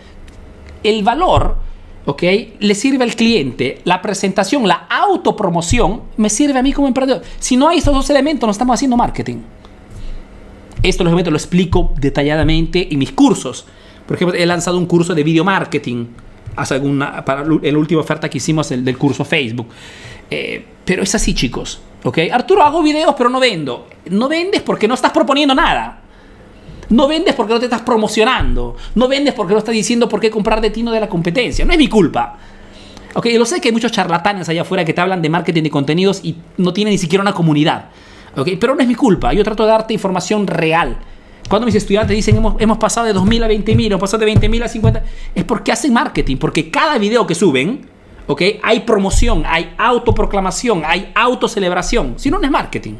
El 0.82 1.02
valor 1.02 1.67
¿ok? 2.08 2.22
Le 2.60 2.74
sirve 2.74 3.04
al 3.04 3.14
cliente, 3.14 3.82
la 3.84 4.00
presentación, 4.00 4.66
la 4.66 4.86
autopromoción, 4.88 6.04
me 6.16 6.30
sirve 6.30 6.58
a 6.58 6.62
mí 6.62 6.72
como 6.72 6.88
emprendedor. 6.88 7.22
Si 7.38 7.54
no 7.54 7.68
hay 7.68 7.78
estos 7.78 7.92
dos 7.92 8.08
elementos, 8.08 8.46
no 8.46 8.50
estamos 8.50 8.72
haciendo 8.72 8.96
marketing. 8.96 9.36
Esto 10.82 11.04
lógicamente 11.04 11.30
lo 11.30 11.36
explico 11.36 11.92
detalladamente 12.00 12.88
en 12.90 12.98
mis 12.98 13.12
cursos. 13.12 13.66
Por 14.06 14.16
ejemplo, 14.16 14.38
he 14.38 14.46
lanzado 14.46 14.78
un 14.78 14.86
curso 14.86 15.14
de 15.14 15.22
video 15.22 15.44
marketing 15.44 16.06
hace 16.56 16.74
alguna, 16.74 17.22
para 17.26 17.44
la 17.44 17.78
última 17.78 18.00
oferta 18.00 18.30
que 18.30 18.38
hicimos 18.38 18.70
del, 18.70 18.96
curso 18.96 19.22
Facebook. 19.22 19.66
Eh, 20.30 20.64
pero 20.86 21.02
es 21.02 21.14
así, 21.14 21.34
chicos. 21.34 21.78
¿ok? 22.04 22.20
Arturo, 22.32 22.62
hago 22.62 22.82
videos, 22.82 23.14
pero 23.18 23.28
no 23.28 23.38
vendo. 23.38 23.86
No 24.08 24.30
vendes 24.30 24.62
porque 24.62 24.88
no 24.88 24.94
estás 24.94 25.12
proponiendo 25.12 25.54
nada. 25.54 26.00
No 26.90 27.06
vendes 27.06 27.34
porque 27.34 27.52
no 27.52 27.58
te 27.58 27.66
estás 27.66 27.82
promocionando. 27.82 28.76
No 28.94 29.08
vendes 29.08 29.34
porque 29.34 29.52
no 29.52 29.58
estás 29.58 29.74
diciendo 29.74 30.08
por 30.08 30.20
qué 30.20 30.30
comprar 30.30 30.60
de 30.60 30.70
ti 30.70 30.82
no 30.82 30.92
de 30.92 31.00
la 31.00 31.08
competencia. 31.08 31.64
No 31.64 31.72
es 31.72 31.78
mi 31.78 31.88
culpa. 31.88 32.38
Ok, 33.14 33.26
lo 33.36 33.44
sé 33.46 33.60
que 33.60 33.68
hay 33.68 33.72
muchos 33.72 33.92
charlatanes 33.92 34.48
allá 34.48 34.62
afuera 34.62 34.84
que 34.84 34.92
te 34.92 35.00
hablan 35.00 35.22
de 35.22 35.28
marketing 35.28 35.62
de 35.62 35.70
contenidos 35.70 36.20
y 36.22 36.36
no 36.56 36.72
tienen 36.72 36.92
ni 36.92 36.98
siquiera 36.98 37.22
una 37.22 37.32
comunidad. 37.32 37.86
Ok, 38.36 38.50
pero 38.60 38.74
no 38.74 38.80
es 38.80 38.88
mi 38.88 38.94
culpa. 38.94 39.32
Yo 39.32 39.42
trato 39.42 39.64
de 39.64 39.70
darte 39.70 39.94
información 39.94 40.46
real. 40.46 40.98
Cuando 41.48 41.66
mis 41.66 41.74
estudiantes 41.74 42.14
dicen 42.14 42.36
hemos, 42.36 42.60
hemos 42.60 42.76
pasado 42.78 43.06
de 43.06 43.14
2.000 43.14 43.44
a 43.44 43.48
20.000, 43.48 43.86
hemos 43.86 44.00
pasado 44.00 44.24
de 44.24 44.32
20.000 44.32 44.64
a 44.64 44.68
50, 44.68 45.04
es 45.34 45.44
porque 45.44 45.72
hacen 45.72 45.92
marketing. 45.92 46.36
Porque 46.36 46.70
cada 46.70 46.98
video 46.98 47.26
que 47.26 47.34
suben, 47.34 47.86
ok, 48.26 48.42
hay 48.62 48.80
promoción, 48.80 49.44
hay 49.46 49.72
autoproclamación, 49.78 50.82
hay 50.84 51.10
autocelebración. 51.14 52.14
Si 52.18 52.30
no, 52.30 52.38
no 52.38 52.44
es 52.44 52.50
marketing. 52.50 52.94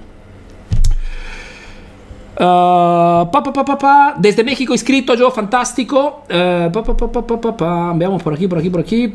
Uh, 2.40 3.27
pa, 3.33 3.42
pa, 3.42 3.64
pa, 3.64 4.14
Desde 4.16 4.44
México 4.44 4.72
inscrito 4.72 5.14
yo, 5.16 5.29
fantástico. 5.31 6.22
Uh, 6.31 6.70
Veamos 7.98 8.22
por 8.22 8.35
aquí, 8.35 8.46
por 8.46 8.59
aquí, 8.59 8.70
por 8.70 8.81
aquí. 8.81 9.12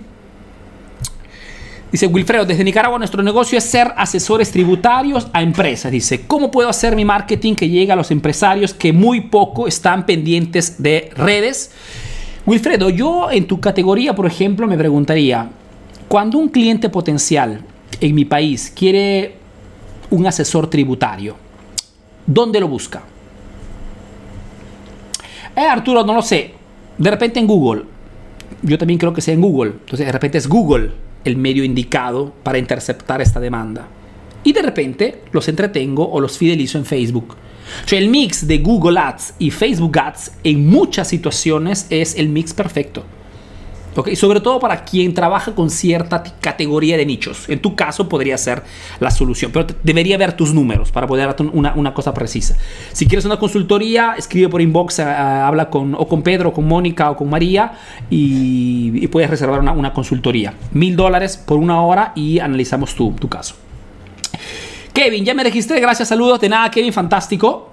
Dice 1.90 2.08
Wilfredo, 2.08 2.44
desde 2.44 2.64
Nicaragua 2.64 2.98
nuestro 2.98 3.22
negocio 3.22 3.58
es 3.58 3.64
ser 3.64 3.94
asesores 3.96 4.52
tributarios 4.52 5.28
a 5.32 5.42
empresas. 5.42 5.92
Dice, 5.92 6.26
¿cómo 6.26 6.50
puedo 6.52 6.68
hacer 6.68 6.96
mi 6.96 7.06
marketing 7.06 7.54
que 7.54 7.70
llegue 7.70 7.92
a 7.92 7.96
los 7.96 8.10
empresarios 8.12 8.74
que 8.74 8.92
muy 8.92 9.22
poco 9.22 9.68
están 9.68 10.06
pendientes 10.06 10.82
de 10.82 11.12
redes? 11.16 11.72
Wilfredo, 12.46 12.90
yo 12.90 13.32
en 13.32 13.48
tu 13.48 13.62
categoría, 13.62 14.16
por 14.16 14.26
ejemplo, 14.26 14.68
me 14.68 14.78
preguntaría, 14.78 15.48
cuando 16.10 16.40
un 16.40 16.50
cliente 16.50 16.90
potencial 16.90 17.62
en 18.02 18.16
mi 18.16 18.26
país 18.26 18.74
quiere 18.76 19.36
un 20.10 20.26
asesor 20.26 20.70
tributario, 20.70 21.36
¿dónde 22.26 22.60
lo 22.60 22.68
busca? 22.68 23.13
Eh, 25.56 25.62
Arturo, 25.62 26.04
no 26.04 26.14
lo 26.14 26.22
sé. 26.22 26.54
De 26.98 27.10
repente 27.10 27.40
en 27.40 27.48
Google. 27.48 27.84
Yo 28.62 28.78
también 28.78 28.98
creo 28.98 29.14
que 29.14 29.22
sea 29.22 29.34
en 29.34 29.42
Google. 29.42 29.72
Entonces, 29.72 30.06
de 30.06 30.12
repente 30.12 30.38
es 30.38 30.48
Google 30.48 30.92
el 31.24 31.38
medio 31.38 31.64
indicado 31.64 32.34
para 32.44 32.58
interceptar 32.58 33.22
esta 33.22 33.40
demanda. 33.40 33.88
Y 34.44 34.54
de 34.54 34.62
repente 34.62 35.22
los 35.32 35.48
entretengo 35.48 36.10
o 36.10 36.20
los 36.20 36.38
fidelizo 36.38 36.78
en 36.78 36.86
Facebook. 36.86 37.36
Sea, 37.86 38.00
el 38.00 38.10
mix 38.10 38.46
de 38.48 38.58
Google 38.60 39.00
Ads 39.00 39.36
y 39.40 39.52
Facebook 39.52 39.98
Ads 39.98 40.34
en 40.44 40.68
muchas 40.68 41.08
situaciones 41.08 41.88
es 41.90 42.16
el 42.16 42.30
mix 42.30 42.54
perfecto. 42.54 43.04
Sobre 44.16 44.40
todo 44.40 44.60
para 44.60 44.84
quien 44.84 45.14
trabaja 45.14 45.54
con 45.54 45.70
cierta 45.70 46.24
categoría 46.40 46.98
de 46.98 47.06
nichos. 47.06 47.50
En 47.50 47.60
tu 47.60 47.76
caso 47.76 48.10
podría 48.10 48.38
ser 48.38 48.64
la 49.00 49.12
solución, 49.12 49.52
pero 49.52 49.68
debería 49.84 50.18
ver 50.18 50.34
tus 50.34 50.54
números 50.54 50.92
para 50.92 51.08
poder 51.08 51.28
darte 51.28 51.44
una, 51.44 51.74
una, 51.76 51.94
cosa 51.94 52.14
precisa. 52.14 52.58
Si 52.92 53.08
quieres 53.08 53.26
una 53.26 53.38
consultoría, 53.38 54.16
escribe 54.18 54.50
por 54.50 54.62
inbox, 54.62 55.00
habla 55.00 55.70
con, 55.70 55.96
o 55.96 56.08
con 56.08 56.24
Pedro, 56.24 56.54
con 56.54 56.68
Mónica, 56.68 57.12
o 57.12 57.18
con 57.18 57.30
María 57.30 57.74
y, 58.10 58.92
y 58.96 59.08
puedes 59.08 59.30
reservar 59.30 59.60
una, 59.60 59.72
una 59.72 59.94
consultoría. 59.94 60.54
Mil 60.72 60.96
dólares 60.96 61.38
por 61.38 61.58
una 61.58 61.82
hora 61.82 62.14
y 62.16 62.40
analizamos 62.40 62.96
tu, 62.96 63.12
tu 63.14 63.28
caso. 63.30 63.56
Kevin, 64.94 65.26
ya 65.26 65.34
me 65.34 65.44
registré, 65.44 65.80
gracias, 65.80 66.10
saludos. 66.10 66.40
De 66.40 66.50
nada, 66.50 66.70
Kevin, 66.70 66.94
fantástico. 66.94 67.73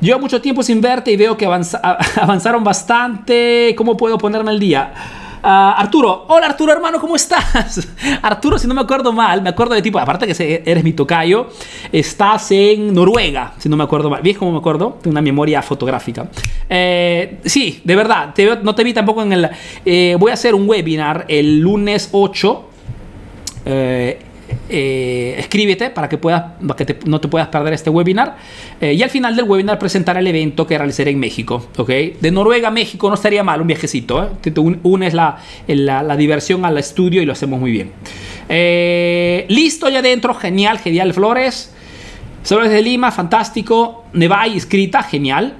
Llevo 0.00 0.18
mucho 0.18 0.40
tiempo 0.40 0.62
sin 0.62 0.80
verte 0.80 1.12
y 1.12 1.16
veo 1.16 1.36
que 1.36 1.46
avanza, 1.46 1.80
avanzaron 2.20 2.62
bastante. 2.62 3.74
¿Cómo 3.76 3.96
puedo 3.96 4.18
ponerme 4.18 4.50
al 4.50 4.60
día? 4.60 4.92
Uh, 5.44 5.76
Arturo, 5.76 6.24
hola 6.28 6.46
Arturo 6.46 6.72
hermano, 6.72 6.98
¿cómo 6.98 7.16
estás? 7.16 7.86
Arturo, 8.22 8.58
si 8.58 8.66
no 8.66 8.72
me 8.72 8.80
acuerdo 8.80 9.12
mal, 9.12 9.42
me 9.42 9.50
acuerdo 9.50 9.74
de 9.74 9.82
tipo, 9.82 9.98
aparte 9.98 10.26
que 10.26 10.62
eres 10.64 10.82
mi 10.82 10.94
tocayo, 10.94 11.48
estás 11.92 12.50
en 12.50 12.94
Noruega, 12.94 13.52
si 13.58 13.68
no 13.68 13.76
me 13.76 13.84
acuerdo 13.84 14.08
mal. 14.08 14.22
¿Ves 14.22 14.38
cómo 14.38 14.52
me 14.52 14.58
acuerdo? 14.58 14.96
Tengo 15.02 15.12
una 15.12 15.20
memoria 15.20 15.60
fotográfica. 15.60 16.30
Eh, 16.66 17.40
sí, 17.44 17.82
de 17.84 17.94
verdad, 17.94 18.32
te, 18.32 18.56
no 18.62 18.74
te 18.74 18.84
vi 18.84 18.94
tampoco 18.94 19.22
en 19.22 19.32
el... 19.34 19.50
Eh, 19.84 20.16
voy 20.18 20.30
a 20.30 20.34
hacer 20.34 20.54
un 20.54 20.66
webinar 20.66 21.26
el 21.28 21.60
lunes 21.60 22.08
8. 22.12 22.64
Eh, 23.66 24.18
eh, 24.68 25.36
escríbete 25.38 25.90
para 25.90 26.08
que, 26.08 26.18
puedas, 26.18 26.44
que 26.76 26.98
no 27.06 27.20
te 27.20 27.28
puedas 27.28 27.48
perder 27.48 27.72
este 27.72 27.90
webinar. 27.90 28.36
Eh, 28.80 28.94
y 28.94 29.02
al 29.02 29.10
final 29.10 29.36
del 29.36 29.44
webinar 29.44 29.78
presentar 29.78 30.16
el 30.16 30.26
evento 30.26 30.66
que 30.66 30.76
realizaré 30.76 31.10
en 31.10 31.20
México. 31.20 31.66
¿okay? 31.76 32.16
De 32.20 32.30
Noruega 32.30 32.68
a 32.68 32.70
México 32.70 33.08
no 33.08 33.14
estaría 33.14 33.42
mal 33.42 33.60
un 33.60 33.66
viajecito. 33.66 34.30
¿eh? 34.44 34.52
Unes 34.82 35.14
la, 35.14 35.38
la, 35.66 36.16
diversión 36.16 36.64
al 36.64 36.78
estudio 36.78 37.22
y 37.22 37.26
lo 37.26 37.32
hacemos 37.32 37.60
muy 37.60 37.72
bien. 37.72 37.92
Listo 39.48 39.88
ya 39.88 39.98
adentro, 39.98 40.34
genial, 40.34 40.78
genial 40.78 41.12
Flores. 41.12 41.72
Saludos 42.42 42.70
de 42.70 42.82
Lima, 42.82 43.10
fantástico. 43.10 44.04
Nevai 44.12 44.54
inscrita, 44.54 45.02
genial. 45.02 45.54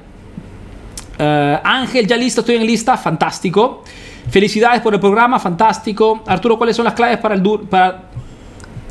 Ángel, 1.19 2.07
ya 2.07 2.17
listo, 2.17 2.41
estoy 2.41 2.57
en 2.57 2.67
lista, 2.67 2.97
fantástico. 2.97 3.85
Felicidades 4.31 4.81
por 4.81 4.95
el 4.95 5.01
programa, 5.01 5.39
fantástico. 5.39 6.23
Arturo, 6.27 6.57
¿cuáles 6.57 6.77
son 6.77 6.85
las 6.85 6.95
claves 6.95 7.19
para 7.19 7.35
el, 7.35 7.43
para 7.69 8.11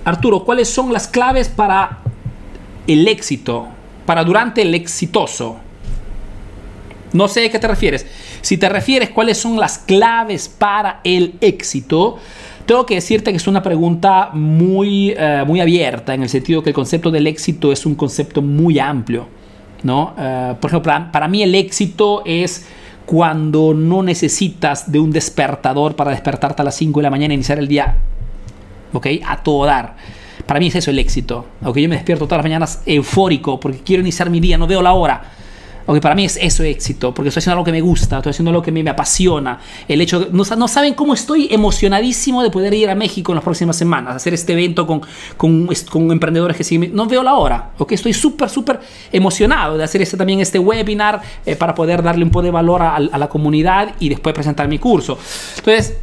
Arturo, 0.06 0.44
¿cuáles 0.44 0.70
son 0.70 0.92
las 0.92 1.08
claves 1.08 1.48
para 1.50 2.00
el 2.88 3.08
éxito? 3.08 3.68
Para 4.06 4.24
durante 4.24 4.62
el 4.62 4.76
exitoso. 4.76 5.58
No 7.14 7.28
sé 7.28 7.46
a 7.46 7.52
qué 7.52 7.60
te 7.60 7.68
refieres. 7.68 8.06
Si 8.42 8.58
te 8.58 8.68
refieres 8.68 9.12
cuáles 9.12 9.38
son 9.38 9.60
las 9.60 9.78
claves 9.78 10.50
para 10.50 11.00
el 11.04 11.36
éxito, 11.40 12.18
tengo 12.66 12.86
que 12.86 12.96
decirte 12.96 13.32
que 13.32 13.38
es 13.38 13.48
una 13.48 13.62
pregunta 13.62 14.32
muy, 14.34 15.14
uh, 15.14 15.46
muy 15.46 15.62
abierta, 15.62 16.14
en 16.14 16.24
el 16.24 16.30
sentido 16.30 16.64
que 16.64 16.72
el 16.72 16.76
concepto 16.76 17.12
del 17.12 17.28
éxito 17.28 17.72
es 17.72 17.86
un 17.86 17.96
concepto 17.96 18.42
muy 18.42 18.80
amplio. 18.80 19.28
¿no? 19.84 20.14
Uh, 20.18 20.56
por 20.56 20.70
ejemplo, 20.70 20.92
para, 20.92 21.12
para 21.12 21.28
mí 21.28 21.44
el 21.44 21.56
éxito 21.56 22.24
es 22.26 22.66
cuando 23.06 23.74
no 23.74 24.02
necesitas 24.02 24.92
de 24.92 25.00
un 25.00 25.12
despertador 25.12 25.96
para 25.96 26.12
despertarte 26.12 26.62
a 26.62 26.66
las 26.66 26.76
5 26.76 27.00
de 27.00 27.04
la 27.04 27.10
mañana 27.10 27.34
e 27.34 27.36
iniciar 27.36 27.60
el 27.60 27.68
día 27.68 27.98
¿ok? 28.94 29.08
A 29.26 29.44
todo 29.44 29.66
dar. 29.66 29.96
Para 30.46 30.60
mí 30.60 30.68
es 30.68 30.76
eso 30.76 30.92
el 30.92 31.00
éxito, 31.00 31.46
¿ok? 31.64 31.78
Yo 31.78 31.90
me 31.90 31.96
despierto 31.96 32.26
todas 32.26 32.40
las 32.40 32.46
mañanas 32.46 32.82
eufórico 32.86 33.60
porque 33.60 33.80
quiero 33.80 34.02
iniciar 34.02 34.30
mi 34.30 34.40
día, 34.40 34.58
no 34.58 34.68
veo 34.68 34.82
la 34.82 34.94
hora. 34.94 35.22
Okay, 35.86 36.00
para 36.00 36.16
mí 36.16 36.24
es 36.24 36.38
eso 36.42 36.64
éxito, 36.64 37.14
porque 37.14 37.28
estoy 37.28 37.42
haciendo 37.42 37.56
algo 37.56 37.66
que 37.66 37.74
me 37.74 37.82
gusta, 37.82 38.18
estoy 38.18 38.30
haciendo 38.30 38.52
algo 38.52 38.62
que 38.62 38.72
me, 38.72 38.82
me 38.84 38.90
apasiona. 38.90 39.60
El 39.86 40.00
hecho 40.00 40.22
de, 40.22 40.28
no, 40.32 40.44
no, 40.56 40.68
saben 40.70 40.94
cómo 40.94 41.14
estoy 41.14 41.50
emocionadísimo 41.52 42.42
de 42.42 42.50
poder 42.50 42.74
ir 42.74 42.90
a 42.90 42.96
México 42.96 43.34
en 43.34 43.36
las 43.36 43.44
próximas 43.44 43.76
semanas, 43.76 44.16
hacer 44.16 44.34
este 44.34 44.54
evento 44.54 44.88
con, 44.88 45.02
con, 45.36 45.68
con 45.90 46.12
emprendedores 46.12 46.56
que 46.56 46.64
siguen. 46.64 46.96
No 46.96 47.06
veo 47.06 47.22
la 47.22 47.34
hora, 47.34 47.72
¿ok? 47.78 47.92
Estoy 47.92 48.14
súper, 48.14 48.50
súper 48.50 48.80
emocionado 49.12 49.78
de 49.78 49.84
hacer 49.84 50.02
este, 50.02 50.16
también 50.16 50.40
este 50.40 50.58
webinar 50.58 51.22
eh, 51.46 51.58
para 51.58 51.76
poder 51.76 52.02
darle 52.02 52.24
un 52.24 52.32
poco 52.32 52.44
de 52.44 52.52
valor 52.52 52.82
a, 52.82 52.96
a 52.96 53.18
la 53.18 53.28
comunidad 53.28 53.94
y 54.00 54.08
después 54.08 54.34
presentar 54.34 54.70
mi 54.70 54.80
curso. 54.80 55.18
Entonces, 55.58 55.98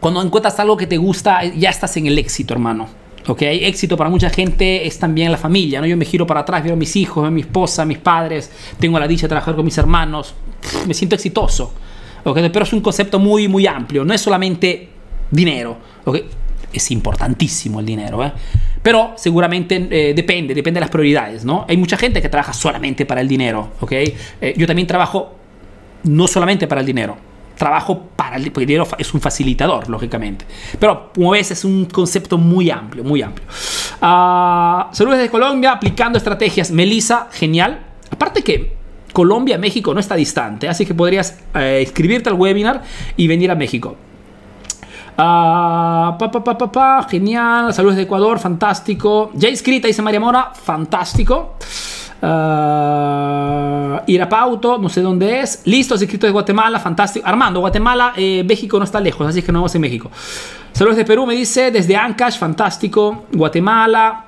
cuando 0.00 0.22
encuentras 0.22 0.58
algo 0.58 0.76
que 0.76 0.86
te 0.86 0.96
gusta, 0.96 1.44
ya 1.44 1.70
estás 1.70 1.96
en 1.98 2.06
el 2.06 2.18
éxito, 2.18 2.54
hermano. 2.54 2.88
¿ok? 3.26 3.42
Éxito 3.42 3.96
para 3.96 4.10
mucha 4.10 4.30
gente 4.30 4.86
es 4.86 4.98
también 4.98 5.30
la 5.30 5.38
familia, 5.38 5.80
¿no? 5.80 5.86
Yo 5.86 5.96
me 5.96 6.04
giro 6.04 6.26
para 6.26 6.40
atrás, 6.40 6.64
veo 6.64 6.72
a 6.72 6.76
mis 6.76 6.96
hijos, 6.96 7.26
a 7.26 7.30
mi 7.30 7.42
esposa, 7.42 7.82
a 7.82 7.84
mis 7.84 7.98
padres, 7.98 8.50
tengo 8.78 8.98
la 8.98 9.06
dicha 9.06 9.22
de 9.22 9.28
trabajar 9.28 9.54
con 9.54 9.64
mis 9.64 9.76
hermanos, 9.78 10.34
me 10.86 10.94
siento 10.94 11.14
exitoso, 11.14 11.72
¿ok? 12.24 12.38
Pero 12.52 12.64
es 12.64 12.72
un 12.72 12.80
concepto 12.80 13.18
muy, 13.18 13.48
muy 13.48 13.66
amplio, 13.66 14.04
no 14.04 14.14
es 14.14 14.20
solamente 14.20 14.88
dinero, 15.30 15.76
¿ok? 16.04 16.18
Es 16.72 16.90
importantísimo 16.90 17.80
el 17.80 17.86
dinero, 17.86 18.24
¿eh? 18.24 18.32
Pero 18.82 19.12
seguramente 19.16 19.88
eh, 19.90 20.14
depende, 20.14 20.54
depende 20.54 20.78
de 20.78 20.82
las 20.82 20.90
prioridades, 20.90 21.44
¿no? 21.44 21.66
Hay 21.68 21.76
mucha 21.76 21.98
gente 21.98 22.22
que 22.22 22.30
trabaja 22.30 22.54
solamente 22.54 23.04
para 23.04 23.20
el 23.20 23.28
dinero, 23.28 23.72
¿ok? 23.80 23.92
Eh, 23.92 24.54
yo 24.56 24.66
también 24.66 24.86
trabajo 24.86 25.36
no 26.04 26.26
solamente 26.26 26.66
para 26.66 26.80
el 26.80 26.86
dinero, 26.86 27.18
trabajo 27.60 28.08
para 28.16 28.36
el, 28.36 28.50
dinero 28.50 28.88
es 28.96 29.12
un 29.12 29.20
facilitador, 29.20 29.90
lógicamente. 29.90 30.46
Pero 30.78 31.10
como 31.14 31.32
ves, 31.32 31.50
es 31.50 31.62
un 31.62 31.84
concepto 31.84 32.38
muy 32.38 32.70
amplio, 32.70 33.04
muy 33.04 33.20
amplio. 33.20 33.46
Uh, 33.98 34.88
saludos 34.94 35.18
desde 35.18 35.30
Colombia, 35.30 35.72
aplicando 35.72 36.16
estrategias. 36.16 36.70
Melissa, 36.70 37.28
genial. 37.30 37.80
Aparte 38.10 38.42
que 38.42 38.76
Colombia, 39.12 39.58
México 39.58 39.92
no 39.92 40.00
está 40.00 40.14
distante, 40.14 40.70
así 40.70 40.86
que 40.86 40.94
podrías 40.94 41.38
eh, 41.54 41.82
inscribirte 41.82 42.30
al 42.30 42.36
webinar 42.36 42.82
y 43.18 43.28
venir 43.28 43.50
a 43.50 43.54
México. 43.54 43.94
Uh, 45.18 46.16
genial. 47.10 47.74
Saludos 47.74 47.96
de 47.96 48.02
Ecuador, 48.02 48.38
fantástico. 48.38 49.32
Ya 49.34 49.50
inscrita, 49.50 49.86
dice 49.86 50.00
María 50.00 50.18
Mora, 50.18 50.52
fantástico. 50.54 51.56
Uh, 52.22 54.00
Irapauto, 54.06 54.78
no 54.78 54.88
sé 54.88 55.00
dónde 55.00 55.40
es. 55.40 55.62
Listo, 55.64 55.94
es 55.94 56.02
escrito 56.02 56.26
de 56.26 56.32
Guatemala, 56.32 56.78
fantástico. 56.78 57.26
Armando, 57.26 57.60
Guatemala, 57.60 58.12
eh, 58.16 58.44
México 58.46 58.78
no 58.78 58.84
está 58.84 59.00
lejos, 59.00 59.26
así 59.26 59.42
que 59.42 59.52
nos 59.52 59.60
vamos 59.60 59.74
en 59.74 59.80
México. 59.80 60.10
Saludos 60.72 60.96
de 60.96 61.04
Perú, 61.04 61.26
me 61.26 61.34
dice, 61.34 61.70
desde 61.70 61.96
Ancash, 61.96 62.38
fantástico. 62.38 63.24
Guatemala. 63.32 64.24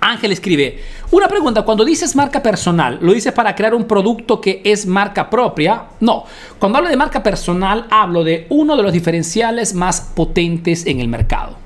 Ángel 0.00 0.32
escribe, 0.32 0.80
una 1.12 1.28
pregunta, 1.28 1.62
cuando 1.62 1.84
dices 1.84 2.16
marca 2.16 2.42
personal, 2.42 2.98
¿lo 3.00 3.12
dices 3.12 3.32
para 3.32 3.54
crear 3.54 3.72
un 3.72 3.84
producto 3.84 4.40
que 4.40 4.60
es 4.64 4.84
marca 4.84 5.30
propia? 5.30 5.84
No, 6.00 6.24
cuando 6.58 6.78
hablo 6.78 6.90
de 6.90 6.96
marca 6.96 7.22
personal, 7.22 7.86
hablo 7.88 8.24
de 8.24 8.48
uno 8.50 8.76
de 8.76 8.82
los 8.82 8.92
diferenciales 8.92 9.74
más 9.74 10.00
potentes 10.00 10.86
en 10.86 10.98
el 10.98 11.06
mercado. 11.06 11.61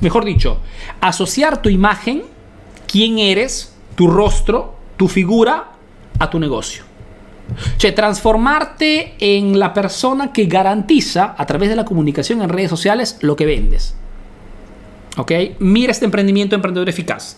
Mejor 0.00 0.24
dicho, 0.24 0.60
asociar 1.00 1.62
tu 1.62 1.68
imagen, 1.68 2.22
quién 2.86 3.18
eres, 3.18 3.74
tu 3.94 4.08
rostro, 4.08 4.76
tu 4.96 5.08
figura 5.08 5.72
a 6.18 6.30
tu 6.30 6.38
negocio. 6.38 6.84
O 7.50 7.94
transformarte 7.94 9.14
en 9.18 9.58
la 9.58 9.74
persona 9.74 10.32
que 10.32 10.46
garantiza 10.46 11.34
a 11.36 11.44
través 11.46 11.68
de 11.68 11.76
la 11.76 11.84
comunicación 11.84 12.40
en 12.40 12.48
redes 12.48 12.70
sociales 12.70 13.18
lo 13.20 13.36
que 13.36 13.44
vendes. 13.44 13.94
¿Ok? 15.18 15.32
Mira 15.58 15.92
este 15.92 16.06
emprendimiento 16.06 16.54
emprendedor 16.56 16.88
eficaz. 16.88 17.36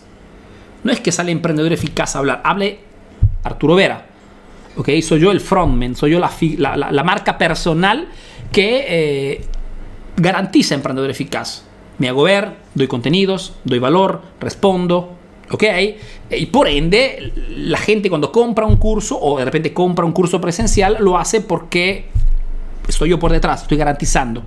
No 0.83 0.91
es 0.91 1.01
que 1.01 1.11
sale 1.11 1.31
emprendedor 1.31 1.73
eficaz 1.73 2.15
a 2.15 2.19
hablar, 2.19 2.41
hable 2.43 2.79
Arturo 3.43 3.75
Vera. 3.75 4.05
¿Ok? 4.77 4.89
Soy 5.01 5.19
yo 5.19 5.31
el 5.31 5.41
frontman, 5.41 5.95
soy 5.95 6.11
yo 6.11 6.19
la 6.19 7.03
marca 7.03 7.37
personal 7.37 8.07
que 8.51 8.85
eh, 8.87 9.45
garantiza 10.15 10.75
emprendedor 10.75 11.09
eficaz. 11.09 11.66
Me 11.99 12.09
hago 12.09 12.23
ver, 12.23 12.53
doy 12.75 12.87
contenidos, 12.87 13.53
doy 13.63 13.79
valor, 13.79 14.21
respondo, 14.39 15.13
¿ok? 15.49 15.63
Y 16.31 16.45
por 16.47 16.67
ende, 16.67 17.33
la 17.55 17.77
gente 17.77 18.09
cuando 18.09 18.31
compra 18.31 18.65
un 18.65 18.77
curso 18.77 19.19
o 19.19 19.39
de 19.39 19.45
repente 19.45 19.73
compra 19.73 20.05
un 20.05 20.11
curso 20.11 20.39
presencial, 20.39 20.97
lo 20.99 21.17
hace 21.17 21.41
porque 21.41 22.05
estoy 22.87 23.09
yo 23.09 23.19
por 23.19 23.31
detrás, 23.31 23.63
estoy 23.63 23.77
garantizando. 23.77 24.43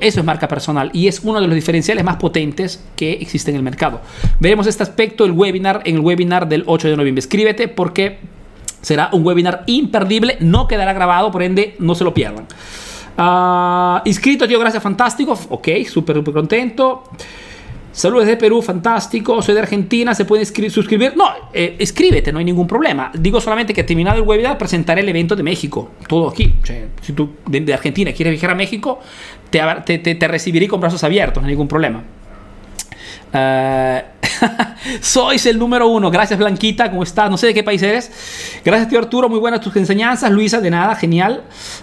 Eso 0.00 0.20
es 0.20 0.26
marca 0.26 0.46
personal 0.46 0.90
y 0.92 1.08
es 1.08 1.20
uno 1.20 1.40
de 1.40 1.46
los 1.46 1.54
diferenciales 1.54 2.04
más 2.04 2.16
potentes 2.16 2.84
que 2.96 3.12
existe 3.12 3.50
en 3.50 3.56
el 3.56 3.62
mercado. 3.62 4.02
Veremos 4.38 4.66
este 4.66 4.82
aspecto 4.82 5.24
el 5.24 5.32
webinar, 5.32 5.80
en 5.86 5.96
el 5.96 6.00
webinar 6.02 6.48
del 6.48 6.64
8 6.66 6.88
de 6.88 6.96
noviembre. 6.96 7.20
Escríbete 7.20 7.66
porque 7.66 8.18
será 8.82 9.08
un 9.12 9.26
webinar 9.26 9.64
imperdible, 9.66 10.36
no 10.40 10.68
quedará 10.68 10.92
grabado, 10.92 11.30
por 11.30 11.42
ende 11.42 11.76
no 11.78 11.94
se 11.94 12.04
lo 12.04 12.12
pierdan. 12.12 12.46
Uh, 13.18 14.00
inscrito, 14.04 14.46
tío, 14.46 14.58
gracias, 14.58 14.82
fantástico. 14.82 15.38
Ok, 15.50 15.68
súper, 15.88 16.16
súper 16.16 16.34
contento. 16.34 17.04
Saludos 17.92 18.26
de 18.26 18.36
Perú, 18.36 18.62
fantástico. 18.62 19.42
Soy 19.42 19.54
de 19.54 19.60
Argentina, 19.60 20.14
¿se 20.14 20.24
puede 20.24 20.44
suscribir? 20.44 21.16
No, 21.16 21.28
eh, 21.52 21.74
escríbete, 21.78 22.32
no 22.32 22.38
hay 22.38 22.44
ningún 22.44 22.66
problema. 22.66 23.10
Digo 23.12 23.40
solamente 23.40 23.74
que 23.74 23.82
terminado 23.82 24.18
el 24.18 24.22
webinar 24.22 24.56
presentaré 24.56 25.00
el 25.00 25.08
evento 25.08 25.34
de 25.34 25.42
México. 25.42 25.90
Todo 26.06 26.28
aquí. 26.28 26.54
O 26.62 26.66
sea, 26.66 26.86
si 27.02 27.12
tú 27.12 27.30
de, 27.46 27.60
de, 27.60 27.74
Argentina 27.74 28.12
quieres 28.12 28.32
viajar 28.32 28.50
a 28.50 28.54
México, 28.54 29.00
te, 29.50 29.60
te, 29.84 29.98
te, 29.98 30.14
te, 30.14 30.28
recibiré 30.28 30.68
con 30.68 30.80
brazos 30.80 31.02
abiertos, 31.02 31.42
no 31.42 31.48
hay 31.48 31.54
ningún 31.54 31.68
problema. 31.68 32.02
Uh, 33.32 34.20
Sois 35.00 35.44
el 35.46 35.58
número 35.58 35.88
uno. 35.88 36.10
Gracias, 36.10 36.38
Blanquita. 36.38 36.90
¿Cómo 36.90 37.02
estás? 37.02 37.30
No 37.30 37.36
sé 37.36 37.48
de 37.48 37.54
qué 37.54 37.62
país 37.62 37.82
eres. 37.82 38.60
Gracias, 38.64 38.88
tío 38.88 38.98
Arturo. 38.98 39.28
Muy 39.28 39.38
buenas 39.38 39.60
tus 39.60 39.74
enseñanzas. 39.76 40.30
Luisa, 40.30 40.60
de 40.60 40.70
nada. 40.70 40.94
Genial. 40.94 41.42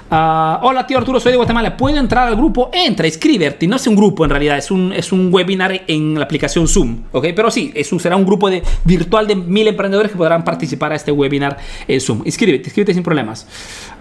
Ah, 0.09 0.59
hola, 0.63 0.85
tío 0.85 0.97
Arturo. 0.97 1.19
Soy 1.19 1.31
de 1.31 1.37
Guatemala. 1.37 1.75
¿Puedo 1.77 1.97
entrar 1.97 2.27
al 2.27 2.35
grupo? 2.35 2.69
Entra, 2.73 3.07
inscríbete. 3.07 3.67
No 3.67 3.75
es 3.75 3.87
un 3.87 3.95
grupo 3.95 4.23
en 4.23 4.31
realidad. 4.31 4.57
Es 4.57 4.71
un, 4.71 4.93
es 4.93 5.11
un 5.11 5.33
webinar 5.33 5.83
en 5.87 6.15
la 6.15 6.25
aplicación 6.25 6.67
Zoom. 6.67 7.03
¿Ok? 7.11 7.27
Pero 7.35 7.51
sí, 7.51 7.71
es 7.75 7.87
será 7.97 8.15
un 8.15 8.25
grupo 8.25 8.49
de, 8.49 8.61
virtual 8.83 9.25
de 9.25 9.35
mil 9.35 9.67
emprendedores 9.67 10.11
que 10.11 10.17
podrán 10.17 10.43
participar 10.43 10.91
a 10.91 10.95
este 10.95 11.11
webinar 11.11 11.57
en 11.87 11.99
Zoom. 11.99 12.21
Inscríbete, 12.25 12.65
inscríbete 12.65 12.93
sin 12.93 13.03
problemas. 13.03 13.47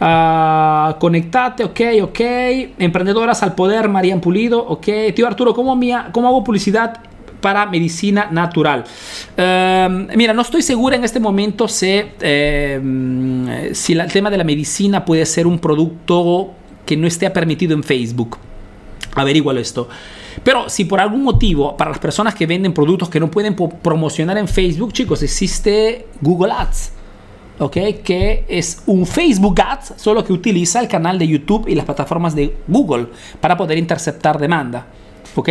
Uh, 0.00 0.98
conectate. 0.98 1.64
Ok, 1.64 1.80
ok. 2.02 2.20
Emprendedoras 2.78 3.42
al 3.42 3.54
poder. 3.54 3.88
Marian 3.88 4.20
Pulido. 4.20 4.62
Ok. 4.62 4.86
Tío 5.14 5.26
Arturo, 5.26 5.54
¿cómo, 5.54 5.74
mía, 5.76 6.08
cómo 6.12 6.28
hago 6.28 6.44
publicidad? 6.44 7.00
Para 7.46 7.64
medicina 7.64 8.26
natural. 8.32 8.82
Em, 9.36 10.08
mira, 10.16 10.34
no 10.34 10.42
estoy 10.42 10.62
segura 10.62 10.96
en 10.96 11.04
este 11.04 11.20
momento 11.20 11.68
si, 11.68 12.02
em, 12.20 13.72
si 13.72 13.92
el 13.92 14.10
tema 14.10 14.30
de 14.30 14.36
la 14.36 14.42
medicina 14.42 15.04
puede 15.04 15.24
ser 15.24 15.46
un 15.46 15.60
producto 15.60 16.50
que 16.84 16.96
no 16.96 17.06
esté 17.06 17.30
permitido 17.30 17.72
en 17.72 17.84
Facebook. 17.84 18.36
Averígualo 19.14 19.60
esto. 19.60 19.88
Pero 20.42 20.68
si 20.68 20.86
por 20.86 20.98
algún 20.98 21.22
motivo, 21.22 21.76
para 21.76 21.90
las 21.90 22.00
personas 22.00 22.34
que 22.34 22.46
venden 22.46 22.72
productos 22.72 23.08
que 23.08 23.20
no 23.20 23.30
pueden 23.30 23.54
promocionar 23.54 24.38
en 24.38 24.48
Facebook, 24.48 24.92
chicos, 24.92 25.22
existe 25.22 26.08
Google 26.20 26.50
Ads. 26.50 26.94
¿ok? 27.60 27.76
Que 28.02 28.44
es 28.48 28.82
un 28.86 29.06
Facebook 29.06 29.60
Ads, 29.60 29.94
solo 29.98 30.24
que 30.24 30.32
utiliza 30.32 30.80
el 30.80 30.88
canal 30.88 31.16
de 31.16 31.28
YouTube 31.28 31.68
y 31.68 31.76
las 31.76 31.84
plataformas 31.84 32.34
de 32.34 32.56
Google 32.66 33.06
para 33.40 33.56
poder 33.56 33.78
interceptar 33.78 34.36
demanda. 34.36 34.88
¿Ok? 35.36 35.48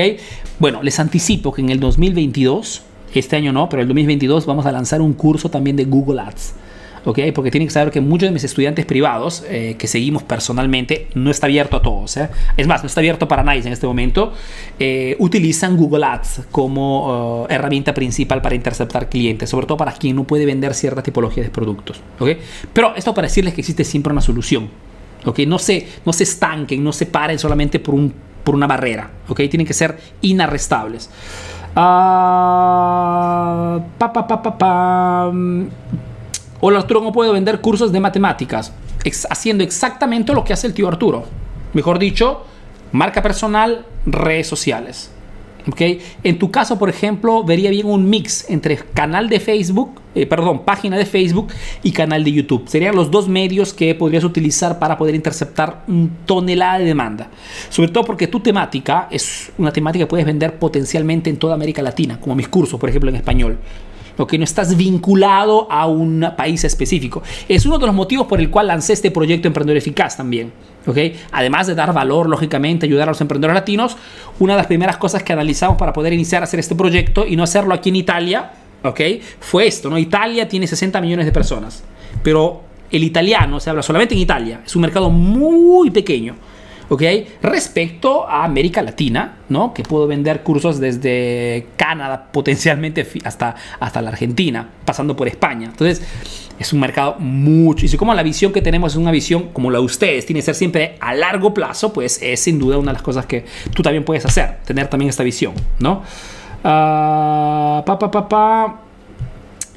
Bueno, 0.59 0.83
les 0.83 0.99
anticipo 0.99 1.53
que 1.53 1.61
en 1.61 1.69
el 1.69 1.79
2022, 1.79 2.83
este 3.13 3.35
año 3.37 3.53
no, 3.53 3.69
pero 3.69 3.81
el 3.81 3.87
2022 3.87 4.45
vamos 4.45 4.65
a 4.65 4.71
lanzar 4.71 5.01
un 5.01 5.13
curso 5.13 5.49
también 5.49 5.75
de 5.75 5.85
Google 5.85 6.21
Ads. 6.21 6.55
¿ok? 7.05 7.19
Porque 7.33 7.51
tienen 7.51 7.67
que 7.67 7.73
saber 7.73 7.91
que 7.91 8.01
muchos 8.01 8.27
de 8.27 8.33
mis 8.33 8.43
estudiantes 8.43 8.85
privados 8.85 9.43
eh, 9.47 9.75
que 9.77 9.87
seguimos 9.87 10.23
personalmente 10.23 11.07
no 11.13 11.31
está 11.31 11.45
abierto 11.45 11.77
a 11.77 11.81
todos. 11.81 12.17
¿eh? 12.17 12.29
Es 12.57 12.67
más, 12.67 12.83
no 12.83 12.87
está 12.87 12.99
abierto 12.99 13.27
para 13.27 13.43
nadie 13.43 13.61
en 13.61 13.71
este 13.71 13.87
momento. 13.87 14.33
Eh, 14.79 15.15
utilizan 15.19 15.77
Google 15.77 16.03
Ads 16.03 16.41
como 16.51 17.43
uh, 17.43 17.47
herramienta 17.49 17.93
principal 17.93 18.41
para 18.41 18.55
interceptar 18.55 19.07
clientes, 19.07 19.49
sobre 19.49 19.67
todo 19.67 19.77
para 19.77 19.93
quien 19.93 20.15
no 20.15 20.25
puede 20.25 20.45
vender 20.45 20.73
cierta 20.73 21.01
tipología 21.03 21.43
de 21.43 21.49
productos. 21.49 22.01
¿ok? 22.19 22.29
Pero 22.73 22.95
esto 22.95 23.13
para 23.13 23.27
decirles 23.27 23.53
que 23.53 23.61
existe 23.61 23.83
siempre 23.83 24.11
una 24.11 24.21
solución. 24.21 24.69
¿ok? 25.25 25.39
No, 25.47 25.59
se, 25.59 25.87
no 26.05 26.11
se 26.11 26.23
estanquen, 26.23 26.83
no 26.83 26.91
se 26.91 27.05
paren 27.05 27.39
solamente 27.39 27.79
por 27.79 27.93
un 27.93 28.24
por 28.45 28.55
una 28.55 28.67
barrera, 28.67 29.09
¿ok? 29.27 29.41
Tienen 29.49 29.67
que 29.67 29.73
ser 29.73 29.99
inarrestables. 30.21 31.09
Uh, 31.71 31.75
pa, 33.97 34.13
pa, 34.13 34.57
pa, 34.57 35.31
Hola 36.61 36.79
Arturo, 36.79 37.01
¿cómo 37.01 37.11
puedo 37.11 37.33
vender 37.33 37.59
cursos 37.59 37.91
de 37.91 37.99
matemáticas? 37.99 38.71
haciendo 39.29 39.63
exactamente 39.63 40.33
lo 40.33 40.43
que 40.43 40.53
hace 40.53 40.65
el 40.65 40.73
tío 40.73 40.87
Arturo. 40.87 41.25
Mejor 41.73 41.99
dicho, 41.99 42.45
marca 42.91 43.21
personal, 43.21 43.85
redes 44.05 44.47
sociales. 44.47 45.11
¿Okay? 45.67 45.99
En 46.23 46.37
tu 46.37 46.51
caso, 46.51 46.77
por 46.77 46.89
ejemplo, 46.89 47.43
vería 47.43 47.69
bien 47.71 47.87
un 47.87 48.09
mix 48.09 48.49
entre 48.49 48.77
canal 48.77 49.29
de 49.29 49.39
Facebook, 49.39 49.99
eh, 50.13 50.25
perdón, 50.25 50.63
página 50.63 50.97
de 50.97 51.05
Facebook 51.05 51.47
y 51.81 51.91
canal 51.91 52.23
de 52.23 52.31
YouTube. 52.31 52.67
Serían 52.67 52.95
los 52.95 53.09
dos 53.09 53.27
medios 53.27 53.73
que 53.73 53.95
podrías 53.95 54.23
utilizar 54.23 54.77
para 54.77 54.97
poder 54.97 55.15
interceptar 55.15 55.83
un 55.87 56.11
tonelada 56.25 56.79
de 56.79 56.85
demanda. 56.85 57.29
Sobre 57.69 57.89
todo 57.89 58.03
porque 58.03 58.27
tu 58.27 58.39
temática 58.39 59.07
es 59.09 59.51
una 59.57 59.71
temática 59.71 60.05
que 60.05 60.09
puedes 60.09 60.25
vender 60.25 60.59
potencialmente 60.59 61.29
en 61.29 61.37
toda 61.37 61.55
América 61.55 61.81
Latina, 61.81 62.19
como 62.19 62.35
mis 62.35 62.47
cursos, 62.47 62.79
por 62.79 62.89
ejemplo, 62.89 63.09
en 63.09 63.15
español 63.15 63.57
lo 64.17 64.27
que 64.27 64.37
no 64.37 64.43
estás 64.43 64.75
vinculado 64.75 65.67
a 65.71 65.87
un 65.87 66.25
país 66.37 66.63
específico. 66.63 67.21
Es 67.47 67.65
uno 67.65 67.77
de 67.77 67.85
los 67.85 67.95
motivos 67.95 68.27
por 68.27 68.39
el 68.39 68.49
cual 68.49 68.67
lancé 68.67 68.93
este 68.93 69.11
proyecto 69.11 69.47
Emprendedor 69.47 69.77
Eficaz 69.77 70.17
también. 70.17 70.51
¿okay? 70.85 71.19
Además 71.31 71.67
de 71.67 71.75
dar 71.75 71.93
valor, 71.93 72.29
lógicamente, 72.29 72.85
ayudar 72.85 73.07
a 73.07 73.11
los 73.11 73.21
emprendedores 73.21 73.55
latinos, 73.55 73.97
una 74.39 74.53
de 74.53 74.57
las 74.57 74.67
primeras 74.67 74.97
cosas 74.97 75.23
que 75.23 75.33
analizamos 75.33 75.77
para 75.77 75.93
poder 75.93 76.13
iniciar 76.13 76.41
a 76.41 76.45
hacer 76.45 76.59
este 76.59 76.75
proyecto 76.75 77.25
y 77.27 77.35
no 77.35 77.43
hacerlo 77.43 77.73
aquí 77.73 77.89
en 77.89 77.97
Italia, 77.97 78.51
¿okay? 78.83 79.21
fue 79.39 79.67
esto. 79.67 79.89
¿no? 79.89 79.97
Italia 79.97 80.47
tiene 80.47 80.67
60 80.67 80.99
millones 81.01 81.25
de 81.25 81.31
personas, 81.31 81.83
pero 82.23 82.61
el 82.91 83.03
italiano 83.03 83.59
se 83.59 83.69
habla 83.69 83.81
solamente 83.81 84.15
en 84.15 84.21
Italia, 84.21 84.61
es 84.65 84.75
un 84.75 84.81
mercado 84.81 85.09
muy 85.09 85.89
pequeño. 85.89 86.35
¿Ok? 86.89 87.01
Respecto 87.41 88.27
a 88.27 88.43
América 88.43 88.81
Latina, 88.81 89.37
¿no? 89.49 89.73
Que 89.73 89.83
puedo 89.83 90.07
vender 90.07 90.43
cursos 90.43 90.79
desde 90.79 91.67
Canadá 91.75 92.27
potencialmente 92.31 93.07
hasta, 93.23 93.55
hasta 93.79 94.01
la 94.01 94.09
Argentina, 94.09 94.67
pasando 94.85 95.15
por 95.15 95.27
España. 95.27 95.67
Entonces, 95.67 96.01
es 96.57 96.73
un 96.73 96.79
mercado 96.79 97.15
mucho. 97.19 97.85
Y 97.85 97.89
si 97.89 97.97
como 97.97 98.13
la 98.13 98.23
visión 98.23 98.53
que 98.53 98.61
tenemos 98.61 98.93
es 98.93 98.97
una 98.97 99.11
visión 99.11 99.49
como 99.51 99.71
la 99.71 99.79
de 99.79 99.85
ustedes, 99.85 100.25
tiene 100.25 100.39
que 100.39 100.45
ser 100.45 100.55
siempre 100.55 100.95
a 100.99 101.13
largo 101.13 101.53
plazo, 101.53 101.91
pues 101.91 102.19
es 102.21 102.39
sin 102.39 102.59
duda 102.59 102.77
una 102.77 102.91
de 102.91 102.93
las 102.93 103.01
cosas 103.01 103.25
que 103.25 103.45
tú 103.73 103.83
también 103.83 104.03
puedes 104.03 104.25
hacer, 104.25 104.57
tener 104.65 104.87
también 104.87 105.09
esta 105.09 105.23
visión, 105.23 105.53
¿no? 105.79 106.03
Uh, 106.59 107.83
pa, 107.85 107.97
pa, 107.99 108.11
pa, 108.11 108.29
pa. 108.29 108.84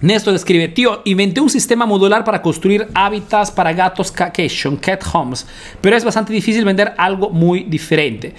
Néstor 0.01 0.35
escribe, 0.35 0.69
tío, 0.69 1.03
inventé 1.07 1.41
un 1.41 1.51
sistema 1.51 1.85
modular 1.85 2.23
para 2.23 2.41
construir 2.41 2.87
hábitats 2.95 3.51
para 3.51 3.73
gatos 3.73 4.13
Cation, 4.13 4.77
cat 4.77 5.03
homes, 5.13 5.47
pero 5.81 5.97
es 5.97 6.05
bastante 6.05 6.33
difícil 6.33 6.65
vender 6.65 6.95
algo 6.97 7.31
muy 7.31 7.65
diferente. 7.65 8.33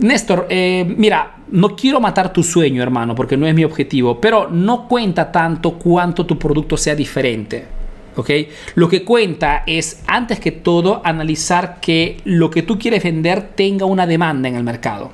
Néstor, 0.00 0.46
eh, 0.48 0.84
mira, 0.96 1.38
no 1.50 1.74
quiero 1.74 2.00
matar 2.00 2.32
tu 2.32 2.42
sueño, 2.44 2.82
hermano, 2.82 3.14
porque 3.16 3.36
no 3.36 3.46
es 3.46 3.54
mi 3.54 3.64
objetivo, 3.64 4.20
pero 4.20 4.48
no 4.48 4.86
cuenta 4.86 5.30
tanto 5.32 5.72
cuánto 5.72 6.24
tu 6.24 6.38
producto 6.38 6.76
sea 6.76 6.94
diferente. 6.94 7.66
¿ok? 8.14 8.30
Lo 8.76 8.88
que 8.88 9.04
cuenta 9.04 9.64
es, 9.66 10.02
antes 10.06 10.38
que 10.38 10.52
todo, 10.52 11.02
analizar 11.04 11.80
que 11.80 12.18
lo 12.24 12.48
que 12.50 12.62
tú 12.62 12.78
quieres 12.78 13.02
vender 13.02 13.54
tenga 13.56 13.86
una 13.86 14.06
demanda 14.06 14.48
en 14.48 14.54
el 14.54 14.62
mercado. 14.62 15.10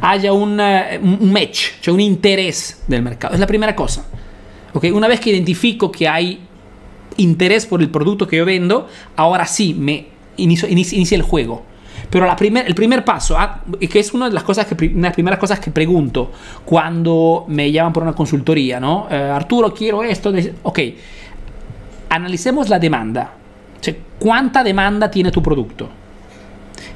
Haya 0.00 0.32
un 0.32 0.56
match, 0.56 1.86
un 1.88 2.00
interés 2.00 2.82
del 2.88 3.02
mercado. 3.02 3.34
Es 3.34 3.40
la 3.40 3.46
primera 3.46 3.76
cosa. 3.76 4.04
Una 4.92 5.08
vez 5.08 5.20
que 5.20 5.30
identifico 5.30 5.90
que 5.90 6.08
hay 6.08 6.40
interés 7.16 7.66
por 7.66 7.80
el 7.80 7.90
producto 7.90 8.26
que 8.26 8.36
yo 8.36 8.44
vendo, 8.44 8.86
ahora 9.16 9.46
sí 9.46 9.74
me 9.74 10.06
inicio, 10.36 10.68
el 11.16 11.22
juego. 11.22 11.64
Pero 12.08 12.34
primer, 12.36 12.66
el 12.66 12.74
primer 12.74 13.04
paso, 13.04 13.36
ah, 13.38 13.62
que 13.78 13.98
es 13.98 14.12
una 14.14 14.28
de, 14.28 14.34
las 14.34 14.42
cosas 14.42 14.66
que, 14.66 14.92
las 14.96 15.12
primeras 15.12 15.38
cosas 15.38 15.60
que 15.60 15.70
pregunto 15.70 16.32
cuando 16.64 17.44
me 17.48 17.70
llaman 17.70 17.92
por 17.92 18.02
una 18.02 18.14
consultoría, 18.14 18.80
¿no? 18.80 19.06
Eh, 19.10 19.14
Arturo, 19.14 19.72
quiero 19.72 20.02
esto. 20.02 20.32
Ok, 20.62 20.80
analicemos 22.08 22.68
la 22.68 22.78
demanda. 22.78 23.34
¿Cuánta 24.18 24.62
demanda 24.62 25.10
tiene 25.10 25.30
tu 25.30 25.42
producto? 25.42 25.88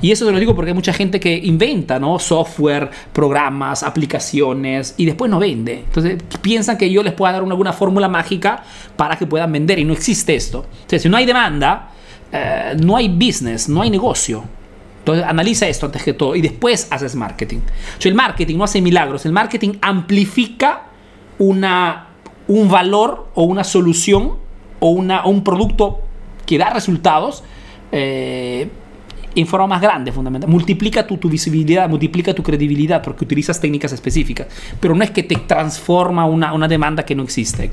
Y 0.05 0.13
eso 0.13 0.27
te 0.27 0.33
lo 0.33 0.39
digo 0.39 0.55
porque 0.55 0.73
hay 0.73 0.75
mucha 0.75 0.93
gente 0.93 1.19
que 1.19 1.35
inventa, 1.35 1.99
¿no? 1.99 2.19
Software, 2.19 2.91
programas, 3.15 3.83
aplicaciones 3.83 4.93
y 4.99 5.07
después 5.07 5.31
no 5.31 5.39
vende. 5.39 5.79
Entonces 5.79 6.23
piensan 6.43 6.77
que 6.77 6.91
yo 6.91 7.03
les 7.03 7.15
pueda 7.15 7.33
dar 7.33 7.43
alguna 7.43 7.73
fórmula 7.73 8.07
mágica 8.07 8.63
para 8.97 9.17
que 9.17 9.27
puedan 9.27 9.51
vender 9.51 9.79
y 9.79 9.85
no 9.87 9.95
existe 9.95 10.35
esto. 10.35 10.67
Sea, 10.89 10.99
si 10.99 11.09
no 11.09 11.17
hay 11.17 11.25
demanda, 11.25 11.89
eh, 12.31 12.77
no 12.83 12.99
hay 12.99 13.09
business, 13.09 13.67
no 13.71 13.81
hay 13.81 13.89
negocio. 13.89 14.45
Entonces 14.99 15.25
analiza 15.25 15.69
esto 15.69 15.87
antes 15.87 16.03
que 16.03 16.13
todo 16.13 16.37
y 16.37 16.43
después 16.43 16.87
haces 16.91 17.15
marketing. 17.15 17.61
O 17.99 18.07
el 18.07 18.15
marketing 18.15 18.59
no 18.59 18.65
hace 18.65 18.83
milagros, 18.83 19.25
el 19.25 19.33
marketing 19.33 19.79
amplifica 19.81 20.83
una, 21.39 22.09
un 22.47 22.69
valor 22.69 23.31
o 23.33 23.45
una 23.45 23.65
solución 23.65 24.35
o, 24.81 24.91
una, 24.91 25.25
un 25.25 25.43
producto 25.43 26.03
que 26.45 26.59
da 26.59 26.69
resultados. 26.69 27.43
Eh, 27.91 28.69
en 29.35 29.47
forma 29.47 29.67
más 29.67 29.81
grande, 29.81 30.13
fundamental. 30.13 30.51
Multiplica 30.51 31.07
tu, 31.07 31.17
visibilidad, 31.29 31.89
multiplica 31.89 32.35
tu 32.35 32.43
credibilidad 32.43 33.03
porque 33.03 33.25
utilizas 33.25 33.61
técnicas 33.61 33.93
específicas. 33.93 34.47
Pero 34.81 34.95
no 34.95 35.05
es 35.05 35.11
que 35.11 35.23
te 35.23 35.37
transforma 35.37 36.27
una, 36.27 36.53
una 36.53 36.69
demanda 36.69 37.05
que 37.05 37.15
no 37.15 37.23
existe. 37.23 37.71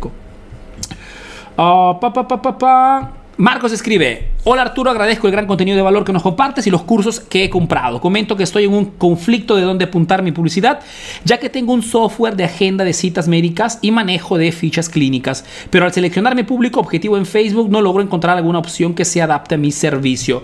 Pa, 1.56 3.12
Marcos 3.38 3.72
escribe, 3.72 4.28
hola 4.44 4.62
Arturo, 4.62 4.92
agradezco 4.92 5.26
el 5.26 5.32
gran 5.32 5.48
contenido 5.48 5.76
de 5.76 5.82
valor 5.82 6.04
que 6.04 6.14
nos 6.14 6.22
compartes 6.22 6.68
y 6.68 6.70
los 6.70 6.84
cursos 6.84 7.20
que 7.20 7.46
he 7.46 7.50
comprado. 7.50 8.00
Comento 8.00 8.36
que 8.36 8.44
estoy 8.44 8.66
en 8.66 8.74
un 8.74 8.86
conflicto 8.86 9.56
de 9.56 9.64
dónde 9.64 9.86
apuntar 9.86 10.22
mi 10.22 10.32
publicidad, 10.32 10.82
ya 11.24 11.40
que 11.40 11.50
tengo 11.50 11.74
un 11.74 11.82
software 11.82 12.36
de 12.36 12.44
agenda 12.44 12.84
de 12.84 12.94
citas 12.94 13.28
médicas 13.28 13.80
y 13.82 13.90
manejo 13.90 14.38
de 14.38 14.52
fichas 14.52 14.90
clínicas, 14.90 15.44
pero 15.72 15.86
al 15.86 15.94
seleccionar 15.94 16.36
mi 16.36 16.44
público 16.44 16.80
objetivo 16.80 17.18
en 17.18 17.26
Facebook 17.26 17.72
no 17.72 17.82
logro 17.82 18.04
encontrar 18.04 18.38
alguna 18.38 18.60
opción 18.60 18.94
que 18.94 19.06
se 19.06 19.24
adapte 19.24 19.56
a 19.56 19.58
mi 19.58 19.72
servicio. 19.72 20.44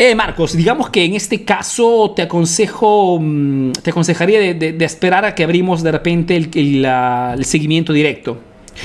Eh, 0.00 0.14
Marcos, 0.14 0.56
digamos 0.56 0.90
que 0.90 1.04
en 1.04 1.16
este 1.16 1.42
caso 1.42 2.12
te 2.14 2.22
aconsejo, 2.22 3.18
mm, 3.20 3.72
te 3.82 3.90
aconsejaría 3.90 4.54
de, 4.54 4.84
esperar 4.84 5.24
a 5.24 5.34
que 5.34 5.42
abrimos 5.42 5.82
de 5.82 5.90
repente 5.90 6.36
el, 6.36 7.44
seguimiento 7.44 7.92
directo. 7.92 8.38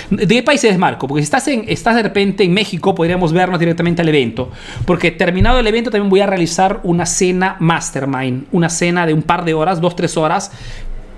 ¿De 0.09 0.26
qué 0.26 0.41
país 0.41 0.64
eres, 0.64 0.80
Marco? 0.80 1.07
Porque 1.07 1.22
si 1.22 1.26
estás, 1.26 1.47
en, 1.49 1.68
de 1.68 2.01
repente 2.01 2.43
en 2.43 2.51
México, 2.51 2.95
podríamos 2.95 3.32
vernos 3.32 3.59
directamente 3.59 4.01
al 4.01 4.09
evento. 4.09 4.49
Porque 4.88 5.11
terminado 5.11 5.59
el 5.59 5.68
evento 5.68 5.91
también 5.91 6.09
voy 6.09 6.22
a 6.22 6.26
realizar 6.26 6.80
una 6.82 7.05
cena 7.05 7.57
mastermind, 7.59 8.47
una 8.51 8.70
cena 8.70 9.05
de 9.05 9.14
un 9.14 9.22
par 9.22 9.45
de 9.45 9.53
horas, 9.53 9.80
dos, 9.80 9.95
tres 9.95 10.18
horas, 10.18 10.51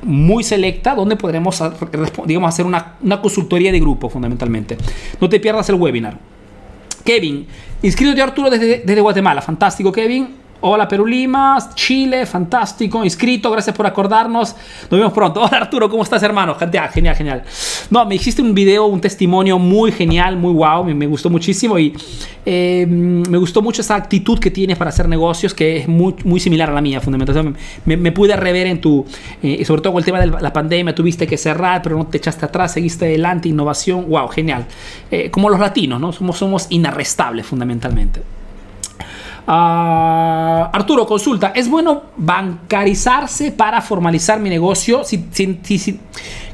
muy 0.01 0.43
selecta 0.43 0.93
donde 0.93 1.15
podremos 1.15 1.63
digamos, 2.25 2.49
hacer 2.49 2.65
una 2.65 3.21
consultoría 3.21 3.71
de 3.71 3.79
grupo 3.79 4.09
fundamentalmente. 4.09 4.75
No 5.21 5.29
te 5.29 5.39
pierdas 5.39 5.69
el 5.69 5.75
webinar. 5.75 6.34
Kevin, 7.05 7.47
inscrito 7.83 8.15
de 8.15 8.21
Arturo 8.21 8.49
desde, 8.49 9.01
Guatemala. 9.01 9.41
Fantástico, 9.41 9.91
Kevin. 9.91 10.44
Hola 10.61 10.87
Perú 10.87 11.05
Lima, 11.05 11.57
Chile, 11.75 12.25
fantástico, 12.25 13.03
inscrito, 13.03 13.51
gracias 13.51 13.75
por 13.75 13.85
acordarnos. 13.85 14.55
Nos 14.89 14.99
vemos 14.99 15.13
pronto. 15.13 15.41
Hola 15.43 15.57
Arturo, 15.57 15.89
¿cómo 15.89 16.01
estás 16.01 16.23
hermano? 16.23 16.55
Genial, 16.55 16.89
genial, 16.89 17.15
genial. 17.15 17.43
No, 17.89 18.05
me 18.05 18.15
hiciste 18.15 18.41
un 18.41 18.55
video, 18.55 18.85
un 18.85 19.01
testimonio 19.01 19.59
muy 19.59 19.91
genial, 19.91 20.37
muy 20.37 20.53
wow, 20.53 20.83
me, 20.85 21.05
gustó 21.07 21.29
muchísimo 21.29 21.77
y 21.77 21.93
eh, 22.45 22.85
me 22.87 23.37
gustó 23.37 23.61
mucho 23.61 23.81
esa 23.81 23.95
actitud 23.95 24.39
que 24.39 24.49
tienes 24.49 24.77
para 24.77 24.89
hacer 24.89 25.09
negocios, 25.09 25.53
que 25.53 25.77
es 25.77 25.87
muy, 25.87 26.15
muy 26.23 26.39
similar 26.39 26.69
a 26.69 26.73
la 26.73 26.81
mía, 26.81 27.01
fundamentalmente. 27.01 27.59
Me, 27.83 27.97
me 27.97 28.11
pude 28.11 28.35
rever 28.35 28.67
en 28.67 28.79
tu, 28.79 29.05
eh, 29.43 29.63
sobre 29.65 29.81
todo 29.81 29.93
con 29.93 29.99
el 29.99 30.05
tema 30.05 30.19
de 30.19 30.27
la 30.27 30.53
pandemia, 30.53 30.95
tuviste 30.95 31.27
que 31.27 31.37
cerrar, 31.37 31.81
pero 31.81 31.97
no 31.97 32.07
te 32.07 32.17
echaste 32.17 32.45
atrás, 32.45 32.73
seguiste 32.73 33.05
adelante, 33.05 33.49
innovación, 33.49 34.09
wow, 34.09 34.29
genial. 34.29 34.65
Eh, 35.11 35.29
como 35.29 35.49
los 35.49 35.59
latinos, 35.59 35.99
¿no? 35.99 36.13
Somos, 36.13 36.37
somos 36.37 36.67
inarrestables 36.69 37.45
fundamentalmente. 37.45 38.34
Ah, 39.47 40.71
Arturo, 40.73 41.05
consulta, 41.05 41.51
¿es 41.55 41.69
bueno 41.69 42.03
bancarizarse 42.17 43.51
para 43.51 43.81
formalizar 43.81 44.39
mi 44.39 44.49
negocio? 44.49 45.03
Si, 45.03 45.27
si, 45.31 45.99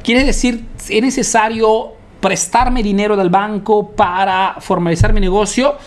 ¿Quiere 0.04 0.26
decir, 0.26 0.66
es 0.90 1.02
necesario 1.02 1.94
prestarme 2.20 2.84
dinero 2.84 3.16
del 3.16 3.30
banco 3.30 3.92
para 3.92 4.56
formalizar 4.60 5.14
mi 5.14 5.22
negocio? 5.22 5.78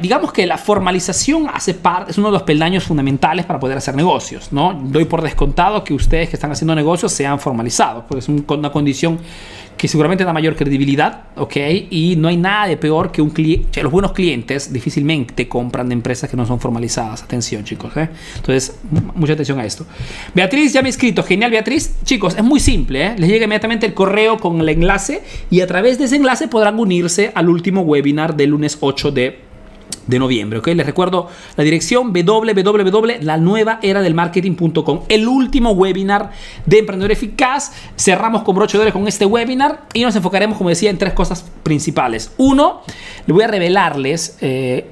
digamos 0.00 0.32
que 0.32 0.44
la 0.44 0.58
formalización 0.58 1.48
hace 1.52 1.72
parte, 1.72 2.10
es 2.10 2.18
uno 2.18 2.28
de 2.28 2.32
los 2.32 2.42
peldaños 2.42 2.82
fundamentales 2.82 3.46
para 3.46 3.60
poder 3.60 3.78
hacer 3.78 3.94
negocios, 3.94 4.52
¿no? 4.52 4.74
Doy 4.74 5.04
por 5.04 5.22
descontado 5.22 5.84
que 5.84 5.94
ustedes 5.94 6.28
que 6.28 6.34
están 6.34 6.50
haciendo 6.50 6.74
negocios 6.74 7.12
sean 7.12 7.38
formalizados, 7.38 8.04
porque 8.08 8.18
es 8.18 8.28
una 8.28 8.72
condición 8.72 9.20
que 9.78 9.88
seguramente 9.88 10.24
da 10.24 10.32
mayor 10.32 10.56
credibilidad, 10.56 11.22
¿ok? 11.36 11.56
Y 11.90 12.16
no 12.18 12.28
hay 12.28 12.36
nada 12.36 12.66
de 12.66 12.76
peor 12.76 13.12
que 13.12 13.22
un 13.22 13.30
cliente, 13.30 13.82
los 13.82 13.92
buenos 13.92 14.12
clientes 14.12 14.72
difícilmente 14.72 15.48
compran 15.48 15.88
de 15.88 15.94
empresas 15.94 16.28
que 16.28 16.36
no 16.36 16.44
son 16.44 16.60
formalizadas. 16.60 17.22
Atención, 17.22 17.64
chicos, 17.64 17.96
¿eh? 17.96 18.08
Entonces, 18.36 18.78
mucha 19.14 19.34
atención 19.34 19.58
a 19.60 19.64
esto. 19.64 19.86
Beatriz 20.34 20.72
ya 20.72 20.82
me 20.82 20.88
ha 20.88 20.90
escrito, 20.90 21.22
genial, 21.22 21.52
Beatriz. 21.52 21.94
Chicos, 22.04 22.36
es 22.36 22.42
muy 22.42 22.60
simple, 22.60 23.06
¿eh? 23.06 23.14
Les 23.16 23.30
llega 23.30 23.44
inmediatamente 23.44 23.86
el 23.86 23.94
correo 23.94 24.38
con 24.38 24.60
el 24.60 24.68
enlace 24.68 25.22
y 25.50 25.60
a 25.60 25.66
través 25.66 25.98
de 25.98 26.06
ese 26.06 26.16
enlace 26.16 26.48
podrán 26.48 26.78
unirse 26.78 27.30
al 27.34 27.48
último 27.48 27.82
webinar 27.82 28.36
del 28.36 28.50
lunes 28.50 28.78
8 28.80 29.12
de 29.12 29.47
de 30.08 30.18
noviembre. 30.18 30.58
¿ok? 30.58 30.66
Les 30.68 30.84
recuerdo 30.84 31.28
la 31.56 31.62
dirección 31.62 32.12
www.lanuevaeradelmarketing.com. 32.12 35.02
El 35.08 35.28
último 35.28 35.70
webinar 35.70 36.32
de 36.66 36.80
Emprendedor 36.80 37.12
Eficaz. 37.12 37.70
Cerramos 37.96 38.42
con 38.42 38.56
broche 38.56 38.76
de 38.78 38.92
con 38.92 39.06
este 39.06 39.24
webinar 39.26 39.82
y 39.92 40.02
nos 40.02 40.16
enfocaremos, 40.16 40.58
como 40.58 40.70
decía, 40.70 40.90
en 40.90 40.98
tres 40.98 41.12
cosas 41.12 41.44
principales. 41.62 42.32
Uno, 42.38 42.80
le 43.26 43.34
voy 43.34 43.44
a 43.44 43.46
revelarles, 43.46 44.38
eh, 44.40 44.86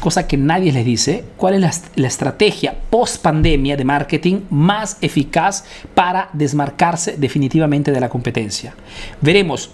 cosa 0.00 0.28
que 0.28 0.36
nadie 0.36 0.70
les 0.72 0.84
dice, 0.84 1.24
cuál 1.36 1.54
es 1.54 1.60
la, 1.60 1.72
la 1.96 2.08
estrategia 2.08 2.76
post 2.90 3.22
pandemia 3.22 3.76
de 3.76 3.84
marketing 3.84 4.42
más 4.50 4.98
eficaz 5.00 5.64
para 5.94 6.28
desmarcarse 6.34 7.16
definitivamente 7.16 7.90
de 7.90 8.00
la 8.00 8.10
competencia. 8.10 8.74
Veremos 9.20 9.70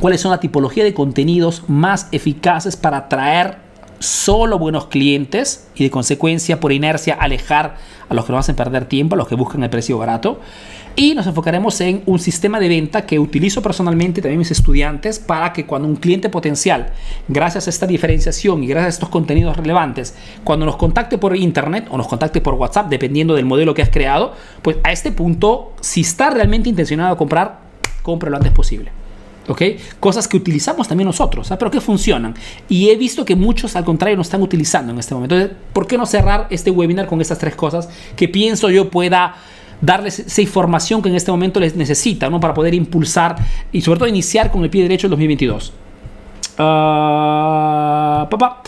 cuáles 0.00 0.20
son 0.20 0.32
la 0.32 0.40
tipología 0.40 0.84
de 0.84 0.94
contenidos 0.94 1.64
más 1.68 2.08
eficaces 2.12 2.76
para 2.76 2.98
atraer 2.98 3.67
solo 3.98 4.58
buenos 4.58 4.86
clientes 4.86 5.68
y 5.74 5.84
de 5.84 5.90
consecuencia 5.90 6.60
por 6.60 6.72
inercia 6.72 7.14
alejar 7.14 7.76
a 8.08 8.14
los 8.14 8.24
que 8.24 8.32
no 8.32 8.38
hacen 8.38 8.56
perder 8.56 8.86
tiempo, 8.86 9.14
a 9.14 9.18
los 9.18 9.28
que 9.28 9.34
buscan 9.34 9.62
el 9.62 9.70
precio 9.70 9.98
barato. 9.98 10.40
Y 10.96 11.14
nos 11.14 11.28
enfocaremos 11.28 11.80
en 11.80 12.02
un 12.06 12.18
sistema 12.18 12.58
de 12.58 12.68
venta 12.68 13.06
que 13.06 13.20
utilizo 13.20 13.62
personalmente 13.62 14.20
también 14.20 14.40
mis 14.40 14.50
estudiantes 14.50 15.20
para 15.20 15.52
que 15.52 15.64
cuando 15.64 15.86
un 15.86 15.94
cliente 15.94 16.28
potencial, 16.28 16.92
gracias 17.28 17.68
a 17.68 17.70
esta 17.70 17.86
diferenciación 17.86 18.64
y 18.64 18.66
gracias 18.66 18.86
a 18.86 18.94
estos 18.96 19.08
contenidos 19.08 19.56
relevantes, 19.56 20.16
cuando 20.42 20.66
nos 20.66 20.74
contacte 20.74 21.16
por 21.16 21.36
internet 21.36 21.86
o 21.90 21.96
nos 21.96 22.08
contacte 22.08 22.40
por 22.40 22.54
WhatsApp, 22.54 22.88
dependiendo 22.88 23.36
del 23.36 23.44
modelo 23.44 23.74
que 23.74 23.82
has 23.82 23.90
creado, 23.90 24.34
pues 24.62 24.78
a 24.82 24.90
este 24.90 25.12
punto, 25.12 25.72
si 25.80 26.00
está 26.00 26.30
realmente 26.30 26.68
intencionado 26.68 27.14
a 27.14 27.16
comprar, 27.16 27.60
compre 28.02 28.30
lo 28.30 28.36
antes 28.36 28.50
posible. 28.50 28.90
¿Ok? 29.48 29.62
Cosas 29.98 30.28
que 30.28 30.36
utilizamos 30.36 30.86
también 30.86 31.06
nosotros, 31.06 31.52
pero 31.58 31.70
que 31.70 31.80
funcionan. 31.80 32.34
Y 32.68 32.90
he 32.90 32.96
visto 32.96 33.24
que 33.24 33.34
muchos 33.34 33.74
al 33.76 33.84
contrario 33.84 34.16
no 34.16 34.22
están 34.22 34.42
utilizando 34.42 34.92
en 34.92 34.98
este 34.98 35.14
momento. 35.14 35.34
Entonces, 35.34 35.58
¿por 35.72 35.86
qué 35.86 35.98
no 35.98 36.06
cerrar 36.06 36.46
este 36.50 36.70
webinar 36.70 37.06
con 37.06 37.20
estas 37.20 37.38
tres 37.38 37.54
cosas 37.54 37.88
que 38.16 38.28
pienso 38.28 38.70
yo 38.70 38.90
pueda 38.90 39.36
darles 39.80 40.18
esa 40.18 40.42
información 40.42 41.02
que 41.02 41.08
en 41.08 41.14
este 41.14 41.30
momento 41.30 41.60
les 41.60 41.76
necesita, 41.76 42.28
¿no? 42.28 42.40
Para 42.40 42.54
poder 42.54 42.74
impulsar 42.74 43.36
y 43.72 43.80
sobre 43.80 43.98
todo 43.98 44.08
iniciar 44.08 44.50
con 44.50 44.64
el 44.64 44.70
pie 44.70 44.82
derecho 44.82 45.06
el 45.06 45.12
2022. 45.12 45.72
Uh, 46.54 48.28
papá. 48.28 48.62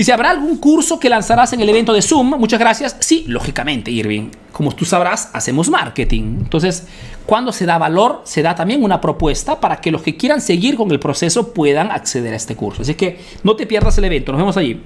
Y 0.00 0.04
si 0.04 0.12
habrá 0.12 0.30
algún 0.30 0.56
curso 0.56 0.98
que 0.98 1.10
lanzarás 1.10 1.52
en 1.52 1.60
el 1.60 1.68
evento 1.68 1.92
de 1.92 2.00
Zoom, 2.00 2.30
muchas 2.38 2.58
gracias. 2.58 2.96
Sí, 3.00 3.26
lógicamente, 3.28 3.90
Irving. 3.90 4.30
Como 4.50 4.74
tú 4.74 4.86
sabrás, 4.86 5.28
hacemos 5.34 5.68
marketing. 5.68 6.38
Entonces, 6.40 6.86
cuando 7.26 7.52
se 7.52 7.66
da 7.66 7.76
valor, 7.76 8.22
se 8.24 8.40
da 8.40 8.54
también 8.54 8.82
una 8.82 8.98
propuesta 8.98 9.60
para 9.60 9.76
que 9.82 9.90
los 9.90 10.00
que 10.00 10.16
quieran 10.16 10.40
seguir 10.40 10.76
con 10.76 10.90
el 10.90 10.98
proceso 10.98 11.52
puedan 11.52 11.90
acceder 11.90 12.32
a 12.32 12.36
este 12.36 12.56
curso. 12.56 12.80
Así 12.80 12.94
que 12.94 13.20
no 13.42 13.56
te 13.56 13.66
pierdas 13.66 13.98
el 13.98 14.04
evento. 14.04 14.32
Nos 14.32 14.40
vemos 14.40 14.56
allí. 14.56 14.80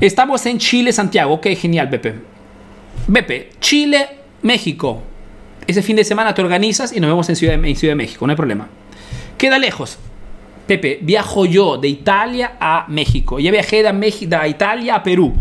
Estamos 0.00 0.44
en 0.46 0.58
Chile, 0.58 0.92
Santiago. 0.92 1.34
Ok, 1.34 1.46
genial, 1.56 1.88
Pepe. 1.88 2.16
Pepe, 3.12 3.50
Chile, 3.60 4.08
México. 4.42 5.02
Ese 5.68 5.82
fin 5.82 5.94
de 5.94 6.02
semana 6.02 6.34
te 6.34 6.42
organizas 6.42 6.92
y 6.92 6.98
nos 6.98 7.10
vemos 7.10 7.28
en 7.28 7.36
Ciudad 7.36 7.54
de 7.54 7.94
México. 7.94 8.26
No 8.26 8.32
hay 8.32 8.36
problema. 8.36 8.66
Queda 9.38 9.56
lejos. 9.60 9.98
Pepe, 10.70 11.00
viajo 11.02 11.46
yo 11.46 11.78
de 11.78 11.88
Italia 11.88 12.52
a 12.60 12.84
México. 12.86 13.40
Ya 13.40 13.50
viajé 13.50 13.82
de, 13.82 13.92
México, 13.92 14.30
de 14.30 14.48
Italia 14.48 14.94
a 14.94 15.02
Perú. 15.02 15.34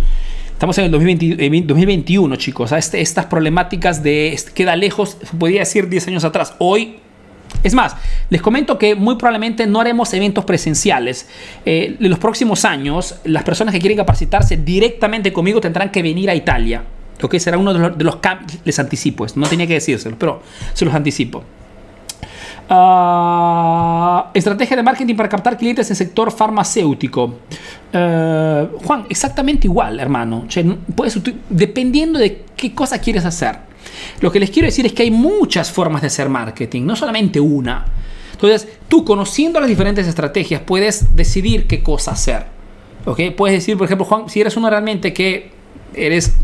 Estamos 0.51 0.75
en 0.79 0.85
el 0.85 0.91
2021, 0.91 2.35
chicos. 2.37 2.71
Este, 2.71 2.99
estas 2.99 3.27
problemáticas 3.27 4.01
de 4.01 4.35
queda 4.55 4.75
lejos, 4.75 5.17
podría 5.37 5.59
decir 5.59 5.87
10 5.87 6.07
años 6.07 6.23
atrás. 6.23 6.55
Hoy 6.57 6.95
es 7.61 7.75
más, 7.75 7.95
les 8.31 8.41
comento 8.41 8.79
que 8.79 8.95
muy 8.95 9.17
probablemente 9.17 9.67
no 9.67 9.79
haremos 9.79 10.11
eventos 10.15 10.45
presenciales. 10.45 11.29
Eh, 11.63 11.95
en 11.99 12.09
los 12.09 12.17
próximos 12.17 12.65
años, 12.65 13.19
las 13.23 13.43
personas 13.43 13.71
que 13.71 13.79
quieren 13.79 13.99
capacitarse 13.99 14.57
directamente 14.57 15.31
conmigo 15.31 15.61
tendrán 15.61 15.91
que 15.91 16.01
venir 16.01 16.31
a 16.31 16.33
Italia. 16.33 16.81
Que 17.29 17.39
será 17.39 17.59
uno 17.59 17.71
de 17.71 17.79
los, 17.79 17.95
de 17.95 18.37
les 18.63 18.79
anticipo, 18.79 19.27
no 19.35 19.47
tenía 19.47 19.67
que 19.67 19.75
decírselo, 19.75 20.15
pero 20.17 20.41
se 20.73 20.85
los 20.85 20.95
anticipo. 20.95 21.43
Ah, 22.71 24.29
estrategia 24.33 24.77
de 24.77 24.83
marketing 24.83 25.15
para 25.15 25.27
captar 25.27 25.57
clientes 25.57 25.89
en 25.89 25.95
sector 25.95 26.31
farmacéutico. 26.31 27.39
Eh, 27.91 28.67
Juan, 28.85 29.05
exactamente 29.09 29.65
igual, 29.65 29.99
hermano. 29.99 30.45
puedes, 30.95 31.19
dependiendo 31.49 32.19
de 32.19 32.45
qué 32.55 32.75
cosa 32.75 32.99
quieres 32.99 33.25
hacer. 33.25 33.57
Lo 34.21 34.31
que 34.31 34.39
les 34.39 34.51
quiero 34.51 34.67
decir 34.67 34.85
es 34.85 34.93
que 34.93 35.03
hay 35.03 35.11
muchas 35.11 35.71
formas 35.71 36.01
de 36.01 36.07
hacer 36.07 36.29
marketing, 36.29 36.83
no 36.85 36.95
solamente 36.95 37.39
una. 37.39 37.85
Entonces, 38.33 38.67
tú 38.87 39.03
conociendo 39.03 39.59
las 39.59 39.67
diferentes 39.67 40.07
estrategias 40.07 40.61
puedes 40.61 41.15
decidir 41.15 41.65
qué 41.65 41.81
cosa 41.81 42.11
hacer. 42.11 42.45
Puedes 43.35 43.57
decir, 43.57 43.77
por 43.77 43.85
ejemplo, 43.85 44.05
Juan, 44.05 44.29
si 44.29 44.41
eres 44.41 44.55
uno 44.55 44.69
realmente 44.69 45.11
que 45.11 45.51
eres 45.95 46.35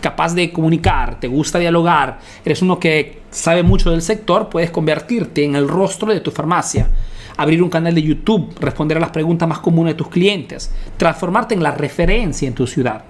capaz 0.00 0.34
de 0.34 0.52
comunicar, 0.52 1.20
te 1.20 1.28
gusta 1.28 1.58
dialogar, 1.58 2.18
eres 2.44 2.62
uno 2.62 2.78
que 2.78 3.22
sabe 3.30 3.62
mucho 3.62 3.90
del 3.90 4.02
sector, 4.02 4.48
puedes 4.48 4.70
convertirte 4.70 5.44
en 5.44 5.56
el 5.56 5.68
rostro 5.68 6.12
de 6.12 6.20
tu 6.20 6.30
farmacia, 6.30 6.88
abrir 7.36 7.62
un 7.62 7.70
canal 7.70 7.94
de 7.94 8.02
YouTube, 8.02 8.54
responder 8.60 8.96
a 8.96 9.00
las 9.00 9.10
preguntas 9.10 9.48
más 9.48 9.58
comunes 9.58 9.94
de 9.94 9.98
tus 9.98 10.08
clientes, 10.08 10.72
transformarte 10.96 11.54
en 11.54 11.62
la 11.62 11.70
referencia 11.70 12.48
en 12.48 12.54
tu 12.54 12.66
ciudad. 12.66 13.04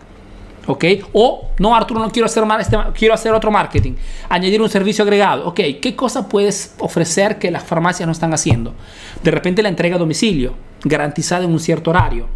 ¿Ok? 0.68 0.84
O, 1.12 1.51
no, 1.61 1.76
Arturo, 1.76 2.01
no 2.01 2.11
quiero 2.11 2.26
hacer, 2.26 2.43
este, 2.59 3.30
otro 3.30 3.51
marketing. 3.53 3.93
Añadir 4.28 4.61
un 4.61 4.68
servicio 4.68 5.05
agregado. 5.05 5.47
¿Ok? 5.47 5.61
¿Qué 5.80 5.95
cosa 5.95 6.28
puedes 6.28 6.74
ofrecer 6.80 7.39
que 7.39 7.53
las 7.53 7.62
farmacias 7.62 8.05
no 8.05 8.11
están 8.11 8.34
haciendo? 8.34 8.74
De 9.22 9.30
repente 9.30 9.62
la 9.62 9.68
entrega 9.68 9.95
a 9.95 9.99
domicilio, 10.01 10.55
garantizada 10.82 11.45
en 11.45 11.53
un 11.53 11.61
cierto 11.61 11.91
horario 11.91 12.26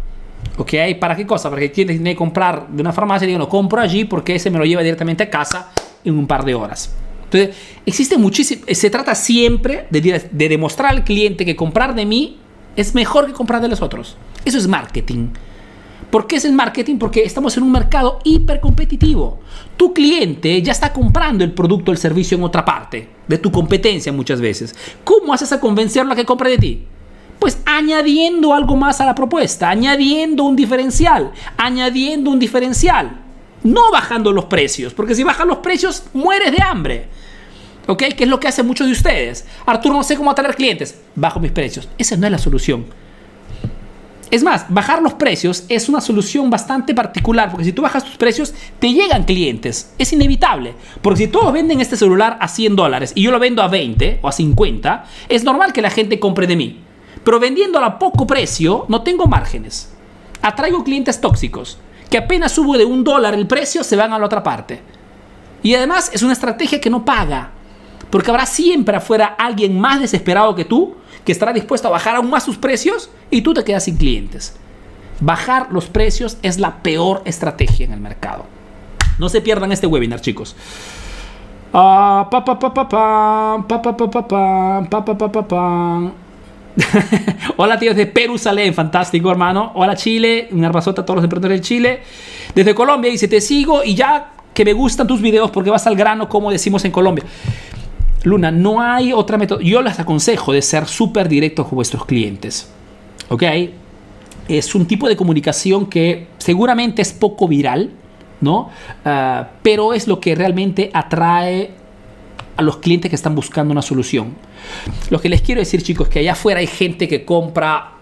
¿Ok? 0.57 0.73
¿Para 0.99 1.15
qué 1.15 1.25
cosa? 1.25 1.49
Para 1.49 1.61
que 1.61 1.71
quien 1.71 1.87
tiene 1.87 2.11
que 2.11 2.15
comprar 2.15 2.67
de 2.67 2.81
una 2.81 2.93
farmacia 2.93 3.25
diga, 3.25 3.39
no, 3.39 3.49
compro 3.49 3.81
allí 3.81 4.05
porque 4.05 4.35
ese 4.35 4.49
me 4.49 4.57
lo 4.59 4.65
lleva 4.65 4.81
directamente 4.81 5.23
a 5.23 5.29
casa 5.29 5.71
en 6.03 6.17
un 6.17 6.27
par 6.27 6.45
de 6.45 6.53
horas. 6.53 6.93
Entonces, 7.25 7.55
existe 7.85 8.17
muchísimo, 8.17 8.63
se 8.69 8.89
trata 8.89 9.15
siempre 9.15 9.87
de, 9.89 10.29
de 10.31 10.49
demostrar 10.49 10.91
al 10.91 11.03
cliente 11.03 11.45
que 11.45 11.55
comprar 11.55 11.95
de 11.95 12.05
mí 12.05 12.37
es 12.75 12.93
mejor 12.93 13.25
que 13.25 13.33
comprar 13.33 13.61
de 13.61 13.67
los 13.69 13.81
otros. 13.81 14.17
Eso 14.43 14.57
es 14.57 14.67
marketing. 14.67 15.29
¿Por 16.09 16.27
qué 16.27 16.35
es 16.35 16.45
el 16.45 16.51
marketing? 16.51 16.97
Porque 16.97 17.23
estamos 17.23 17.55
en 17.55 17.63
un 17.63 17.71
mercado 17.71 18.19
hiper 18.25 18.59
competitivo. 18.59 19.39
Tu 19.77 19.93
cliente 19.93 20.61
ya 20.61 20.73
está 20.73 20.91
comprando 20.91 21.45
el 21.45 21.53
producto 21.53 21.91
o 21.91 21.93
el 21.93 21.97
servicio 21.97 22.37
en 22.37 22.43
otra 22.43 22.65
parte, 22.65 23.07
de 23.27 23.37
tu 23.37 23.49
competencia 23.49 24.11
muchas 24.11 24.41
veces. 24.41 24.75
¿Cómo 25.05 25.33
haces 25.33 25.53
a 25.53 25.61
convencerlo 25.61 26.11
a 26.11 26.15
que 26.17 26.25
compre 26.25 26.49
de 26.49 26.57
ti? 26.57 26.85
Pues 27.41 27.57
añadiendo 27.65 28.53
algo 28.53 28.75
más 28.75 29.01
a 29.01 29.05
la 29.07 29.15
propuesta, 29.15 29.67
añadiendo 29.67 30.43
un 30.43 30.55
diferencial, 30.55 31.31
añadiendo 31.57 32.29
un 32.29 32.37
diferencial. 32.37 33.19
No 33.63 33.89
bajando 33.91 34.31
los 34.31 34.45
precios, 34.45 34.93
porque 34.93 35.15
si 35.15 35.23
bajan 35.23 35.47
los 35.47 35.57
precios 35.57 36.03
mueres 36.13 36.51
de 36.51 36.61
hambre. 36.61 37.07
¿Ok? 37.87 38.03
¿Qué 38.15 38.25
es 38.25 38.29
lo 38.29 38.39
que 38.39 38.47
hacen 38.47 38.67
muchos 38.67 38.85
de 38.85 38.93
ustedes? 38.93 39.47
Arturo, 39.65 39.95
no 39.95 40.03
sé 40.03 40.15
cómo 40.17 40.29
atraer 40.29 40.55
clientes. 40.55 41.01
Bajo 41.15 41.39
mis 41.39 41.51
precios. 41.51 41.89
Esa 41.97 42.15
no 42.15 42.27
es 42.27 42.31
la 42.31 42.37
solución. 42.37 42.85
Es 44.29 44.43
más, 44.43 44.67
bajar 44.69 45.01
los 45.01 45.15
precios 45.15 45.65
es 45.67 45.89
una 45.89 45.99
solución 45.99 46.51
bastante 46.51 46.93
particular, 46.93 47.49
porque 47.49 47.65
si 47.65 47.73
tú 47.73 47.81
bajas 47.81 48.05
tus 48.05 48.17
precios, 48.17 48.53
te 48.77 48.93
llegan 48.93 49.23
clientes. 49.23 49.95
Es 49.97 50.13
inevitable. 50.13 50.75
Porque 51.01 51.23
si 51.23 51.27
todos 51.27 51.51
venden 51.51 51.81
este 51.81 51.97
celular 51.97 52.37
a 52.39 52.47
100 52.47 52.75
dólares 52.75 53.13
y 53.15 53.23
yo 53.23 53.31
lo 53.31 53.39
vendo 53.39 53.63
a 53.63 53.67
20 53.67 54.19
o 54.21 54.27
a 54.27 54.31
50, 54.31 55.05
es 55.27 55.43
normal 55.43 55.73
que 55.73 55.81
la 55.81 55.89
gente 55.89 56.19
compre 56.19 56.45
de 56.45 56.55
mí. 56.55 56.90
Pero 57.23 57.39
vendiéndolo 57.39 57.85
a 57.85 57.99
poco 57.99 58.25
precio, 58.25 58.85
no 58.87 59.01
tengo 59.03 59.27
márgenes. 59.27 59.93
Atraigo 60.41 60.83
clientes 60.83 61.21
tóxicos, 61.21 61.77
que 62.09 62.17
apenas 62.17 62.51
subo 62.51 62.77
de 62.77 62.85
un 62.85 63.03
dólar 63.03 63.33
el 63.33 63.47
precio, 63.47 63.83
se 63.83 63.95
van 63.95 64.13
a 64.13 64.19
la 64.19 64.25
otra 64.25 64.43
parte. 64.43 64.81
Y 65.63 65.75
además 65.75 66.09
es 66.13 66.23
una 66.23 66.33
estrategia 66.33 66.81
que 66.81 66.89
no 66.89 67.05
paga. 67.05 67.51
Porque 68.09 68.29
habrá 68.29 68.45
siempre 68.45 68.97
afuera 68.97 69.35
alguien 69.37 69.79
más 69.79 70.01
desesperado 70.01 70.55
que 70.55 70.65
tú 70.65 70.95
que 71.23 71.31
estará 71.31 71.53
dispuesto 71.53 71.87
a 71.87 71.91
bajar 71.91 72.15
aún 72.15 72.29
más 72.29 72.43
sus 72.43 72.57
precios 72.57 73.09
y 73.29 73.41
tú 73.41 73.53
te 73.53 73.63
quedas 73.63 73.83
sin 73.83 73.97
clientes. 73.97 74.55
Bajar 75.19 75.67
los 75.71 75.85
precios 75.85 76.37
es 76.41 76.57
la 76.59 76.81
peor 76.81 77.21
estrategia 77.25 77.85
en 77.85 77.93
el 77.93 77.99
mercado. 77.99 78.45
No 79.19 79.29
se 79.29 79.41
pierdan 79.41 79.71
este 79.71 79.85
webinar, 79.87 80.19
chicos. 80.19 80.55
Hola, 87.57 87.77
tíos 87.77 87.95
de 87.95 88.05
Perú 88.05 88.37
Salén, 88.37 88.73
fantástico 88.73 89.29
hermano. 89.29 89.71
Hola 89.75 89.95
Chile, 89.95 90.47
un 90.51 90.63
abrazote 90.63 91.01
a 91.01 91.05
todos 91.05 91.17
los 91.17 91.23
emprendedores 91.23 91.61
de 91.61 91.65
Chile. 91.65 91.99
Desde 92.55 92.73
Colombia 92.73 93.11
dice, 93.11 93.27
te 93.27 93.41
sigo 93.41 93.83
y 93.83 93.95
ya 93.95 94.31
que 94.53 94.65
me 94.65 94.73
gustan 94.73 95.07
tus 95.07 95.21
videos 95.21 95.51
porque 95.51 95.69
vas 95.69 95.85
al 95.87 95.95
grano 95.95 96.29
como 96.29 96.51
decimos 96.51 96.85
en 96.85 96.91
Colombia. 96.91 97.25
Luna, 98.23 98.51
no 98.51 98.81
hay 98.81 99.13
otra 99.13 99.37
método. 99.37 99.61
Yo 99.61 99.81
les 99.81 99.99
aconsejo 99.99 100.53
de 100.53 100.61
ser 100.61 100.87
súper 100.87 101.27
directos 101.27 101.67
con 101.67 101.75
vuestros 101.75 102.05
clientes. 102.05 102.71
¿Ok? 103.29 103.43
Es 104.47 104.75
un 104.75 104.85
tipo 104.85 105.07
de 105.07 105.15
comunicación 105.15 105.87
que 105.87 106.27
seguramente 106.37 107.01
es 107.01 107.13
poco 107.13 107.47
viral, 107.47 107.91
¿no? 108.41 108.69
Ah, 109.05 109.49
pero 109.61 109.93
es 109.93 110.07
lo 110.07 110.19
que 110.19 110.35
realmente 110.35 110.91
atrae 110.93 111.71
a 112.57 112.61
los 112.61 112.77
clientes 112.77 113.09
que 113.09 113.15
están 113.15 113.35
buscando 113.35 113.71
una 113.71 113.81
solución. 113.81 114.35
Lo 115.09 115.19
que 115.21 115.29
les 115.29 115.41
quiero 115.41 115.61
decir, 115.61 115.81
chicos, 115.83 116.07
es 116.07 116.13
que 116.13 116.19
allá 116.19 116.33
afuera 116.33 116.59
hay 116.59 116.67
gente 116.67 117.07
que 117.07 117.25
compra 117.25 117.93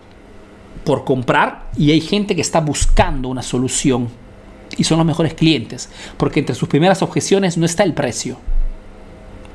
por 0.84 1.04
comprar 1.04 1.70
y 1.78 1.92
hay 1.92 2.02
gente 2.02 2.36
que 2.36 2.42
está 2.42 2.62
buscando 2.62 3.30
una 3.30 3.42
solución. 3.42 4.10
Y 4.78 4.84
son 4.84 4.98
los 4.98 5.08
mejores 5.08 5.34
clientes, 5.34 5.90
porque 6.18 6.40
entre 6.40 6.56
sus 6.56 6.70
primeras 6.70 7.02
objeciones 7.02 7.58
no 7.58 7.66
está 7.66 7.84
el 7.84 7.94
precio 7.94 8.38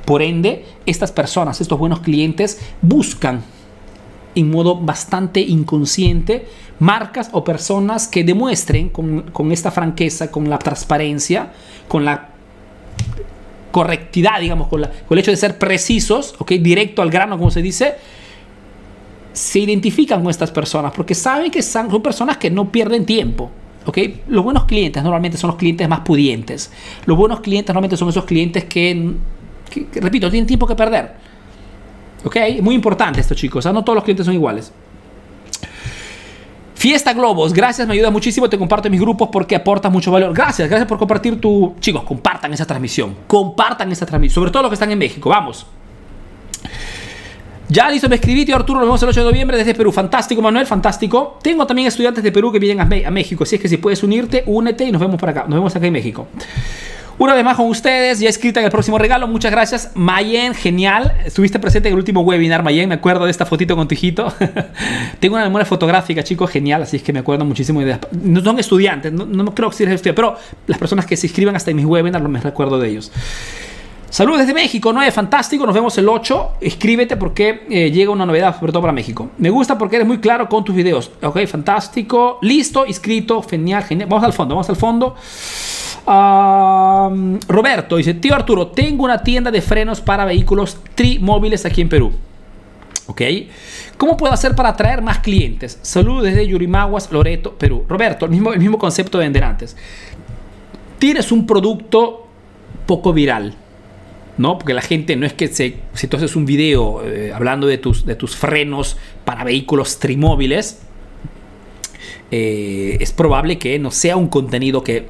por 0.05 0.23
ende, 0.23 0.65
estas 0.87 1.13
personas, 1.13 1.61
estos 1.61 1.79
buenos 1.79 2.01
clientes, 2.01 2.61
buscan 2.83 3.43
en 4.35 4.51
modo 4.51 4.77
bastante 4.77 5.41
inconsciente 5.41 6.49
marcas 6.81 7.31
o 7.33 7.45
personas 7.45 8.09
que 8.09 8.25
demuestren 8.25 8.89
con, 8.89 9.53
esta 9.53 9.71
franqueza, 9.71 10.31
con 10.31 10.51
la 10.51 10.59
transparencia, 10.59 11.53
con 11.89 12.05
la 12.05 12.34
correctidad, 13.75 14.39
digamos, 14.39 14.69
con, 14.69 14.85
el 14.85 15.19
hecho 15.19 15.33
de 15.33 15.37
ser 15.37 15.59
precisos, 15.59 16.37
¿ok? 16.39 16.53
directo 16.53 17.03
al 17.03 17.11
grano, 17.11 17.37
como 17.37 17.51
se 17.51 17.61
dice, 17.61 17.97
se 19.33 19.59
identifican 19.59 20.23
con 20.23 20.31
estas 20.31 20.53
personas 20.53 20.93
porque 20.95 21.17
saben 21.17 21.51
que 21.51 21.61
son, 21.61 21.91
son 21.91 22.01
personas 22.01 22.37
que 22.37 22.53
no 22.53 22.71
pierden 22.71 23.05
tiempo. 23.05 23.51
¿ok? 23.85 23.99
Los 24.29 24.45
buenos 24.45 24.67
clientes 24.67 25.03
normalmente 25.03 25.37
son 25.37 25.49
los 25.49 25.57
clientes 25.57 25.89
más 25.89 26.01
pudientes. 26.01 26.71
Los 27.05 27.19
buenos 27.19 27.41
clientes 27.41 27.75
normalmente 27.75 27.97
son 27.97 28.09
esos 28.11 28.25
clientes 28.25 28.63
que 28.65 29.17
repito, 29.95 30.31
tienen 30.31 30.47
tiempo 30.47 30.69
que 30.69 30.77
perder. 30.77 31.17
¿Ok? 32.23 32.37
Muy 32.63 32.77
importante 32.77 33.21
esto, 33.21 33.35
chicos. 33.35 33.67
No 33.67 33.83
todos 33.83 33.97
los 33.97 34.05
clientes 34.05 34.25
son 34.25 34.37
iguales. 34.37 34.73
Fiesta 36.85 37.15
Globos, 37.15 37.55
gracias, 37.55 37.89
me 37.89 37.95
ayuda 37.95 38.11
muchísimo. 38.11 38.51
Te 38.51 38.59
comparto 38.59 38.89
en 38.89 38.93
mis 38.93 39.01
grupos 39.01 39.31
porque 39.33 39.57
aportas 39.57 39.91
mucho 39.91 40.13
valor. 40.13 40.35
Gracias, 40.35 40.69
gracias 40.69 40.87
por 40.87 40.99
compartir 40.99 41.41
tu. 41.41 41.75
Chicos, 41.81 42.05
compartan 42.05 42.53
esa 42.53 42.67
transmisión. 42.67 43.17
Compartan 43.27 43.91
esa 43.91 44.05
transmisión. 44.05 44.35
Sobre 44.35 44.51
todo 44.51 44.65
los 44.65 44.69
que 44.69 44.75
están 44.75 44.91
en 44.91 44.99
México. 44.99 45.31
Vamos. 45.31 45.67
Ya 47.71 47.89
listo, 47.89 48.07
me 48.07 48.17
escribí, 48.17 48.45
tío 48.45 48.55
Arturo. 48.55 48.81
Nos 48.81 48.89
vemos 48.89 49.03
el 49.03 49.09
8 49.09 49.21
de 49.21 49.31
noviembre 49.31 49.57
desde 49.57 49.75
Perú. 49.75 49.93
Fantástico, 49.93 50.43
Manuel, 50.43 50.67
fantástico. 50.67 51.39
Tengo 51.43 51.67
también 51.67 51.89
estudiantes 51.89 52.23
de 52.23 52.31
Perú 52.31 52.53
que 52.53 52.59
vienen 52.59 52.81
a, 53.07 53.11
México. 53.11 53.45
Así 53.45 53.57
es 53.57 53.63
que 53.63 53.69
si 53.71 53.79
puedes 53.79 54.03
unirte, 54.03 54.43
únete 54.45 54.85
y 54.85 54.93
nos 54.93 55.01
vemos 55.01 55.19
por 55.19 55.31
acá. 55.31 55.47
Nos 55.49 55.55
vemos 55.55 55.75
acá 55.75 55.87
en 55.87 55.93
México. 55.95 56.29
Una 57.17 57.35
vez 57.35 57.45
más 57.45 57.57
con 57.57 57.69
ustedes, 57.69 58.19
ya 58.19 58.29
escrita 58.29 58.59
en 58.59 58.67
el 58.67 58.73
próximo 58.73 58.99
regalo. 58.99 59.29
Muchas 59.29 59.53
gracias, 59.53 59.93
Mayen, 59.95 60.53
genial. 60.53 61.13
Estuviste 61.25 61.61
presente 61.61 61.89
en 61.89 61.93
el 61.95 61.99
último 61.99 62.23
webinar, 62.23 62.65
Mayen. 62.65 62.89
Me 62.89 62.97
acuerdo 62.97 63.25
de 63.27 63.31
esta 63.31 63.47
fotito 63.47 63.77
con 63.77 63.87
tu 63.87 63.95
hijito. 63.95 64.33
Tengo 65.21 65.37
una 65.37 65.45
memoria 65.45 65.65
fotográfica, 65.65 66.25
chicos, 66.25 66.51
genial. 66.51 66.83
Así 66.83 66.97
es 66.97 67.05
que 67.05 67.13
me 67.13 67.21
acuerdo 67.21 67.45
muchísimo 67.45 67.81
de 67.81 67.99
No 68.21 68.41
son 68.43 68.59
estudiantes, 68.59 69.13
no, 69.13 69.27
no 69.27 69.55
creo 69.55 69.71
que 69.71 69.77
sean 69.77 69.93
estudiantes, 69.93 70.17
pero 70.17 70.37
las 70.67 70.79
personas 70.79 71.07
que 71.07 71.17
se 71.17 71.29
inscriban 71.29 71.55
hasta 71.55 71.71
en 71.71 71.77
mis 71.77 71.87
webinars, 71.87 72.29
me 72.29 72.41
recuerdo 72.41 72.81
de 72.81 72.89
ellos. 72.89 73.13
Saludos 74.11 74.41
desde 74.41 74.55
México, 74.55 74.93
¿no? 74.93 75.03
Es 75.03 75.15
fantástico. 75.15 75.67
Nos 75.67 75.75
vemos 75.75 75.97
el 75.99 76.09
8. 76.09 76.53
Escríbete 76.61 77.17
porque 77.17 77.65
eh, 77.69 77.91
llega 77.91 78.11
una 78.11 78.27
novedad, 78.27 78.59
sobre 78.59 78.73
todo 78.73 78.83
para 78.83 78.93
México. 78.93 79.31
Me 79.39 79.51
gusta 79.51 79.77
porque 79.77 79.97
eres 79.97 80.07
muy 80.07 80.19
claro 80.19 80.49
con 80.49 80.65
tus 80.65 80.75
videos. 80.75 81.11
Ok, 81.23 81.47
fantástico. 81.47 82.39
Listo, 82.43 82.87
inscrito, 82.87 83.43
genial, 83.43 83.83
genial. 83.85 84.09
Vamos 84.09 84.25
al 84.25 84.33
fondo, 84.33 84.55
vamos 84.55 84.69
al 84.69 84.77
fondo. 84.77 85.17
Roberto 86.07 87.97
dice, 87.97 88.15
tío 88.15 88.35
Arturo, 88.35 88.69
tengo 88.69 89.05
una 89.05 89.23
tienda 89.23 89.51
de 89.51 89.63
frenos 89.63 90.01
para 90.01 90.25
vehículos 90.25 90.79
trimóviles 90.95 91.65
aquí 91.65 91.81
en 91.81 91.89
Perú. 91.89 92.13
¿Ok? 93.07 93.23
¿Cómo 93.99 94.17
puedo 94.17 94.33
hacer 94.33 94.55
para 94.55 94.71
atraer 94.71 95.03
más 95.03 95.19
clientes? 95.19 95.79
Saludos 95.83 96.25
desde 96.25 96.47
Yurimaguas, 96.47 97.11
Loreto, 97.13 97.55
Perú. 97.55 97.85
Roberto, 97.89 98.25
el 98.25 98.31
mismo, 98.31 98.53
el 98.53 98.61
mismo 98.61 98.79
concepto 98.79 99.19
de 99.19 99.25
vender 99.25 99.45
antes. 99.45 99.77
Tienes 100.99 101.31
un 101.33 101.47
producto 101.47 102.27
poco 102.87 103.13
viral, 103.13 103.55
¿no? 104.39 104.59
Porque 104.59 104.75
la 104.75 104.81
gente 104.81 105.17
no 105.17 105.27
es 105.27 105.35
que 105.35 105.49
se, 105.49 105.77
si 105.93 106.07
tú 106.07 106.17
haces 106.17 106.35
un 106.35 106.47
video 106.47 107.03
eh, 107.05 107.33
hablando 107.35 107.67
de 107.67 107.79
tus, 107.79 108.07
de 108.07 108.17
tus 108.17 108.37
frenos 108.37 108.97
para 109.25 109.45
vehículos 109.45 109.99
trimóviles, 109.99 110.81
eh, 112.31 112.97
es 113.01 113.13
probable 113.13 113.59
que 113.59 113.79
no 113.79 113.91
sea 113.91 114.17
un 114.17 114.29
contenido 114.29 114.83
que 114.83 115.09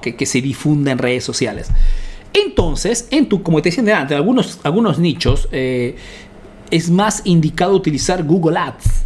que, 0.00 0.26
se 0.26 0.40
difunda 0.40 0.92
en 0.92 0.98
redes 0.98 1.24
sociales. 1.24 1.70
Entonces, 2.32 3.08
en 3.10 3.28
tu, 3.28 3.42
como 3.42 3.60
te 3.60 3.70
decía 3.70 4.00
antes, 4.00 4.16
algunos, 4.16 4.60
algunos 4.62 4.98
nichos 4.98 5.48
eh, 5.52 5.96
es 6.70 6.90
más 6.90 7.22
indicado 7.24 7.74
utilizar 7.74 8.24
Google 8.24 8.58
Ads. 8.58 9.04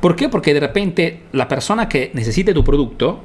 ¿Por 0.00 0.16
qué? 0.16 0.28
Porque 0.28 0.52
de 0.52 0.60
repente 0.60 1.20
la 1.30 1.46
persona 1.46 1.88
que 1.88 2.10
necesite 2.14 2.52
tu 2.52 2.64
producto, 2.64 3.20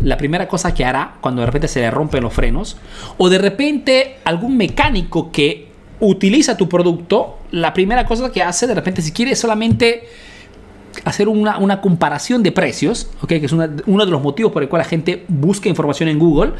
la 0.00 0.16
primera 0.16 0.48
cosa 0.48 0.72
que 0.72 0.84
hará 0.84 1.18
cuando 1.20 1.42
de 1.42 1.46
repente 1.46 1.68
se 1.68 1.80
le 1.80 1.90
rompen 1.90 2.22
los 2.22 2.32
frenos, 2.32 2.78
o 3.18 3.28
de 3.28 3.38
repente 3.38 4.16
algún 4.24 4.56
mecánico 4.56 5.30
que 5.30 5.68
utiliza 6.00 6.56
tu 6.56 6.68
producto, 6.68 7.38
la 7.50 7.74
primera 7.74 8.06
cosa 8.06 8.32
que 8.32 8.42
hace 8.42 8.66
de 8.66 8.74
repente 8.74 9.02
si 9.02 9.12
quiere 9.12 9.36
solamente 9.36 10.04
hacer 11.04 11.28
una, 11.28 11.80
comparación 11.80 12.42
de 12.42 12.52
precios, 12.52 13.08
¿okay? 13.22 13.40
que 13.40 13.46
es 13.46 13.52
uno 13.52 14.04
de 14.04 14.10
los 14.10 14.22
motivos 14.22 14.52
por 14.52 14.62
el 14.62 14.68
cual 14.68 14.80
la 14.80 14.88
gente 14.88 15.24
busca 15.28 15.68
información 15.68 16.08
en 16.08 16.18
Google. 16.18 16.52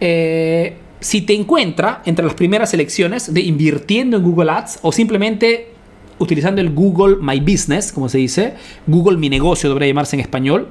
Eh, 0.00 0.76
si 1.00 1.22
te 1.22 1.34
encuentra 1.34 2.02
entre 2.04 2.24
las 2.24 2.34
primeras 2.34 2.70
selecciones 2.70 3.32
de 3.32 3.40
invirtiendo 3.40 4.16
en 4.16 4.22
Google 4.22 4.50
Ads 4.50 4.78
o 4.82 4.92
simplemente 4.92 5.68
utilizando 6.18 6.60
el 6.60 6.72
Google 6.72 7.16
My 7.20 7.40
Business, 7.40 7.92
como 7.92 8.08
se 8.08 8.18
dice, 8.18 8.54
Google 8.86 9.18
Mi 9.18 9.28
Negocio 9.28 9.68
debería 9.68 9.88
llamarse 9.88 10.16
en 10.16 10.20
español, 10.20 10.68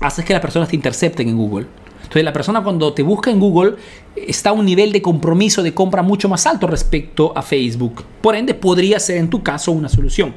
haces 0.00 0.24
que 0.24 0.32
las 0.32 0.42
personas 0.42 0.68
te 0.68 0.76
intercepten 0.76 1.28
en 1.28 1.36
Google. 1.36 1.66
Entonces 2.02 2.24
la 2.24 2.32
persona 2.32 2.62
cuando 2.62 2.92
te 2.92 3.02
busca 3.02 3.30
en 3.30 3.38
Google 3.38 3.76
está 4.16 4.50
a 4.50 4.52
un 4.52 4.64
nivel 4.66 4.90
de 4.92 5.00
compromiso 5.00 5.62
de 5.62 5.72
compra 5.72 6.02
mucho 6.02 6.28
más 6.28 6.46
alto 6.46 6.66
respecto 6.66 7.32
a 7.36 7.42
Facebook. 7.42 8.02
Por 8.20 8.34
ende, 8.34 8.52
podría 8.54 8.98
ser 8.98 9.18
en 9.18 9.30
tu 9.30 9.42
caso 9.42 9.70
una 9.72 9.88
solución. 9.88 10.34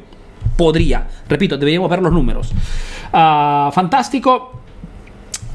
Podría. 0.58 1.08
Repito, 1.28 1.58
deberíamos 1.58 1.89
ver 1.89 2.01
los 2.01 2.12
números. 2.12 2.51
Ah, 3.12 3.72
fantástico. 3.74 4.62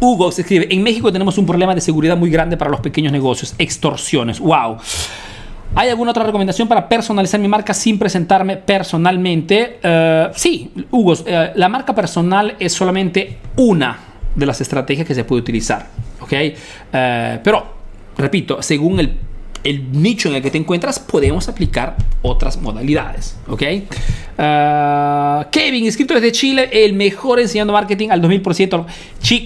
Hugo 0.00 0.30
se 0.30 0.42
escribe, 0.42 0.68
en 0.70 0.82
México 0.82 1.12
tenemos 1.12 1.38
un 1.38 1.46
problema 1.46 1.74
de 1.74 1.80
seguridad 1.80 2.16
muy 2.16 2.30
grande 2.30 2.56
para 2.56 2.70
los 2.70 2.80
pequeños 2.80 3.12
negocios, 3.12 3.54
extorsiones. 3.58 4.38
¡Wow! 4.38 4.76
¿Hay 5.74 5.90
alguna 5.90 6.12
otra 6.12 6.24
recomendación 6.24 6.66
para 6.66 6.88
personalizar 6.88 7.38
mi 7.40 7.48
marca 7.48 7.74
sin 7.74 7.98
presentarme 7.98 8.56
personalmente? 8.56 9.78
Eh, 9.82 10.28
sí, 10.34 10.70
Hugo, 10.90 11.14
eh, 11.26 11.52
la 11.56 11.68
marca 11.68 11.94
personal 11.94 12.54
es 12.58 12.72
solamente 12.72 13.38
una 13.56 13.98
de 14.34 14.46
las 14.46 14.60
estrategias 14.60 15.06
que 15.06 15.14
se 15.14 15.24
puede 15.24 15.42
utilizar. 15.42 15.86
¿ok? 16.20 16.32
Eh, 16.32 17.40
pero, 17.42 17.66
repito, 18.16 18.62
según 18.62 19.00
el 19.00 19.18
el 19.64 19.92
nicho 19.92 20.28
en 20.28 20.36
el 20.36 20.42
que 20.42 20.50
te 20.50 20.58
encuentras, 20.58 20.98
podemos 20.98 21.48
aplicar 21.48 21.96
otras 22.22 22.60
modalidades. 22.60 23.36
¿Ok? 23.48 23.62
Ah, 24.38 25.48
Kevin, 25.50 25.86
escrito 25.86 26.14
desde 26.14 26.32
Chile, 26.32 26.68
el 26.72 26.94
mejor 26.94 27.40
enseñando 27.40 27.72
marketing 27.72 28.10
al 28.10 28.22
2000%. 28.22 28.86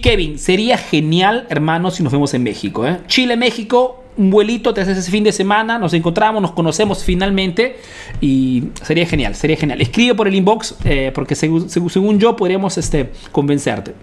Kevin, 0.03 0.39
sería 0.39 0.77
genial, 0.77 1.47
hermano, 1.49 1.91
si 1.91 2.03
nos 2.03 2.13
vemos 2.13 2.35
en 2.35 2.43
México. 2.43 2.87
¿eh? 2.87 2.99
Chile, 3.07 3.37
México, 3.37 4.03
un 4.17 4.31
vuelito, 4.31 4.75
te 4.75 4.83
haces 4.83 4.99
ese 4.99 5.11
fin 5.11 5.25
de 5.25 5.33
semana, 5.33 5.79
nos 5.79 5.95
encontramos, 5.95 6.43
nos 6.43 6.53
conocemos 6.53 7.03
finalmente 7.03 7.77
y 8.21 8.65
sería 8.83 9.07
genial, 9.07 9.35
sería 9.35 9.57
genial. 9.57 9.81
Escribe 9.81 10.15
por 10.15 10.29
el 10.29 10.35
inbox 10.35 10.77
eh, 10.85 11.11
porque 11.15 11.35
según, 11.35 11.71
según, 11.71 12.19
yo 12.19 12.37
podríamos 12.37 12.77
este, 12.79 13.11
convencerte. 13.31 13.95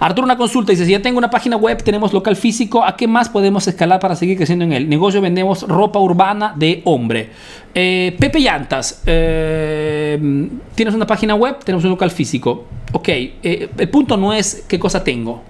Arturo, 0.00 0.24
una 0.24 0.38
consulta. 0.38 0.72
Dice, 0.72 0.86
si 0.86 0.92
ya 0.92 1.02
tengo 1.02 1.18
una 1.18 1.28
página 1.28 1.56
web, 1.56 1.82
tenemos 1.82 2.14
local 2.14 2.34
físico, 2.34 2.82
¿a 2.82 2.96
qué 2.96 3.06
más 3.06 3.28
podemos 3.28 3.68
escalar 3.68 4.00
para 4.00 4.16
seguir 4.16 4.36
creciendo 4.38 4.64
en 4.64 4.72
el 4.72 4.88
negocio? 4.88 5.20
Vendemos 5.20 5.62
ropa 5.68 5.98
urbana 5.98 6.54
de 6.56 6.80
hombre. 6.86 7.28
Eh, 7.74 8.16
Pepe 8.18 8.40
Llantas, 8.40 9.02
eh, 9.04 10.48
tienes 10.74 10.94
una 10.94 11.06
página 11.06 11.34
web, 11.34 11.58
tenemos 11.62 11.84
un 11.84 11.90
local 11.90 12.10
físico. 12.10 12.64
Ok, 12.92 13.08
eh, 13.08 13.68
el 13.76 13.88
punto 13.90 14.16
no 14.16 14.32
es 14.32 14.64
qué 14.66 14.78
cosa 14.78 15.04
tengo. 15.04 15.42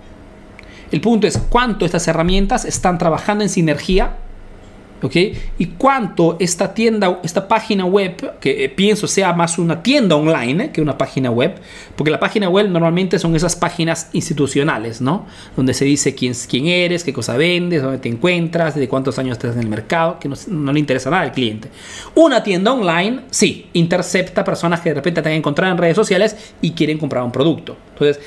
El 0.91 1.01
punto 1.01 1.29
es 1.29 1.39
cuánto 1.39 1.85
estas 1.85 2.09
herramientas 2.09 2.65
están 2.65 2.99
trabajando 2.99 3.45
en 3.45 3.51
sinergia 3.51 4.17
¿ok? 5.03 5.17
Y 5.59 5.67
cuánto 5.79 6.37
esta 6.41 6.75
tienda, 6.75 7.21
esta 7.23 7.49
página 7.49 7.85
web, 7.85 8.39
que 8.41 8.65
eh, 8.65 8.69
pienso 8.69 9.07
sea 9.07 9.33
más 9.33 9.59
una 9.59 9.83
tienda 9.83 10.17
online 10.17 10.65
eh, 10.65 10.71
que 10.73 10.81
una 10.81 10.99
página 10.99 11.31
web, 11.31 11.55
porque 11.97 12.11
la 12.11 12.21
página 12.21 12.49
web 12.49 12.69
normalmente 12.69 13.19
son 13.19 13.35
esas 13.37 13.57
páginas 13.57 14.09
institucionales, 14.13 15.01
¿no? 15.01 15.27
Donde 15.57 15.75
se 15.75 15.85
dice 15.85 16.15
quién, 16.15 16.35
quién 16.49 16.67
eres, 16.67 17.05
qué 17.05 17.13
cosa 17.13 17.37
vendes, 17.37 17.83
dónde 17.83 17.99
te 17.99 18.09
encuentras, 18.09 18.75
de 18.75 18.89
cuántos 18.89 19.19
años 19.19 19.33
estás 19.33 19.55
en 19.55 19.63
el 19.63 19.69
mercado, 19.69 20.19
que 20.19 20.29
no, 20.29 20.73
le 20.73 20.81
interesa 20.81 21.11
nada 21.11 21.23
al 21.23 21.33
cliente. 21.33 21.69
Una 22.15 22.43
tienda 22.43 22.73
online, 22.73 23.23
sí, 23.31 23.69
intercepta 23.73 24.45
personas 24.45 24.81
que 24.81 24.91
de 24.91 24.97
repente 24.97 25.23
te 25.23 25.29
han 25.29 25.35
encontrado 25.35 25.73
en 25.73 25.79
redes 25.79 25.97
sociales 25.97 26.37
y 26.61 26.73
quieren 26.73 26.99
comprar 26.99 27.25
un 27.25 27.33
producto. 27.33 27.77
Entonces, 27.93 28.23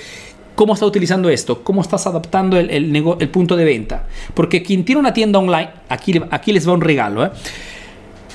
¿Cómo 0.56 0.74
está 0.74 0.86
utilizando 0.86 1.30
esto? 1.30 1.64
¿Cómo 1.64 1.82
estás 1.82 2.06
adaptando 2.06 2.58
el, 2.58 3.30
punto 3.32 3.56
de 3.56 3.66
venta? 3.66 4.08
Porque 4.34 4.62
quien 4.62 4.86
tiene 4.86 5.00
una 5.00 5.14
tienda 5.14 5.40
online, 5.40 5.70
aquí, 5.90 6.22
aquí 6.30 6.54
les 6.54 6.68
va 6.68 6.74
un 6.74 6.82
regalo. 6.82 7.26
¿eh? 7.26 7.32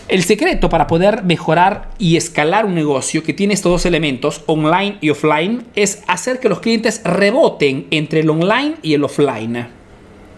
El 0.09 0.25
secreto 0.25 0.69
para 0.69 0.87
poder 0.87 1.23
mejorar 1.23 1.91
y 1.99 2.17
escalar 2.17 2.65
un 2.65 2.75
negocio 2.75 3.23
que 3.23 3.35
tiene 3.35 3.55
estos 3.55 3.71
dos 3.71 3.87
elementos, 3.87 4.43
online 4.47 4.97
y 5.01 5.11
offline, 5.11 5.65
es 5.75 6.03
hacer 6.07 6.41
que 6.41 6.49
los 6.49 6.61
clientes 6.61 7.03
reboten 7.05 7.87
entre 7.91 8.21
el 8.21 8.31
online 8.31 8.77
y 8.83 8.95
el 8.95 9.05
offline. 9.05 9.69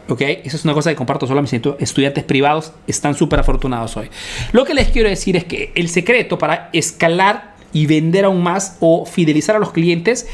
¿Ok? 0.08 0.22
Esa 0.22 0.56
es 0.56 0.64
una 0.64 0.74
cosa 0.74 0.90
que 0.90 0.96
comparto 0.96 1.28
solo 1.28 1.38
a 1.38 1.42
mis 1.42 1.52
estudiantes 1.52 2.24
privados. 2.24 2.72
Están 2.88 3.14
súper 3.14 3.38
afortunados 3.38 3.96
hoy. 3.96 4.08
Lo 4.50 4.64
que 4.64 4.74
les 4.74 4.88
quiero 4.88 5.08
decir 5.08 5.36
es 5.36 5.44
que 5.44 5.70
el 5.76 5.88
secreto 5.88 6.36
para 6.36 6.68
escalar 6.72 7.49
y 7.72 7.86
vender 7.86 8.24
aún 8.24 8.42
más 8.42 8.76
o 8.80 9.06
fidelizar 9.06 9.56
a 9.56 9.58
los 9.58 9.72
clientes 9.72 10.26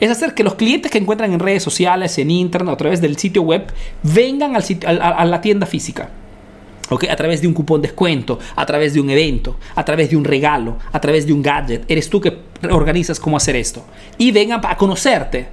es 0.00 0.10
hacer 0.10 0.34
que 0.34 0.44
los 0.44 0.54
clientes 0.54 0.90
que 0.90 0.98
encuentran 0.98 1.32
en 1.32 1.40
redes 1.40 1.62
sociales, 1.62 2.18
en 2.18 2.30
internet, 2.30 2.74
a 2.74 2.76
través 2.76 3.00
del 3.00 3.16
sitio 3.16 3.42
web, 3.42 3.66
vengan 4.02 4.54
al 4.56 4.64
a, 4.84 5.24
la 5.24 5.40
tienda 5.40 5.66
física. 5.66 6.10
Okay, 6.88 7.08
a 7.08 7.16
través 7.16 7.40
de 7.40 7.48
un 7.48 7.54
cupón 7.54 7.82
descuento, 7.82 8.38
a 8.54 8.64
través 8.64 8.94
de 8.94 9.00
un 9.00 9.10
evento, 9.10 9.56
a 9.74 9.84
través 9.84 10.10
de 10.10 10.16
un 10.16 10.24
regalo, 10.24 10.76
a 10.92 11.00
través 11.00 11.26
de 11.26 11.32
un 11.32 11.42
gadget. 11.42 11.84
Eres 11.90 12.08
tú 12.08 12.20
que 12.20 12.38
organizas 12.70 13.18
cómo 13.18 13.36
hacer 13.36 13.56
esto. 13.56 13.84
Y 14.18 14.30
vengan 14.30 14.60
para 14.60 14.76
conocerte. 14.76 15.48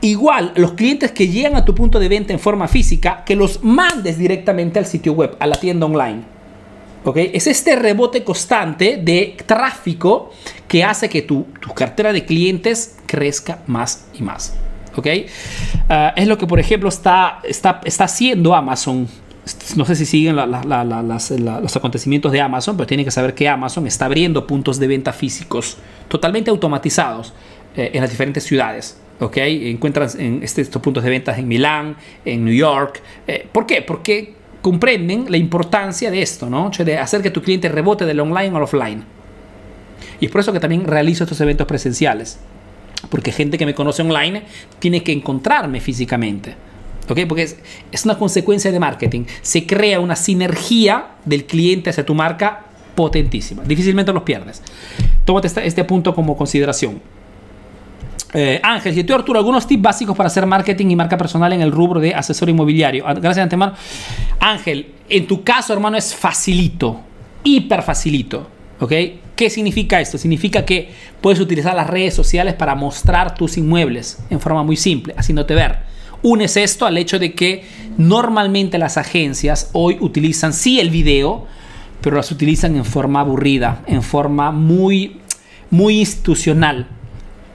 Igual, 0.00 0.52
los 0.54 0.74
clientes 0.74 1.10
que 1.10 1.26
llegan 1.26 1.56
a 1.56 1.64
tu 1.64 1.74
punto 1.74 1.98
de 1.98 2.08
venta 2.08 2.32
en 2.32 2.38
forma 2.38 2.68
física, 2.68 3.24
que 3.26 3.34
los 3.34 3.64
mandes 3.64 4.16
directamente 4.16 4.78
al 4.78 4.86
sitio 4.86 5.12
web, 5.12 5.36
a 5.40 5.46
la 5.48 5.56
tienda 5.56 5.86
online. 5.86 6.37
Es 7.16 7.46
este 7.46 7.76
rebote 7.76 8.24
constante 8.24 8.98
de 9.02 9.36
tráfico 9.46 10.32
que 10.66 10.84
hace 10.84 11.08
que 11.08 11.22
tu, 11.22 11.46
cartera 11.74 12.12
de 12.12 12.24
clientes 12.24 12.96
crezca 13.06 13.60
más 13.66 14.06
y 14.14 14.22
más. 14.22 14.54
Ah, 15.88 16.12
es 16.16 16.26
lo 16.26 16.36
que, 16.36 16.46
por 16.46 16.58
ejemplo, 16.58 16.88
está, 16.88 17.40
está, 17.44 17.80
está 17.84 18.04
haciendo 18.04 18.54
Amazon. 18.54 19.08
No 19.76 19.84
sé 19.86 19.94
si 19.94 20.04
siguen 20.04 20.36
los 20.36 21.76
acontecimientos 21.76 22.32
de 22.32 22.40
Amazon, 22.40 22.76
pero 22.76 22.86
tienen 22.86 23.06
que 23.06 23.10
saber 23.10 23.34
que 23.34 23.48
Amazon 23.48 23.86
está 23.86 24.04
abriendo 24.04 24.46
puntos 24.46 24.78
de 24.78 24.86
venta 24.86 25.12
físicos 25.12 25.78
totalmente 26.08 26.50
automatizados 26.50 27.32
eh, 27.74 27.92
en 27.94 28.02
las 28.02 28.10
diferentes 28.10 28.44
ciudades. 28.44 29.00
¿ok? 29.20 29.36
Encuentran 29.38 30.08
en 30.18 30.42
este, 30.42 30.60
estos 30.60 30.82
puntos 30.82 31.02
de 31.02 31.10
venta 31.10 31.36
en 31.36 31.48
Milán, 31.48 31.96
en 32.24 32.44
New 32.44 32.54
York. 32.54 33.00
Eh, 33.26 33.48
¿Por 33.50 33.66
qué? 33.66 33.82
Porque 33.82 34.34
comprenden 34.62 35.26
la 35.28 35.36
importancia 35.36 36.10
de 36.10 36.22
esto, 36.22 36.50
¿no? 36.50 36.70
de 36.70 36.98
hacer 36.98 37.22
que 37.22 37.30
tu 37.30 37.42
cliente 37.42 37.68
rebote 37.68 38.04
del 38.04 38.20
online 38.20 38.56
al 38.56 38.62
offline. 38.62 39.04
Y 40.20 40.26
es 40.26 40.32
por 40.32 40.40
eso 40.40 40.52
que 40.52 40.60
también 40.60 40.84
realizo 40.84 41.24
estos 41.24 41.40
eventos 41.40 41.66
presenciales. 41.66 42.38
Porque 43.10 43.30
gente 43.30 43.58
que 43.58 43.66
me 43.66 43.74
conoce 43.74 44.02
online 44.02 44.42
tiene 44.78 45.02
que 45.02 45.12
encontrarme 45.12 45.80
físicamente. 45.80 46.54
¿Ok? 47.08 47.20
Porque 47.28 47.44
es, 47.44 47.56
es 47.92 48.04
una 48.04 48.18
consecuencia 48.18 48.72
de 48.72 48.80
marketing. 48.80 49.24
Se 49.42 49.66
crea 49.66 50.00
una 50.00 50.16
sinergia 50.16 51.06
del 51.24 51.44
cliente 51.44 51.90
hacia 51.90 52.04
tu 52.04 52.14
marca 52.14 52.64
potentísima. 52.94 53.62
Difícilmente 53.62 54.12
los 54.12 54.24
pierdes. 54.24 54.62
Tómate 55.24 55.46
este, 55.46 55.66
este 55.66 55.84
punto 55.84 56.14
como 56.14 56.36
consideración. 56.36 57.00
Eh, 58.34 58.60
Ángel, 58.62 58.94
si 58.94 59.04
tú 59.04 59.14
Arturo, 59.14 59.38
algunos 59.38 59.66
tips 59.66 59.82
básicos 59.82 60.16
para 60.16 60.26
hacer 60.26 60.44
marketing 60.44 60.90
y 60.90 60.96
marca 60.96 61.16
personal 61.16 61.52
en 61.52 61.62
el 61.62 61.72
rubro 61.72 62.00
de 62.00 62.14
asesor 62.14 62.48
inmobiliario. 62.48 63.04
Ah, 63.06 63.14
gracias 63.14 63.36
de 63.36 63.42
antemano. 63.42 63.72
Ángel, 64.38 64.92
en 65.08 65.26
tu 65.26 65.42
caso, 65.42 65.72
hermano, 65.72 65.96
es 65.96 66.14
facilito, 66.14 67.00
hiper 67.42 67.82
facilito. 67.82 68.48
¿Ok? 68.80 68.92
¿Qué 69.34 69.50
significa 69.50 70.00
esto? 70.00 70.18
Significa 70.18 70.64
que 70.64 70.92
puedes 71.20 71.40
utilizar 71.40 71.74
las 71.74 71.88
redes 71.88 72.14
sociales 72.14 72.54
para 72.54 72.74
mostrar 72.74 73.34
tus 73.34 73.56
inmuebles 73.56 74.18
en 74.30 74.40
forma 74.40 74.62
muy 74.62 74.76
simple, 74.76 75.14
haciéndote 75.16 75.54
ver. 75.54 75.78
Unes 76.22 76.56
esto 76.56 76.86
al 76.86 76.98
hecho 76.98 77.18
de 77.18 77.32
que 77.32 77.64
normalmente 77.96 78.78
las 78.78 78.96
agencias 78.96 79.70
hoy 79.72 79.96
utilizan 80.00 80.52
sí 80.52 80.80
el 80.80 80.90
video, 80.90 81.46
pero 82.00 82.16
las 82.16 82.30
utilizan 82.30 82.76
en 82.76 82.84
forma 82.84 83.20
aburrida, 83.20 83.82
en 83.86 84.02
forma 84.02 84.50
muy, 84.50 85.20
muy 85.70 86.00
institucional 86.00 86.88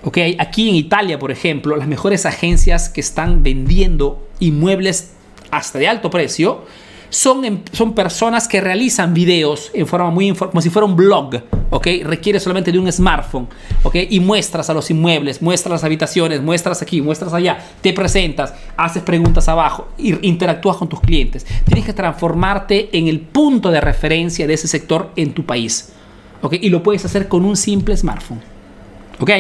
Okay, 0.06 0.36
aquí 0.38 0.68
en 0.68 0.76
Italia, 0.76 1.18
por 1.18 1.32
ejemplo, 1.32 1.78
las 1.78 1.88
mejores 1.88 2.26
agencias 2.26 2.90
que 2.90 3.00
están 3.00 3.42
vendiendo 3.42 4.28
inmuebles 4.40 5.14
hasta 5.50 5.80
de 5.80 5.88
alto 5.88 6.10
precio 6.10 6.66
son, 7.10 7.46
em, 7.46 7.60
son 7.72 7.94
personas 7.94 8.50
que 8.50 8.60
realizan 8.60 9.14
videos 9.14 9.72
en 9.74 9.88
forma 9.88 10.10
muy 10.10 10.34
como 10.34 10.62
si 10.62 10.70
fuera 10.70 10.86
un 10.86 10.98
blog, 10.98 11.36
¿ok? 11.70 11.88
Requiere 12.04 12.40
solamente 12.42 12.72
de 12.72 12.80
un 12.80 12.92
smartphone, 12.92 13.48
¿ok? 13.84 13.96
Y 14.10 14.20
muestras 14.20 14.70
a 14.70 14.74
los 14.74 14.90
inmuebles, 14.90 15.42
muestras 15.42 15.72
las 15.72 15.84
habitaciones, 15.86 16.42
muestras 16.42 16.82
aquí, 16.82 17.02
muestras 17.02 17.34
allá, 17.34 17.60
te 17.82 17.94
presentas, 17.94 18.54
haces 18.76 19.04
preguntas 19.04 19.48
abajo, 19.48 19.88
interactúas 19.98 20.76
con 20.76 20.90
tus 20.90 21.00
clientes. 21.00 21.46
Tienes 21.66 21.86
que 21.86 21.94
transformarte 21.94 22.90
en 22.98 23.08
el 23.08 23.22
punto 23.22 23.72
de 23.72 23.80
referencia 23.80 24.48
de 24.48 24.56
ese 24.56 24.68
sector 24.68 25.12
en 25.16 25.34
tu 25.34 25.46
país, 25.46 25.94
¿ok? 26.42 26.56
Y 26.60 26.70
lo 26.70 26.84
puedes 26.84 27.06
hacer 27.06 27.30
con 27.30 27.46
un 27.46 27.56
simple 27.56 27.96
smartphone, 27.96 28.42
¿ok? 29.20 29.32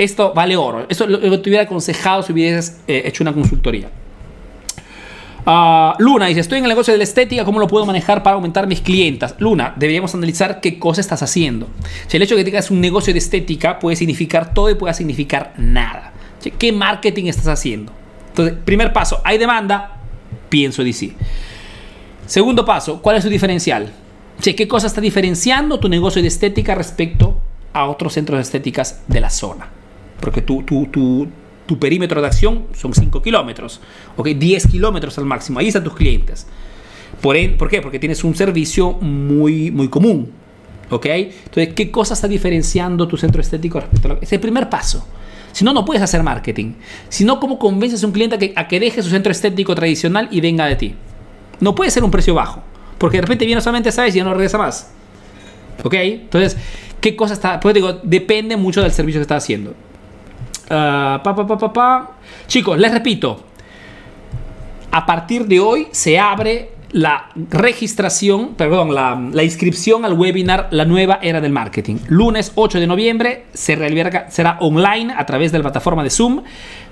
Esto 0.00 0.32
vale 0.34 0.56
oro. 0.56 0.86
Esto 0.88 1.06
lo, 1.06 1.20
que 1.20 1.28
te 1.36 1.50
hubiera 1.50 1.64
aconsejado 1.64 2.22
si 2.22 2.32
hubieras 2.32 2.80
eh, 2.88 3.02
hecho 3.04 3.22
una 3.22 3.34
consultoría. 3.34 3.90
Ah, 5.44 5.94
Luna 5.98 6.26
dice, 6.26 6.40
estoy 6.40 6.56
en 6.58 6.64
el 6.64 6.70
negocio 6.70 6.94
de 6.94 6.96
la 6.96 7.04
estética, 7.04 7.44
¿cómo 7.44 7.60
lo 7.60 7.66
puedo 7.66 7.84
manejar 7.84 8.22
para 8.22 8.36
aumentar 8.36 8.66
mis 8.66 8.80
clientas? 8.80 9.34
Luna, 9.38 9.74
deberíamos 9.76 10.14
analizar 10.14 10.62
qué 10.62 10.78
cosa 10.78 11.02
estás 11.02 11.22
haciendo. 11.22 11.66
Si 12.06 12.16
el 12.16 12.22
hecho 12.22 12.34
de 12.34 12.40
que 12.40 12.50
tengas 12.50 12.70
un 12.70 12.80
negocio 12.80 13.12
de 13.12 13.18
estética 13.18 13.78
puede 13.78 13.94
significar 13.94 14.54
todo 14.54 14.70
y 14.70 14.74
puede 14.74 14.94
significar 14.94 15.52
nada. 15.58 16.14
¿Qué 16.58 16.72
marketing 16.72 17.26
estás 17.26 17.48
haciendo? 17.48 17.92
Entonces, 18.28 18.56
primer 18.64 18.94
paso, 18.94 19.20
¿hay 19.22 19.36
demanda? 19.36 19.98
Pienso 20.48 20.82
DC. 20.82 21.12
Segundo 22.24 22.64
paso, 22.64 23.02
¿cuál 23.02 23.16
es 23.16 23.22
su 23.22 23.28
diferencial? 23.28 23.92
¿Qué 24.40 24.66
cosa 24.66 24.86
está 24.86 25.02
diferenciando 25.02 25.78
tu 25.78 25.90
negocio 25.90 26.22
de 26.22 26.28
estética 26.28 26.74
respecto 26.74 27.38
a 27.74 27.84
otros 27.86 28.14
centros 28.14 28.38
de 28.38 28.42
estéticas 28.42 29.02
de 29.06 29.20
la 29.20 29.28
zona? 29.28 29.79
Porque 30.20 30.42
tu, 30.42 30.62
tu, 30.62 30.86
tu, 30.86 31.28
tu 31.66 31.78
perímetro 31.78 32.20
de 32.20 32.26
acción 32.26 32.66
son 32.74 32.94
5 32.94 33.22
kilómetros, 33.22 33.80
¿ok? 34.16 34.28
10 34.28 34.66
kilómetros 34.68 35.18
al 35.18 35.24
máximo, 35.24 35.58
ahí 35.58 35.68
están 35.68 35.84
tus 35.84 35.94
clientes. 35.94 36.46
Por, 37.20 37.36
¿Por 37.56 37.68
qué? 37.68 37.80
Porque 37.80 37.98
tienes 37.98 38.24
un 38.24 38.34
servicio 38.34 38.92
muy, 38.92 39.70
muy 39.70 39.88
común, 39.88 40.30
¿ok? 40.90 41.06
Entonces, 41.06 41.74
¿qué 41.74 41.90
cosa 41.90 42.14
está 42.14 42.28
diferenciando 42.28 43.06
tu 43.06 43.16
centro 43.16 43.40
estético 43.40 43.80
respecto 43.80 44.08
a 44.08 44.14
lo 44.14 44.20
Es 44.20 44.32
el 44.32 44.40
primer 44.40 44.68
paso. 44.68 45.06
Si 45.52 45.64
no, 45.64 45.72
no 45.72 45.84
puedes 45.84 46.02
hacer 46.02 46.22
marketing. 46.22 46.74
Si 47.08 47.24
no, 47.24 47.40
¿cómo 47.40 47.58
convences 47.58 48.02
a 48.02 48.06
un 48.06 48.12
cliente 48.12 48.36
a 48.36 48.38
que, 48.38 48.52
a 48.54 48.68
que 48.68 48.80
deje 48.80 49.02
su 49.02 49.10
centro 49.10 49.32
estético 49.32 49.74
tradicional 49.74 50.28
y 50.30 50.40
venga 50.40 50.66
de 50.66 50.76
ti? 50.76 50.94
No 51.60 51.74
puede 51.74 51.90
ser 51.90 52.04
un 52.04 52.10
precio 52.10 52.34
bajo, 52.34 52.62
porque 52.98 53.18
de 53.18 53.22
repente 53.22 53.44
viene 53.44 53.60
solamente 53.60 53.88
esa 53.90 54.02
vez 54.02 54.14
y 54.14 54.18
ya 54.18 54.24
no 54.24 54.32
regresa 54.32 54.58
más. 54.58 54.90
¿Ok? 55.82 55.94
Entonces, 55.94 56.56
¿qué 57.00 57.16
cosa 57.16 57.34
está? 57.34 57.60
Pues 57.60 57.74
digo, 57.74 58.00
depende 58.02 58.56
mucho 58.56 58.82
del 58.82 58.92
servicio 58.92 59.18
que 59.18 59.22
está 59.22 59.36
haciendo. 59.36 59.74
Ah, 60.70 61.20
Chicos, 62.46 62.78
les 62.78 62.92
repito, 62.92 63.44
a 64.92 65.04
partir 65.04 65.46
de 65.46 65.58
hoy 65.58 65.88
se 65.90 66.18
abre 66.18 66.70
la 66.92 67.30
registración, 67.50 68.54
perdón, 68.54 68.94
la, 68.94 69.44
inscripción 69.44 70.04
al 70.04 70.14
webinar 70.14 70.68
La 70.70 70.84
nueva 70.84 71.18
era 71.22 71.40
del 71.40 71.52
marketing. 71.52 71.96
Lunes 72.08 72.52
8 72.54 72.80
de 72.80 72.86
noviembre 72.86 73.44
se 73.52 73.76
será 74.28 74.58
online 74.60 75.14
a 75.16 75.26
través 75.26 75.52
de 75.52 75.58
la 75.58 75.62
plataforma 75.62 76.02
de 76.02 76.10
Zoom. 76.10 76.42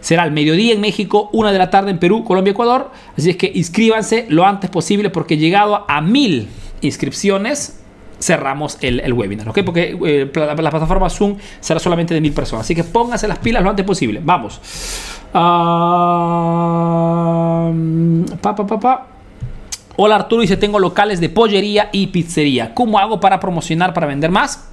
Será 0.01 0.23
al 0.23 0.33
mediodía 0.33 0.73
en 0.73 0.81
México, 0.81 1.31
una 1.33 1.53
de 1.53 1.59
la 1.59 1.71
tarde 1.71 1.91
en 1.91 1.99
Perú, 1.99 2.25
Colombia, 2.25 2.53
Ecuador. 2.53 2.91
Así 3.17 3.31
es 3.31 3.37
que 3.37 3.51
inscríbanse 3.55 4.27
lo 4.29 4.47
antes 4.47 4.71
posible 4.71 5.11
porque 5.11 5.37
llegado 5.37 5.85
a 5.89 6.01
mil 6.01 6.49
inscripciones 6.81 7.81
cerramos 8.21 8.79
el, 8.81 9.13
webinar, 9.13 9.49
¿ok? 9.49 9.61
Porque 9.65 9.97
eh, 10.07 10.31
la, 10.35 10.55
plataforma 10.57 11.09
Zoom 11.09 11.37
será 11.61 11.79
solamente 11.81 12.15
de 12.15 12.21
mil 12.21 12.33
personas. 12.33 12.67
Así 12.67 12.75
que 12.75 12.85
pónganse 12.85 13.29
las 13.29 13.39
pilas 13.39 13.63
lo 13.63 13.71
antes 13.71 13.87
posible. 13.87 14.21
Vamos. 14.23 14.61
Ah, 15.35 16.11
pa, 18.41 18.55
pa, 18.55 18.67
pa, 18.67 19.07
Hola 19.97 20.17
Arturo, 20.17 20.43
dice, 20.43 20.57
tengo 20.57 20.79
locales 20.79 21.21
de 21.21 21.29
pollería 21.29 21.89
y 21.93 22.07
pizzería. 22.09 22.73
¿Cómo 22.75 22.99
hago 22.99 23.21
para 23.21 23.41
promocionar, 23.41 23.93
para 23.95 24.07
vender 24.07 24.31
más? 24.31 24.69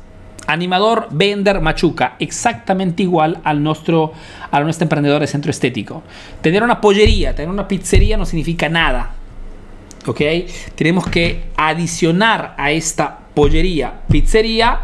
Animador 0.48 1.08
Vender 1.10 1.60
Machuca, 1.62 2.16
exactamente 2.20 3.02
igual 3.02 3.40
al 3.44 3.64
nuestro, 3.64 4.14
a 4.52 4.60
nuestro 4.62 4.86
emprendedor 4.86 5.22
de 5.22 5.28
centro 5.28 5.50
estético. 5.50 6.04
Tener 6.42 6.62
una 6.62 6.80
pollería, 6.80 7.34
tener 7.34 7.50
una 7.50 7.68
pizzería 7.68 8.18
no 8.18 8.26
significa 8.26 8.70
nada. 8.70 9.14
¿Ok? 10.06 10.22
Tenemos 10.76 11.08
que 11.08 11.46
adicionar 11.58 12.54
a 12.58 12.70
esta 12.70 13.25
pollería, 13.36 14.02
pizzería, 14.10 14.80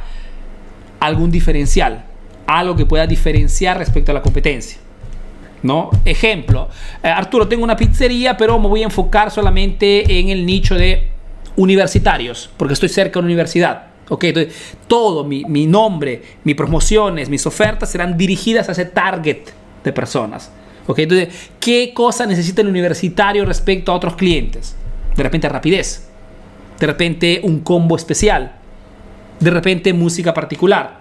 algún 0.99 1.31
diferencial. 1.31 2.05
Algo 2.45 2.75
que 2.75 2.85
pueda 2.85 3.07
diferenciar 3.07 3.77
respecto 3.77 4.11
a 4.11 4.13
la 4.13 4.21
competencia. 4.21 4.77
¿no? 5.63 5.89
Ejemplo, 6.05 6.69
eh, 7.03 7.07
Arturo, 7.07 7.47
tengo 7.47 7.63
una 7.63 7.75
pizzería, 7.75 8.35
pero 8.37 8.59
me 8.59 8.67
voy 8.67 8.81
a 8.81 8.85
enfocar 8.85 9.31
solamente 9.31 10.19
en 10.19 10.29
el 10.29 10.45
nicho 10.45 10.75
de 10.75 11.09
universitarios, 11.55 12.49
porque 12.57 12.73
estoy 12.73 12.89
cerca 12.89 13.13
de 13.13 13.19
una 13.19 13.27
universidad. 13.27 13.87
Ok, 14.09 14.25
entonces 14.25 14.75
todo, 14.87 15.23
mi, 15.23 15.45
mi 15.45 15.67
nombre, 15.67 16.21
mis 16.43 16.55
promociones, 16.55 17.29
mis 17.29 17.45
ofertas 17.45 17.91
serán 17.91 18.17
dirigidas 18.17 18.67
a 18.67 18.73
ese 18.73 18.85
target 18.85 19.37
de 19.83 19.93
personas. 19.93 20.51
Ok, 20.87 20.99
entonces, 20.99 21.29
¿qué 21.59 21.93
cosa 21.93 22.25
necesita 22.25 22.61
el 22.61 22.67
universitario 22.67 23.45
respecto 23.45 23.91
a 23.91 23.95
otros 23.95 24.15
clientes? 24.15 24.75
De 25.15 25.23
repente 25.23 25.47
rapidez, 25.47 26.11
de 26.82 26.88
repente 26.88 27.39
un 27.43 27.59
combo 27.59 27.95
especial, 27.95 28.53
de 29.39 29.51
repente 29.51 29.93
música 29.93 30.34
particular. 30.34 30.99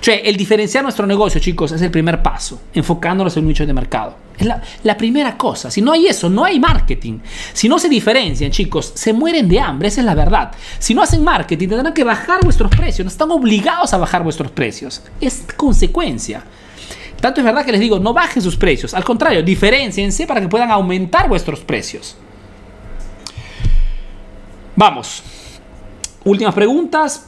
Cioè, 0.00 0.22
el 0.24 0.36
diferenciar 0.36 0.82
nuestro 0.82 1.06
negocio, 1.06 1.40
chicos, 1.40 1.70
es 1.70 1.80
el 1.80 1.92
primer 1.92 2.20
paso, 2.20 2.60
enfocándonos 2.74 3.36
en 3.36 3.44
un 3.44 3.48
nicho 3.48 3.64
de 3.64 3.72
mercado. 3.72 4.16
Es 4.36 4.44
la, 4.44 4.60
la, 4.82 4.96
primera 4.96 5.36
cosa. 5.36 5.70
Si 5.70 5.80
no 5.80 5.92
hay 5.92 6.08
eso, 6.08 6.28
no 6.28 6.44
hay 6.44 6.58
marketing. 6.58 7.20
Si 7.52 7.68
no 7.68 7.78
se 7.78 7.88
diferencian, 7.88 8.50
chicos, 8.50 8.90
se 8.96 9.12
mueren 9.12 9.48
de 9.48 9.60
hambre, 9.60 9.86
esa 9.86 10.00
es 10.00 10.04
la 10.04 10.16
verdad. 10.16 10.50
Si 10.80 10.92
no 10.94 11.02
hacen 11.02 11.22
marketing, 11.22 11.68
tendrán 11.68 11.94
que 11.94 12.02
bajar 12.02 12.40
vuestros 12.42 12.68
precios. 12.74 13.04
No 13.04 13.10
están 13.10 13.30
obligados 13.30 13.94
a 13.94 13.98
bajar 13.98 14.24
vuestros 14.24 14.50
precios. 14.50 15.00
Es 15.20 15.44
consecuencia. 15.56 16.42
Tanto 17.20 17.40
es 17.40 17.44
verdad 17.44 17.64
que 17.64 17.70
les 17.70 17.80
digo, 17.80 18.00
no 18.00 18.12
bajen 18.12 18.42
sus 18.42 18.56
precios. 18.56 18.94
Al 18.94 19.04
contrario, 19.04 19.44
diferenciense 19.44 20.26
para 20.26 20.40
que 20.40 20.48
puedan 20.48 20.72
aumentar 20.72 21.28
vuestros 21.28 21.60
precios. 21.60 22.16
Vamos. 24.80 25.22
Últimas 26.24 26.54
preguntas. 26.54 27.22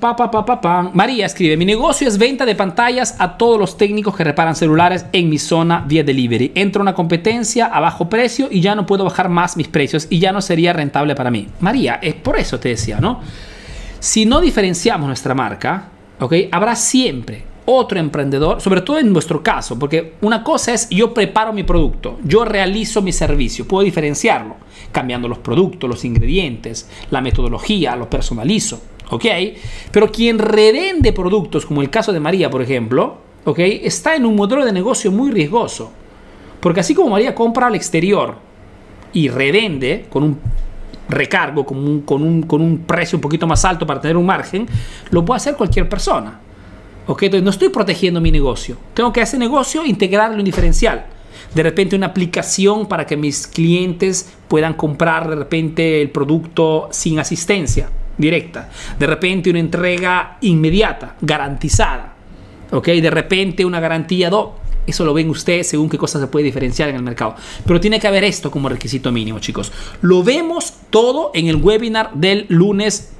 Pa, 0.00 0.16
pa, 0.16 0.90
María 0.94 1.26
escribe, 1.26 1.58
mi 1.58 1.66
negocio 1.66 2.08
es 2.08 2.16
venta 2.16 2.46
de 2.46 2.54
pantallas 2.54 3.16
a 3.18 3.36
todos 3.36 3.60
los 3.60 3.76
técnicos 3.76 4.16
que 4.16 4.24
reparan 4.24 4.56
celulares 4.56 5.04
en 5.12 5.28
mi 5.28 5.38
zona 5.38 5.84
vía 5.86 6.02
delivery. 6.02 6.52
Entro 6.54 6.80
una 6.80 6.94
competencia 6.94 7.66
a 7.66 7.80
bajo 7.80 8.08
precio 8.08 8.48
y 8.50 8.62
ya 8.62 8.74
no 8.74 8.86
puedo 8.86 9.04
bajar 9.04 9.28
más 9.28 9.58
mis 9.58 9.68
precios 9.68 10.06
y 10.08 10.18
ya 10.18 10.32
no 10.32 10.40
sería 10.40 10.72
rentable 10.72 11.14
para 11.14 11.30
mí. 11.30 11.48
María, 11.60 11.98
es 12.00 12.14
por 12.14 12.38
eso 12.38 12.58
te 12.58 12.70
decía, 12.70 12.98
¿no? 12.98 13.20
Si 14.00 14.24
no 14.24 14.40
diferenciamos 14.40 15.06
nuestra 15.06 15.34
marca, 15.34 15.88
¿ok? 16.18 16.32
Habrá 16.50 16.76
siempre 16.76 17.44
otro 17.70 17.98
emprendedor, 17.98 18.62
sobre 18.62 18.80
todo 18.80 18.98
en 18.98 19.12
nuestro 19.12 19.42
caso, 19.42 19.78
porque 19.78 20.14
una 20.22 20.42
cosa 20.42 20.72
es 20.72 20.88
yo 20.88 21.12
preparo 21.12 21.52
mi 21.52 21.64
producto, 21.64 22.18
yo 22.24 22.46
realizo 22.46 23.02
mi 23.02 23.12
servicio, 23.12 23.68
puedo 23.68 23.84
diferenciarlo, 23.84 24.56
cambiando 24.90 25.28
los 25.28 25.38
productos, 25.38 25.88
los 25.88 26.02
ingredientes, 26.06 26.88
la 27.10 27.20
metodología, 27.20 27.94
lo 27.94 28.08
personalizo. 28.08 28.80
¿ok? 29.10 29.24
Pero 29.92 30.10
quien 30.10 30.38
revende 30.38 31.12
productos, 31.12 31.66
como 31.66 31.82
el 31.82 31.90
caso 31.90 32.10
de 32.10 32.20
María, 32.20 32.48
por 32.48 32.62
ejemplo, 32.62 33.18
¿ok? 33.44 33.58
Está 33.58 34.16
en 34.16 34.24
un 34.24 34.34
modelo 34.34 34.64
de 34.64 34.72
negocio 34.72 35.12
muy 35.12 35.30
riesgoso. 35.30 35.92
Porque 36.60 36.80
así 36.80 36.94
como 36.94 37.10
María 37.10 37.34
compra 37.34 37.66
al 37.66 37.74
exterior 37.74 38.36
y 39.12 39.28
revende 39.28 40.06
con 40.08 40.22
un 40.24 40.38
recargo, 41.10 41.66
con 41.66 41.78
un, 41.78 42.00
con 42.00 42.22
un, 42.22 42.42
con 42.42 42.62
un 42.62 42.78
precio 42.78 43.16
un 43.18 43.22
poquito 43.22 43.46
más 43.46 43.62
alto 43.66 43.86
para 43.86 44.00
tener 44.00 44.16
un 44.16 44.26
margen, 44.26 44.66
lo 45.10 45.22
puede 45.22 45.36
hacer 45.36 45.54
cualquier 45.54 45.86
persona. 45.86 46.40
¿Ok? 47.08 47.22
Entonces 47.24 47.42
no 47.42 47.50
estoy 47.50 47.70
protegiendo 47.70 48.20
mi 48.20 48.30
negocio. 48.30 48.76
Tengo 48.94 49.12
que 49.12 49.20
hacer 49.20 49.40
negocio 49.40 49.84
integrarlo 49.84 50.38
en 50.38 50.44
diferencial. 50.44 51.06
De 51.54 51.62
repente 51.62 51.96
una 51.96 52.06
aplicación 52.06 52.86
para 52.86 53.06
que 53.06 53.16
mis 53.16 53.46
clientes 53.46 54.30
puedan 54.46 54.74
comprar 54.74 55.28
de 55.28 55.36
repente 55.36 56.02
el 56.02 56.10
producto 56.10 56.88
sin 56.92 57.18
asistencia 57.18 57.88
directa. 58.18 58.70
De 58.98 59.06
repente 59.06 59.48
una 59.50 59.58
entrega 59.58 60.36
inmediata, 60.42 61.16
garantizada. 61.20 62.14
¿Ok? 62.70 62.88
De 62.88 63.10
repente 63.10 63.64
una 63.64 63.80
garantía 63.80 64.28
do. 64.28 64.56
Eso 64.86 65.04
lo 65.04 65.14
ven 65.14 65.28
ustedes 65.30 65.68
según 65.68 65.88
qué 65.88 65.98
cosa 65.98 66.18
se 66.18 66.26
puede 66.26 66.44
diferenciar 66.46 66.90
en 66.90 66.96
el 66.96 67.02
mercado. 67.02 67.34
Pero 67.64 67.80
tiene 67.80 67.98
que 67.98 68.06
haber 68.06 68.24
esto 68.24 68.50
como 68.50 68.68
requisito 68.68 69.10
mínimo, 69.12 69.38
chicos. 69.38 69.72
Lo 70.02 70.22
vemos 70.22 70.74
todo 70.90 71.30
en 71.34 71.46
el 71.46 71.56
webinar 71.56 72.12
del 72.14 72.46
lunes 72.48 73.12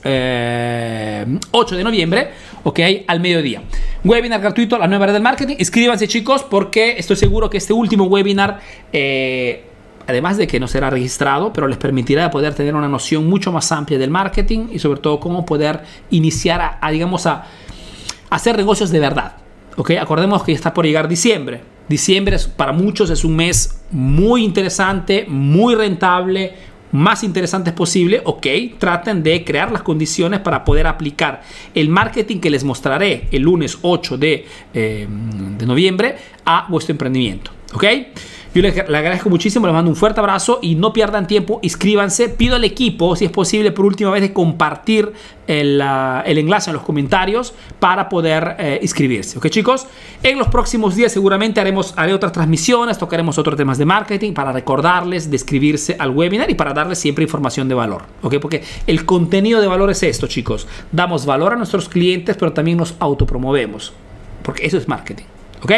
8 0.00 0.04
eh, 0.04 1.26
de 1.70 1.84
noviembre, 1.84 2.30
ok, 2.62 2.80
al 3.06 3.20
mediodía. 3.20 3.62
Webinar 4.04 4.40
gratuito, 4.40 4.78
la 4.78 4.86
nueva 4.86 5.06
red 5.06 5.12
del 5.12 5.22
marketing. 5.22 5.56
Inscríbanse, 5.58 6.08
chicos, 6.08 6.42
porque 6.42 6.96
estoy 6.98 7.16
seguro 7.16 7.50
que 7.50 7.58
este 7.58 7.72
último 7.72 8.04
webinar 8.04 8.60
eh, 8.92 9.64
además 10.08 10.38
de 10.38 10.46
que 10.46 10.58
no 10.58 10.66
será 10.66 10.88
registrado, 10.88 11.52
pero 11.52 11.68
les 11.68 11.76
permitirá 11.76 12.30
poder 12.30 12.54
tener 12.54 12.74
una 12.74 12.88
noción 12.88 13.28
mucho 13.28 13.52
más 13.52 13.70
amplia 13.70 13.98
del 13.98 14.10
marketing 14.10 14.68
y 14.72 14.78
sobre 14.78 15.00
todo 15.00 15.20
cómo 15.20 15.44
poder 15.44 15.82
iniciar 16.10 16.78
a, 16.80 16.90
digamos, 16.90 17.26
a, 17.26 17.44
hacer 18.30 18.56
negocios 18.56 18.90
de 18.90 19.00
verdad. 19.00 19.36
¿ok? 19.76 19.92
Acordemos 20.00 20.42
que 20.42 20.52
ya 20.52 20.56
está 20.56 20.72
por 20.72 20.86
llegar 20.86 21.08
diciembre. 21.08 21.60
Diciembre 21.90 22.38
para 22.56 22.72
muchos 22.72 23.10
es 23.10 23.22
un 23.22 23.36
mes 23.36 23.82
muy 23.90 24.44
interesante, 24.44 25.26
muy 25.28 25.74
rentable, 25.74 26.54
más 26.92 27.22
interesante 27.24 27.72
posible, 27.72 28.22
ok, 28.24 28.46
traten 28.78 29.22
de 29.22 29.44
crear 29.44 29.70
las 29.70 29.82
condiciones 29.82 30.40
para 30.40 30.64
poder 30.64 30.86
aplicar 30.86 31.42
el 31.74 31.88
marketing 31.88 32.38
que 32.38 32.50
les 32.50 32.64
mostraré 32.64 33.28
el 33.30 33.42
lunes 33.42 33.78
8 33.82 34.18
de, 34.18 34.46
eh, 34.74 35.06
de 35.58 35.66
noviembre 35.66 36.16
a 36.44 36.66
vuestro 36.68 36.92
emprendimiento, 36.92 37.50
ok. 37.74 37.84
Yo 38.54 38.62
le 38.62 38.68
agradezco 38.68 39.28
muchísimo, 39.28 39.66
les 39.66 39.74
mando 39.74 39.90
un 39.90 39.96
fuerte 39.96 40.20
abrazo 40.20 40.58
y 40.62 40.74
no 40.74 40.92
pierdan 40.92 41.26
tiempo, 41.26 41.60
inscríbanse. 41.62 42.30
Pido 42.30 42.56
al 42.56 42.64
equipo, 42.64 43.14
si 43.14 43.26
es 43.26 43.30
posible, 43.30 43.72
por 43.72 43.84
última 43.84 44.10
vez, 44.10 44.22
de 44.22 44.32
compartir 44.32 45.12
el, 45.46 45.80
enlace 45.80 46.70
en 46.70 46.74
los 46.74 46.82
comentarios 46.82 47.52
para 47.78 48.08
poder 48.08 48.56
eh, 48.58 48.78
inscribirse. 48.82 49.38
¿Ok, 49.38 49.48
chicos? 49.48 49.86
En 50.22 50.38
los 50.38 50.48
próximos 50.48 50.96
días 50.96 51.12
seguramente 51.12 51.60
haremos 51.60 51.92
haré 51.96 52.14
otras 52.14 52.32
transmisiones, 52.32 52.96
tocaremos 52.96 53.36
otros 53.38 53.56
temas 53.56 53.76
de 53.76 53.84
marketing 53.84 54.32
para 54.32 54.50
recordarles 54.52 55.30
de 55.30 55.36
inscribirse 55.36 55.96
al 55.98 56.10
webinar 56.10 56.50
y 56.50 56.54
para 56.54 56.72
darles 56.72 56.98
siempre 56.98 57.24
información 57.24 57.68
de 57.68 57.74
valor. 57.74 58.02
¿Ok? 58.22 58.36
Porque 58.40 58.62
el 58.86 59.04
contenido 59.04 59.60
de 59.60 59.66
valor 59.66 59.90
es 59.90 60.02
esto, 60.02 60.26
chicos. 60.26 60.66
Damos 60.90 61.26
valor 61.26 61.52
a 61.52 61.56
nuestros 61.56 61.88
clientes, 61.88 62.36
pero 62.38 62.52
también 62.52 62.78
nos 62.78 62.94
autopromovemos. 62.98 63.92
Porque 64.42 64.66
eso 64.66 64.78
es 64.78 64.88
marketing. 64.88 65.24
¿Ok? 65.62 65.72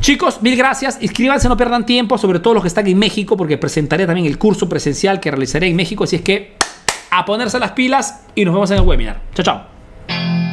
Chicos, 0.00 0.42
mil 0.42 0.56
gracias. 0.56 0.98
Inscríbanse, 1.00 1.48
no 1.48 1.56
pierdan 1.56 1.84
tiempo, 1.84 2.18
sobre 2.18 2.40
todo 2.40 2.54
los 2.54 2.62
que 2.62 2.68
están 2.68 2.86
en 2.86 2.98
México, 2.98 3.36
porque 3.36 3.58
presentaré 3.58 4.06
también 4.06 4.26
el 4.26 4.38
curso 4.38 4.68
presencial 4.68 5.20
que 5.20 5.30
realizaré 5.30 5.66
en 5.66 5.76
México. 5.76 6.04
Así 6.04 6.16
es 6.16 6.22
que 6.22 6.56
a 7.10 7.24
ponerse 7.24 7.58
las 7.58 7.72
pilas 7.72 8.22
y 8.34 8.44
nos 8.44 8.54
vemos 8.54 8.70
en 8.70 8.78
el 8.78 8.82
webinar. 8.84 9.20
Chao, 9.34 9.44
chao. 9.44 10.47